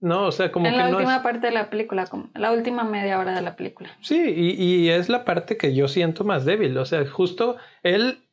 No, 0.00 0.24
o 0.26 0.32
sea, 0.32 0.50
como 0.50 0.66
en 0.66 0.72
que 0.72 0.78
la 0.78 0.88
no 0.88 0.96
última 0.96 1.16
es- 1.16 1.22
parte 1.22 1.46
de 1.48 1.52
la 1.52 1.68
película, 1.70 2.06
como 2.06 2.30
la 2.34 2.52
última 2.52 2.84
media 2.84 3.18
hora 3.18 3.34
de 3.34 3.42
la 3.42 3.54
película. 3.56 3.90
Sí, 4.00 4.18
y, 4.18 4.62
y 4.62 4.88
es 4.88 5.08
la 5.10 5.24
parte 5.24 5.56
que 5.58 5.74
yo 5.74 5.88
siento 5.88 6.24
más 6.24 6.44
débil. 6.46 6.76
O 6.78 6.84
sea, 6.86 7.06
justo 7.06 7.56
él 7.82 8.24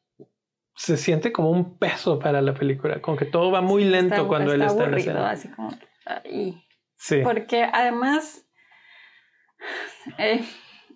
se 0.76 0.96
siente 0.96 1.32
como 1.34 1.50
un 1.52 1.78
peso 1.78 2.20
para 2.20 2.42
la 2.42 2.54
película, 2.54 3.02
como 3.02 3.18
que 3.18 3.26
todo 3.26 3.52
va 3.52 3.62
muy 3.62 3.84
lento 3.84 4.16
Está- 4.16 4.28
cuando 4.28 4.54
él 4.54 4.62
está 4.62 4.74
en 4.76 4.82
aburrido, 4.82 4.98
escena. 5.12 5.30
así 5.32 5.48
como 5.50 5.72
ay. 6.06 6.64
Sí, 6.96 7.20
Porque 7.24 7.64
además, 7.64 8.46
eh, 10.18 10.44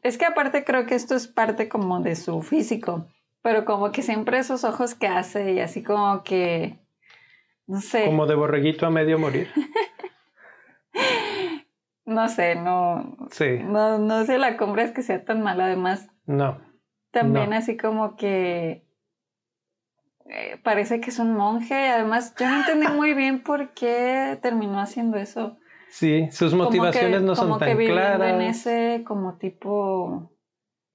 es 0.03 0.17
que 0.17 0.25
aparte 0.25 0.63
creo 0.63 0.85
que 0.85 0.95
esto 0.95 1.15
es 1.15 1.27
parte 1.27 1.67
como 1.69 1.99
de 1.99 2.15
su 2.15 2.41
físico, 2.41 3.07
pero 3.41 3.65
como 3.65 3.91
que 3.91 4.01
siempre 4.03 4.37
esos 4.39 4.63
ojos 4.63 4.95
que 4.95 5.07
hace 5.07 5.53
y 5.53 5.59
así 5.59 5.83
como 5.83 6.23
que, 6.23 6.77
no 7.67 7.81
sé, 7.81 8.05
como 8.05 8.25
de 8.25 8.35
borreguito 8.35 8.85
a 8.85 8.89
medio 8.89 9.19
morir. 9.19 9.49
no 12.11 12.27
sé, 12.29 12.55
no, 12.55 13.17
Sí, 13.31 13.59
no, 13.63 13.97
no 13.97 14.23
sé 14.25 14.37
la 14.37 14.57
compra 14.57 14.83
es 14.83 14.91
que 14.91 15.01
sea 15.01 15.23
tan 15.25 15.41
mala. 15.41 15.65
Además, 15.65 16.07
no. 16.25 16.59
también 17.11 17.49
No. 17.51 17.55
así 17.57 17.77
como 17.77 18.15
que 18.15 18.85
eh, 20.29 20.57
parece 20.63 21.01
que 21.01 21.09
es 21.09 21.19
un 21.19 21.33
monje. 21.33 21.89
Además, 21.89 22.35
yo 22.39 22.47
no 22.47 22.57
entendí 22.57 22.87
muy 22.87 23.13
bien 23.13 23.41
por 23.43 23.73
qué 23.73 24.37
terminó 24.41 24.79
haciendo 24.79 25.17
eso. 25.17 25.57
Sí, 25.89 26.29
sus 26.31 26.51
Como 26.51 26.65
motivaciones 26.65 27.19
que- 27.19 27.25
no 27.25 27.35
son 27.35 27.47
como 27.49 27.59
que 27.59 27.65
tan 27.65 27.77
claras. 27.77 28.33
en 28.33 28.41
ese 28.41 29.03
como 29.05 29.37
tipo 29.37 30.31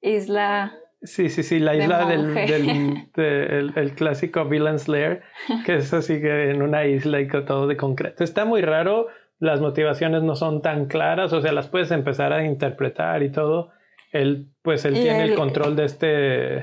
isla. 0.00 0.72
Sí, 1.02 1.28
sí, 1.28 1.42
sí, 1.42 1.58
la 1.58 1.72
de 1.72 1.78
isla 1.84 2.06
del, 2.06 2.22
monje. 2.28 2.46
del 2.46 3.10
de- 3.14 3.58
el, 3.58 3.72
el 3.76 3.94
clásico 3.94 4.46
Villain's 4.46 4.88
Lair, 4.88 5.22
que 5.66 5.76
es 5.76 5.92
así 5.92 6.20
que 6.20 6.50
en 6.50 6.62
una 6.62 6.86
isla 6.86 7.20
y 7.20 7.28
con 7.28 7.44
todo 7.44 7.66
de 7.66 7.76
concreto. 7.76 8.24
Está 8.24 8.46
muy 8.46 8.62
raro, 8.62 9.08
las 9.38 9.60
motivaciones 9.60 10.22
no 10.22 10.34
son 10.34 10.62
tan 10.62 10.86
claras, 10.86 11.32
o 11.32 11.40
sea, 11.40 11.52
las 11.52 11.68
puedes 11.68 11.90
empezar 11.90 12.32
a 12.32 12.44
interpretar 12.44 13.22
y 13.22 13.30
todo. 13.30 13.70
Él, 14.12 14.46
pues 14.62 14.84
él 14.84 14.96
Y 14.96 15.02
tiene 15.02 15.24
el 15.24 15.30
él- 15.30 15.36
control 15.36 15.76
de 15.76 15.84
este, 15.84 16.06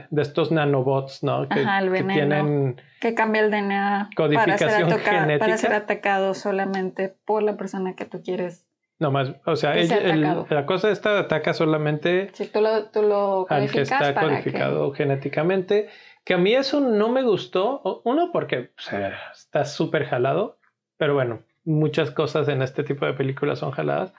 de 0.10 0.22
estos 0.22 0.52
nanobots, 0.52 1.24
¿no? 1.24 1.48
Que, 1.50 1.60
Ajá, 1.60 1.80
el 1.80 1.86
que 1.86 1.92
veneno. 1.92 2.14
tienen, 2.14 2.82
que 3.00 3.14
cambia 3.14 3.42
el 3.42 3.52
DNA 3.52 4.10
para 4.16 4.30
ser, 4.30 4.38
Codificación 4.40 4.84
atoca- 4.92 5.04
para 5.04 5.22
genética. 5.22 5.58
ser 5.58 5.74
atacado 5.74 6.34
solamente 6.34 7.16
por 7.26 7.44
la 7.44 7.56
persona 7.58 7.96
que 7.96 8.06
tú 8.06 8.22
quieres. 8.24 8.66
no 9.00 9.12
más, 9.12 9.36
o 9.46 9.56
sea, 9.58 9.74
Que 9.74 9.82
ella- 9.82 9.98
el- 9.98 10.22
la 10.50 10.66
cosa 10.66 10.90
esta 10.90 11.20
ataca 11.20 11.54
solamente 11.54 12.30
Si 12.34 12.48
tú 12.48 12.62
lo, 12.62 12.86
tú 12.90 13.02
lo 13.02 13.46
al 13.50 13.70
que 13.70 13.82
está 13.82 14.14
codificado 14.16 14.92
genéticamente. 14.94 15.90
Que 16.24 16.36
a 16.36 16.38
mí 16.38 16.54
eso 16.54 16.80
no 16.80 17.10
me 17.10 17.22
gustó. 17.24 18.02
Uno, 18.06 18.30
porque 18.32 18.72
o 18.78 18.82
sea, 18.82 19.14
está 19.34 19.66
súper 19.66 20.06
jalado. 20.06 20.58
Pero 20.98 21.16
bueno, 21.16 21.42
muchas 21.66 22.12
cosas 22.12 22.48
en 22.48 22.62
este 22.62 22.84
tipo 22.84 23.06
de 23.06 23.14
películas 23.14 23.60
son 23.60 23.72
jaladas. 23.72 24.14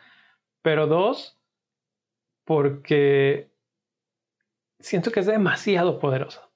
Pero 0.63 0.87
dos, 0.87 1.39
porque 2.45 3.51
siento 4.81 5.11
que 5.11 5.21
es 5.21 5.27
demasiado 5.27 5.99
poderoso. 5.99 6.51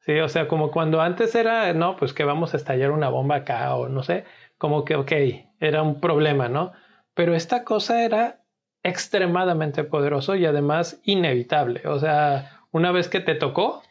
Sí, 0.00 0.18
o 0.18 0.28
sea, 0.28 0.48
como 0.48 0.72
cuando 0.72 1.00
antes 1.00 1.34
era, 1.34 1.72
no, 1.74 1.96
pues 1.96 2.12
que 2.12 2.24
vamos 2.24 2.54
a 2.54 2.56
estallar 2.56 2.90
una 2.90 3.08
bomba 3.08 3.36
acá 3.36 3.76
o 3.76 3.88
no 3.88 4.02
sé, 4.02 4.24
como 4.58 4.84
que, 4.84 4.96
ok, 4.96 5.12
era 5.60 5.82
un 5.82 6.00
problema, 6.00 6.48
¿no? 6.48 6.72
Pero 7.14 7.34
esta 7.34 7.62
cosa 7.64 8.04
era 8.04 8.42
extremadamente 8.82 9.84
poderoso 9.84 10.34
y 10.34 10.44
además 10.44 11.00
inevitable. 11.04 11.82
O 11.86 12.00
sea, 12.00 12.62
una 12.72 12.90
vez 12.90 13.08
que 13.08 13.20
te 13.20 13.36
tocó, 13.36 13.82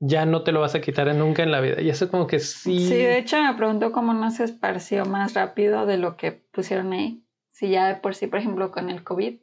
ya 0.00 0.24
no 0.24 0.42
te 0.42 0.50
lo 0.50 0.60
vas 0.60 0.74
a 0.74 0.80
quitar 0.80 1.14
nunca 1.14 1.42
en 1.42 1.52
la 1.52 1.60
vida. 1.60 1.80
Y 1.80 1.90
eso 1.90 2.10
como 2.10 2.26
que 2.26 2.40
sí. 2.40 2.88
Sí, 2.88 2.96
de 2.96 3.18
hecho 3.18 3.40
me 3.40 3.54
pregunto 3.54 3.92
cómo 3.92 4.14
no 4.14 4.30
se 4.30 4.44
esparció 4.44 5.04
más 5.04 5.34
rápido 5.34 5.86
de 5.86 5.98
lo 5.98 6.16
que 6.16 6.32
pusieron 6.32 6.92
ahí. 6.92 7.22
Si 7.52 7.68
ya 7.68 7.88
de 7.88 7.94
por 7.96 8.14
sí, 8.14 8.26
por 8.26 8.38
ejemplo, 8.38 8.70
con 8.72 8.88
el 8.88 9.04
COVID, 9.04 9.38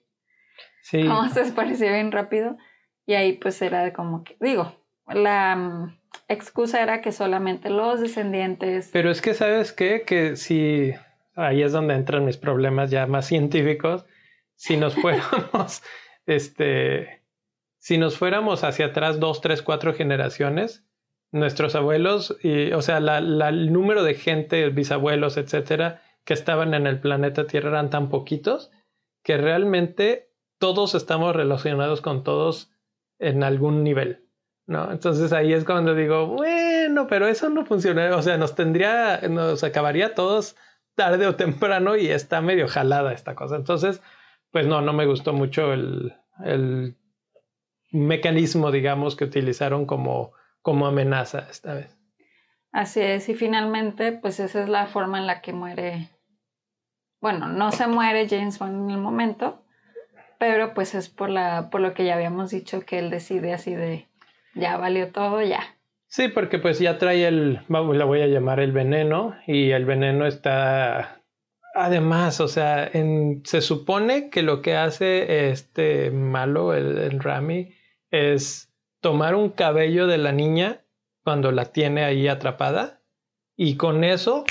sí. 0.82 1.04
cómo 1.04 1.30
se 1.30 1.42
esparció 1.42 1.88
bien 1.92 2.12
rápido. 2.12 2.58
Y 3.06 3.14
ahí 3.14 3.34
pues 3.34 3.62
era 3.62 3.84
de 3.84 3.94
como 3.94 4.24
que, 4.24 4.36
digo, 4.42 4.76
la 5.08 5.56
mm, 5.56 6.00
excusa 6.28 6.82
era 6.82 7.02
que 7.02 7.12
solamente 7.12 7.70
los 7.70 8.02
descendientes... 8.02 8.90
Pero 8.92 9.12
es 9.12 9.22
que, 9.22 9.34
¿sabes 9.36 9.72
qué? 9.72 10.04
Que 10.06 10.36
si 10.36 10.94
ahí 11.36 11.62
es 11.62 11.72
donde 11.72 11.94
entran 11.94 12.26
mis 12.26 12.38
problemas 12.38 12.90
ya 12.90 13.06
más 13.06 13.26
científicos. 13.28 14.06
Si 14.56 14.76
nos 14.76 14.96
fuéramos, 14.96 15.84
este, 16.26 17.22
si 17.80 17.98
nos 17.98 18.18
fuéramos 18.18 18.64
hacia 18.64 18.88
atrás 18.88 19.20
dos, 19.20 19.42
tres, 19.42 19.62
cuatro 19.62 19.94
generaciones, 19.94 20.86
nuestros 21.32 21.76
abuelos, 21.76 22.38
y, 22.42 22.72
o 22.72 22.82
sea, 22.82 23.00
la, 23.00 23.18
el 23.20 23.72
número 23.72 24.04
de 24.04 24.16
gente, 24.16 24.70
bisabuelos, 24.70 25.38
etcétera, 25.38 26.02
que 26.24 26.34
estaban 26.34 26.74
en 26.74 26.88
el 26.88 27.00
planeta 27.00 27.48
Tierra 27.48 27.70
eran 27.70 27.90
tan 27.90 28.10
poquitos 28.10 28.72
que 29.24 29.38
realmente 29.38 30.32
todos 30.58 30.96
estamos 30.96 31.36
relacionados 31.36 32.02
con 32.02 32.24
todos 32.24 32.72
en 33.20 33.44
algún 33.44 33.84
nivel. 33.84 34.26
¿no? 34.66 34.92
Entonces 34.92 35.32
ahí 35.32 35.54
es 35.54 35.64
cuando 35.64 35.96
digo, 35.96 36.28
bueno, 36.28 37.08
pero 37.08 37.28
eso 37.28 37.50
no 37.50 37.66
funciona, 37.66 38.16
o 38.16 38.22
sea, 38.22 38.38
nos 38.38 38.56
tendría, 38.56 39.22
nos 39.30 39.64
acabaría 39.64 40.14
todos 40.14 40.56
tarde 40.96 41.28
o 41.28 41.36
temprano 41.36 41.96
y 41.96 42.08
está 42.08 42.42
medio 42.42 42.68
jalada 42.68 43.14
esta 43.14 43.36
cosa. 43.36 43.56
Entonces, 43.56 44.02
pues 44.52 44.68
no, 44.68 44.82
no 44.82 44.94
me 44.94 45.06
gustó 45.06 45.32
mucho 45.32 45.72
el, 45.74 46.14
el 46.44 46.98
mecanismo, 48.06 48.72
digamos, 48.72 49.16
que 49.16 49.26
utilizaron 49.26 49.86
como, 49.86 50.34
como 50.62 50.88
amenaza 50.88 51.48
esta 51.50 51.74
vez. 51.74 51.98
Así 52.72 53.02
es, 53.02 53.30
y 53.30 53.34
finalmente, 53.34 54.12
pues 54.12 54.40
esa 54.40 54.62
es 54.62 54.70
la 54.70 54.86
forma 54.88 55.18
en 55.18 55.28
la 55.28 55.42
que 55.42 55.54
muere. 55.54 56.10
Bueno, 57.22 57.48
no 57.48 57.72
se 57.72 57.88
muere 57.88 58.28
James 58.30 58.60
Bond 58.60 58.90
en 58.90 58.96
el 58.96 59.02
momento, 59.02 59.64
pero 60.38 60.74
pues 60.74 60.94
es 60.94 61.10
por 61.10 61.30
la, 61.30 61.70
por 61.72 61.82
lo 61.82 61.94
que 61.94 62.06
ya 62.06 62.16
habíamos 62.16 62.52
dicho 62.52 62.82
que 62.82 63.00
él 63.00 63.10
decide 63.10 63.54
así 63.54 63.74
de 63.74 64.08
ya 64.54 64.78
valió 64.78 65.12
todo, 65.12 65.42
ya. 65.42 65.78
Sí, 66.08 66.28
porque 66.28 66.60
pues 66.60 66.80
ya 66.80 66.98
trae 66.98 67.28
el, 67.28 67.62
la 67.68 68.06
voy 68.06 68.22
a 68.22 68.28
llamar 68.28 68.60
el 68.60 68.72
veneno 68.72 69.36
y 69.46 69.72
el 69.72 69.86
veneno 69.86 70.26
está, 70.26 71.22
además, 71.76 72.40
o 72.40 72.48
sea, 72.48 72.90
en, 72.92 73.42
se 73.46 73.62
supone 73.62 74.30
que 74.30 74.42
lo 74.42 74.62
que 74.62 74.76
hace 74.76 75.50
este 75.50 76.12
malo, 76.12 76.74
el, 76.74 76.98
el 76.98 77.20
Rami, 77.20 77.74
es 78.12 78.72
tomar 79.02 79.36
un 79.36 79.50
cabello 79.50 80.08
de 80.08 80.18
la 80.18 80.32
niña 80.32 80.82
cuando 81.24 81.52
la 81.52 81.66
tiene 81.66 82.04
ahí 82.04 82.28
atrapada 82.28 83.02
y 83.56 83.76
con 83.76 84.04
eso, 84.04 84.46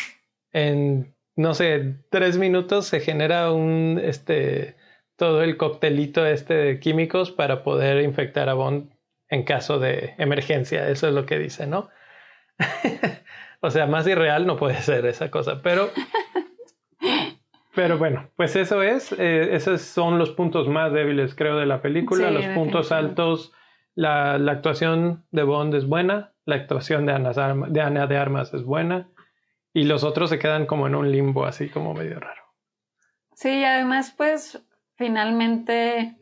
en, 0.53 1.15
no 1.37 1.55
sé, 1.55 1.97
tres 2.11 2.39
minutos 2.39 2.87
se 2.87 3.01
genera 3.01 3.53
un, 3.53 4.01
este, 4.03 4.77
todo 5.17 5.43
el 5.43 5.57
coctelito 5.57 6.27
este 6.27 6.55
de 6.55 6.81
químicos 6.81 7.31
para 7.31 7.63
poder 7.63 8.03
infectar 8.03 8.49
a 8.49 8.55
Bond 8.55 8.91
en 9.29 9.45
caso 9.45 9.79
de 9.79 10.15
emergencia, 10.19 10.89
eso 10.89 11.09
es 11.09 11.15
lo 11.15 11.27
que 11.27 11.39
dice, 11.39 11.67
¿no? 11.67 11.89
o 13.61 13.71
sea, 13.71 13.87
más 13.87 14.07
irreal 14.07 14.47
no 14.47 14.57
puede 14.57 14.81
ser 14.83 15.07
esa 15.07 15.31
cosa, 15.31 15.63
pero... 15.63 15.91
Pero 17.77 17.99
bueno, 17.99 18.31
pues 18.37 18.57
eso 18.57 18.83
es, 18.83 19.13
eh, 19.13 19.55
esos 19.55 19.83
son 19.83 20.19
los 20.19 20.31
puntos 20.31 20.67
más 20.67 20.93
débiles, 20.95 21.35
creo, 21.35 21.59
de 21.59 21.67
la 21.67 21.83
película. 21.83 22.29
Sí, 22.29 22.35
los 22.35 22.47
puntos 22.47 22.91
altos, 22.91 23.53
la, 23.95 24.39
la 24.39 24.53
actuación 24.53 25.27
de 25.31 25.43
Bond 25.43 25.75
es 25.75 25.87
buena, 25.87 26.33
la 26.47 26.55
actuación 26.57 27.05
de 27.05 27.13
Ana, 27.13 27.33
de 27.69 27.81
Ana 27.83 28.07
de 28.07 28.17
Armas 28.17 28.55
es 28.55 28.65
buena, 28.65 29.11
y 29.75 29.85
los 29.85 30.05
otros 30.05 30.31
se 30.31 30.39
quedan 30.39 30.65
como 30.65 30.87
en 30.87 30.95
un 30.95 31.13
limbo, 31.13 31.45
así 31.45 31.69
como 31.69 31.93
medio 31.93 32.19
raro. 32.19 32.43
Sí, 33.35 33.51
y 33.51 33.65
además, 33.65 34.15
pues 34.17 34.67
finalmente 34.97 36.17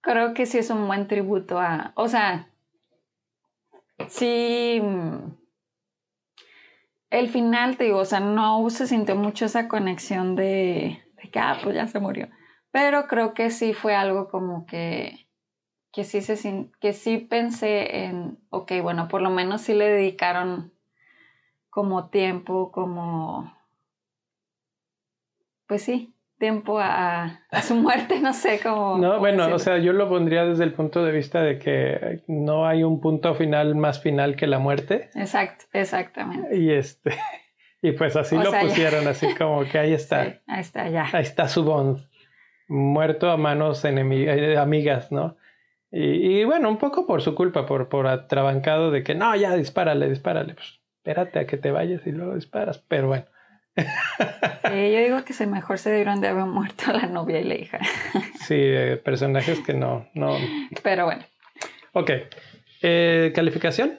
creo 0.00 0.32
que 0.32 0.46
sí 0.46 0.56
es 0.56 0.70
un 0.70 0.86
buen 0.86 1.08
tributo 1.08 1.60
a, 1.60 1.92
o 1.94 2.08
sea, 2.08 2.48
sí, 4.08 4.80
el 7.10 7.28
final, 7.28 7.76
te 7.76 7.84
digo, 7.84 7.98
o 7.98 8.04
sea, 8.04 8.20
no 8.20 8.68
se 8.70 8.86
sintió 8.86 9.16
mucho 9.16 9.44
esa 9.46 9.68
conexión 9.68 10.36
de, 10.36 11.02
de 11.22 11.30
que, 11.30 11.38
ah, 11.38 11.58
pues 11.62 11.74
ya 11.74 11.86
se 11.86 12.00
murió, 12.00 12.28
pero 12.70 13.06
creo 13.06 13.34
que 13.34 13.50
sí 13.50 13.74
fue 13.74 13.94
algo 13.94 14.28
como 14.28 14.66
que, 14.66 15.28
que 15.92 16.04
sí 16.04 16.20
se, 16.20 16.70
que 16.80 16.92
sí 16.92 17.18
pensé 17.18 18.04
en, 18.04 18.38
ok, 18.50 18.72
bueno, 18.82 19.08
por 19.08 19.22
lo 19.22 19.30
menos 19.30 19.62
sí 19.62 19.74
le 19.74 19.88
dedicaron 19.88 20.72
como 21.70 22.08
tiempo, 22.10 22.72
como 22.72 23.54
pues 25.66 25.82
sí, 25.82 26.15
tiempo 26.38 26.78
a, 26.78 27.40
a 27.50 27.62
su 27.62 27.74
muerte, 27.74 28.20
no 28.20 28.32
sé 28.32 28.60
cómo. 28.62 28.98
No, 28.98 29.08
cómo 29.08 29.18
bueno, 29.20 29.36
decirlo. 29.38 29.56
o 29.56 29.58
sea, 29.58 29.78
yo 29.78 29.92
lo 29.92 30.08
pondría 30.08 30.44
desde 30.44 30.64
el 30.64 30.72
punto 30.72 31.04
de 31.04 31.12
vista 31.12 31.42
de 31.42 31.58
que 31.58 32.22
no 32.28 32.66
hay 32.66 32.82
un 32.82 33.00
punto 33.00 33.34
final 33.34 33.74
más 33.74 34.00
final 34.00 34.36
que 34.36 34.46
la 34.46 34.58
muerte. 34.58 35.10
Exacto, 35.14 35.64
exactamente. 35.72 36.56
Y 36.56 36.70
este, 36.72 37.10
y 37.82 37.92
pues 37.92 38.16
así 38.16 38.36
O 38.36 38.42
lo 38.42 38.50
sea, 38.50 38.62
ya. 38.62 38.68
pusieron, 38.68 39.06
así 39.08 39.34
como 39.34 39.64
que 39.64 39.78
ahí 39.78 39.92
está, 39.92 40.24
Sí, 40.24 40.34
ahí 40.46 40.60
está, 40.60 40.88
ya. 40.88 41.06
ahí 41.12 41.22
está 41.22 41.48
su 41.48 41.64
bond, 41.64 41.98
muerto 42.68 43.30
a 43.30 43.36
manos 43.36 43.84
enemi- 43.84 44.26
eh, 44.28 44.56
amigas, 44.58 45.12
¿no? 45.12 45.36
Y, 45.90 46.40
y 46.40 46.44
bueno, 46.44 46.68
un 46.68 46.78
poco 46.78 47.06
por 47.06 47.22
su 47.22 47.34
culpa, 47.34 47.64
por, 47.64 47.88
por 47.88 48.06
atrabancado 48.08 48.90
de 48.90 49.02
que 49.02 49.14
no, 49.14 49.34
ya 49.36 49.54
dispárale, 49.54 50.08
dispárale, 50.08 50.54
pues 50.54 50.80
espérate 50.98 51.38
a 51.38 51.46
que 51.46 51.56
te 51.56 51.70
vayas 51.70 52.04
y 52.06 52.10
luego 52.12 52.34
disparas, 52.34 52.78
pero 52.88 53.06
bueno. 53.08 53.24
Sí, 53.76 54.92
yo 54.92 54.98
digo 55.00 55.24
que 55.24 55.32
se 55.32 55.46
mejor 55.46 55.78
se 55.78 55.90
debieron 55.90 56.20
de 56.20 56.28
haber 56.28 56.44
muerto 56.46 56.92
la 56.92 57.06
novia 57.06 57.40
y 57.40 57.44
la 57.44 57.54
hija. 57.54 57.78
Sí, 58.46 58.54
eh, 58.58 58.96
personajes 58.96 59.60
que 59.60 59.74
no, 59.74 60.08
no. 60.14 60.36
Pero 60.82 61.04
bueno, 61.04 61.24
Ok. 61.92 62.10
Eh, 62.82 63.32
¿Calificación? 63.34 63.98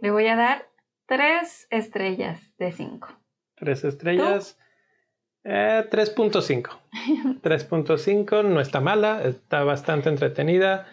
le 0.00 0.10
voy 0.10 0.26
a 0.26 0.36
dar 0.36 0.66
tres 1.06 1.66
estrellas 1.70 2.52
de 2.58 2.72
cinco. 2.72 3.08
Tres 3.54 3.84
estrellas. 3.84 4.58
Eh, 5.44 5.84
3.5. 5.90 6.68
3.5 7.42 8.44
no 8.48 8.60
está 8.60 8.80
mala, 8.80 9.22
está 9.24 9.62
bastante 9.64 10.08
entretenida. 10.08 10.86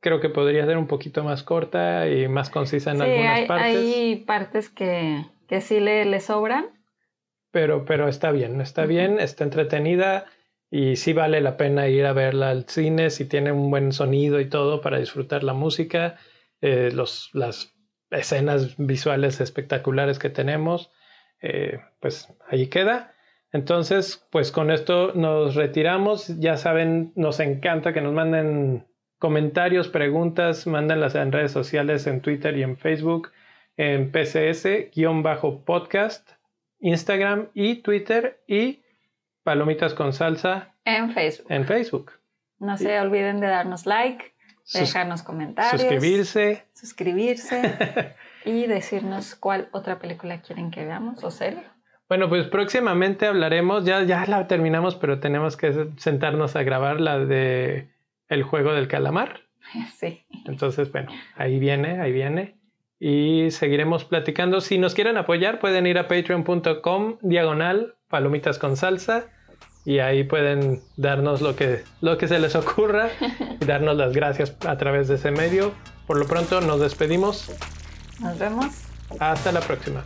Creo 0.00 0.20
que 0.20 0.28
podría 0.28 0.66
ser 0.66 0.76
un 0.78 0.86
poquito 0.88 1.22
más 1.22 1.42
corta 1.44 2.08
y 2.08 2.26
más 2.28 2.50
concisa 2.50 2.90
en 2.92 2.98
sí, 2.98 3.02
algunas 3.04 3.36
hay, 3.38 3.46
partes. 3.46 3.76
hay 3.76 4.16
partes 4.26 4.68
que, 4.70 5.24
que 5.48 5.60
sí 5.60 5.78
le, 5.80 6.04
le 6.04 6.20
sobran. 6.20 6.66
Pero, 7.52 7.84
pero 7.84 8.08
está 8.08 8.32
bien, 8.32 8.60
está 8.60 8.86
bien, 8.86 9.20
está 9.20 9.44
entretenida 9.44 10.26
y 10.70 10.96
sí 10.96 11.12
vale 11.12 11.40
la 11.40 11.56
pena 11.56 11.88
ir 11.88 12.06
a 12.06 12.14
verla 12.14 12.50
al 12.50 12.64
cine 12.66 13.10
si 13.10 13.26
tiene 13.26 13.52
un 13.52 13.70
buen 13.70 13.92
sonido 13.92 14.40
y 14.40 14.48
todo 14.48 14.80
para 14.80 14.98
disfrutar 14.98 15.44
la 15.44 15.52
música, 15.52 16.16
eh, 16.62 16.90
los, 16.92 17.30
las 17.34 17.74
escenas 18.10 18.74
visuales 18.78 19.40
espectaculares 19.40 20.18
que 20.18 20.30
tenemos, 20.30 20.90
eh, 21.40 21.78
pues 22.00 22.28
ahí 22.48 22.66
queda. 22.68 23.14
Entonces, 23.52 24.26
pues 24.30 24.50
con 24.50 24.70
esto 24.70 25.12
nos 25.14 25.54
retiramos. 25.54 26.28
Ya 26.38 26.56
saben, 26.56 27.12
nos 27.16 27.38
encanta 27.38 27.92
que 27.92 28.00
nos 28.00 28.14
manden 28.14 28.86
comentarios, 29.18 29.88
preguntas, 29.88 30.66
mándenlas 30.66 31.14
en 31.14 31.32
redes 31.32 31.52
sociales, 31.52 32.06
en 32.06 32.22
Twitter 32.22 32.56
y 32.56 32.62
en 32.62 32.78
Facebook, 32.78 33.30
en 33.76 34.10
PCS-podcast, 34.10 36.41
Instagram 36.82 37.48
y 37.54 37.76
Twitter 37.76 38.42
y 38.46 38.82
Palomitas 39.42 39.94
con 39.94 40.12
Salsa 40.12 40.74
En 40.84 41.12
Facebook. 41.12 41.46
en 41.50 41.64
Facebook. 41.64 42.12
No 42.58 42.76
se 42.76 43.00
olviden 43.00 43.40
de 43.40 43.46
darnos 43.48 43.86
like, 43.86 44.34
de 44.72 44.80
dejarnos 44.80 45.22
comentarios, 45.22 45.80
suscribirse. 45.80 46.64
suscribirse 46.74 48.14
y 48.44 48.66
decirnos 48.66 49.34
cuál 49.34 49.68
otra 49.72 49.98
película 49.98 50.40
quieren 50.42 50.70
que 50.70 50.84
veamos 50.84 51.24
o 51.24 51.30
serie. 51.30 51.62
Bueno, 52.08 52.28
pues 52.28 52.46
próximamente 52.46 53.26
hablaremos, 53.26 53.84
ya, 53.84 54.02
ya 54.02 54.26
la 54.26 54.46
terminamos, 54.46 54.96
pero 54.96 55.18
tenemos 55.18 55.56
que 55.56 55.88
sentarnos 55.96 56.56
a 56.56 56.62
grabar 56.62 57.00
la 57.00 57.18
de 57.18 57.88
El 58.28 58.42
juego 58.42 58.74
del 58.74 58.88
calamar. 58.88 59.40
Sí. 59.94 60.26
Entonces, 60.44 60.92
bueno, 60.92 61.10
ahí 61.36 61.58
viene, 61.58 62.00
ahí 62.00 62.12
viene. 62.12 62.56
Y 63.04 63.50
seguiremos 63.50 64.04
platicando. 64.04 64.60
Si 64.60 64.78
nos 64.78 64.94
quieren 64.94 65.16
apoyar, 65.16 65.58
pueden 65.58 65.88
ir 65.88 65.98
a 65.98 66.06
patreon.com 66.06 67.16
diagonal 67.20 67.96
palomitas 68.08 68.60
con 68.60 68.76
salsa. 68.76 69.24
Y 69.84 69.98
ahí 69.98 70.22
pueden 70.22 70.82
darnos 70.96 71.40
lo 71.40 71.56
que, 71.56 71.82
lo 72.00 72.16
que 72.16 72.28
se 72.28 72.38
les 72.38 72.54
ocurra 72.54 73.08
y 73.60 73.64
darnos 73.64 73.96
las 73.96 74.12
gracias 74.12 74.56
a 74.64 74.76
través 74.76 75.08
de 75.08 75.16
ese 75.16 75.32
medio. 75.32 75.72
Por 76.06 76.16
lo 76.16 76.28
pronto 76.28 76.60
nos 76.60 76.78
despedimos. 76.78 77.50
Nos 78.20 78.38
vemos. 78.38 78.66
Hasta 79.18 79.50
la 79.50 79.62
próxima. 79.62 80.04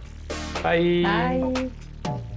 Bye. 0.62 1.02
Bye. 1.02 2.35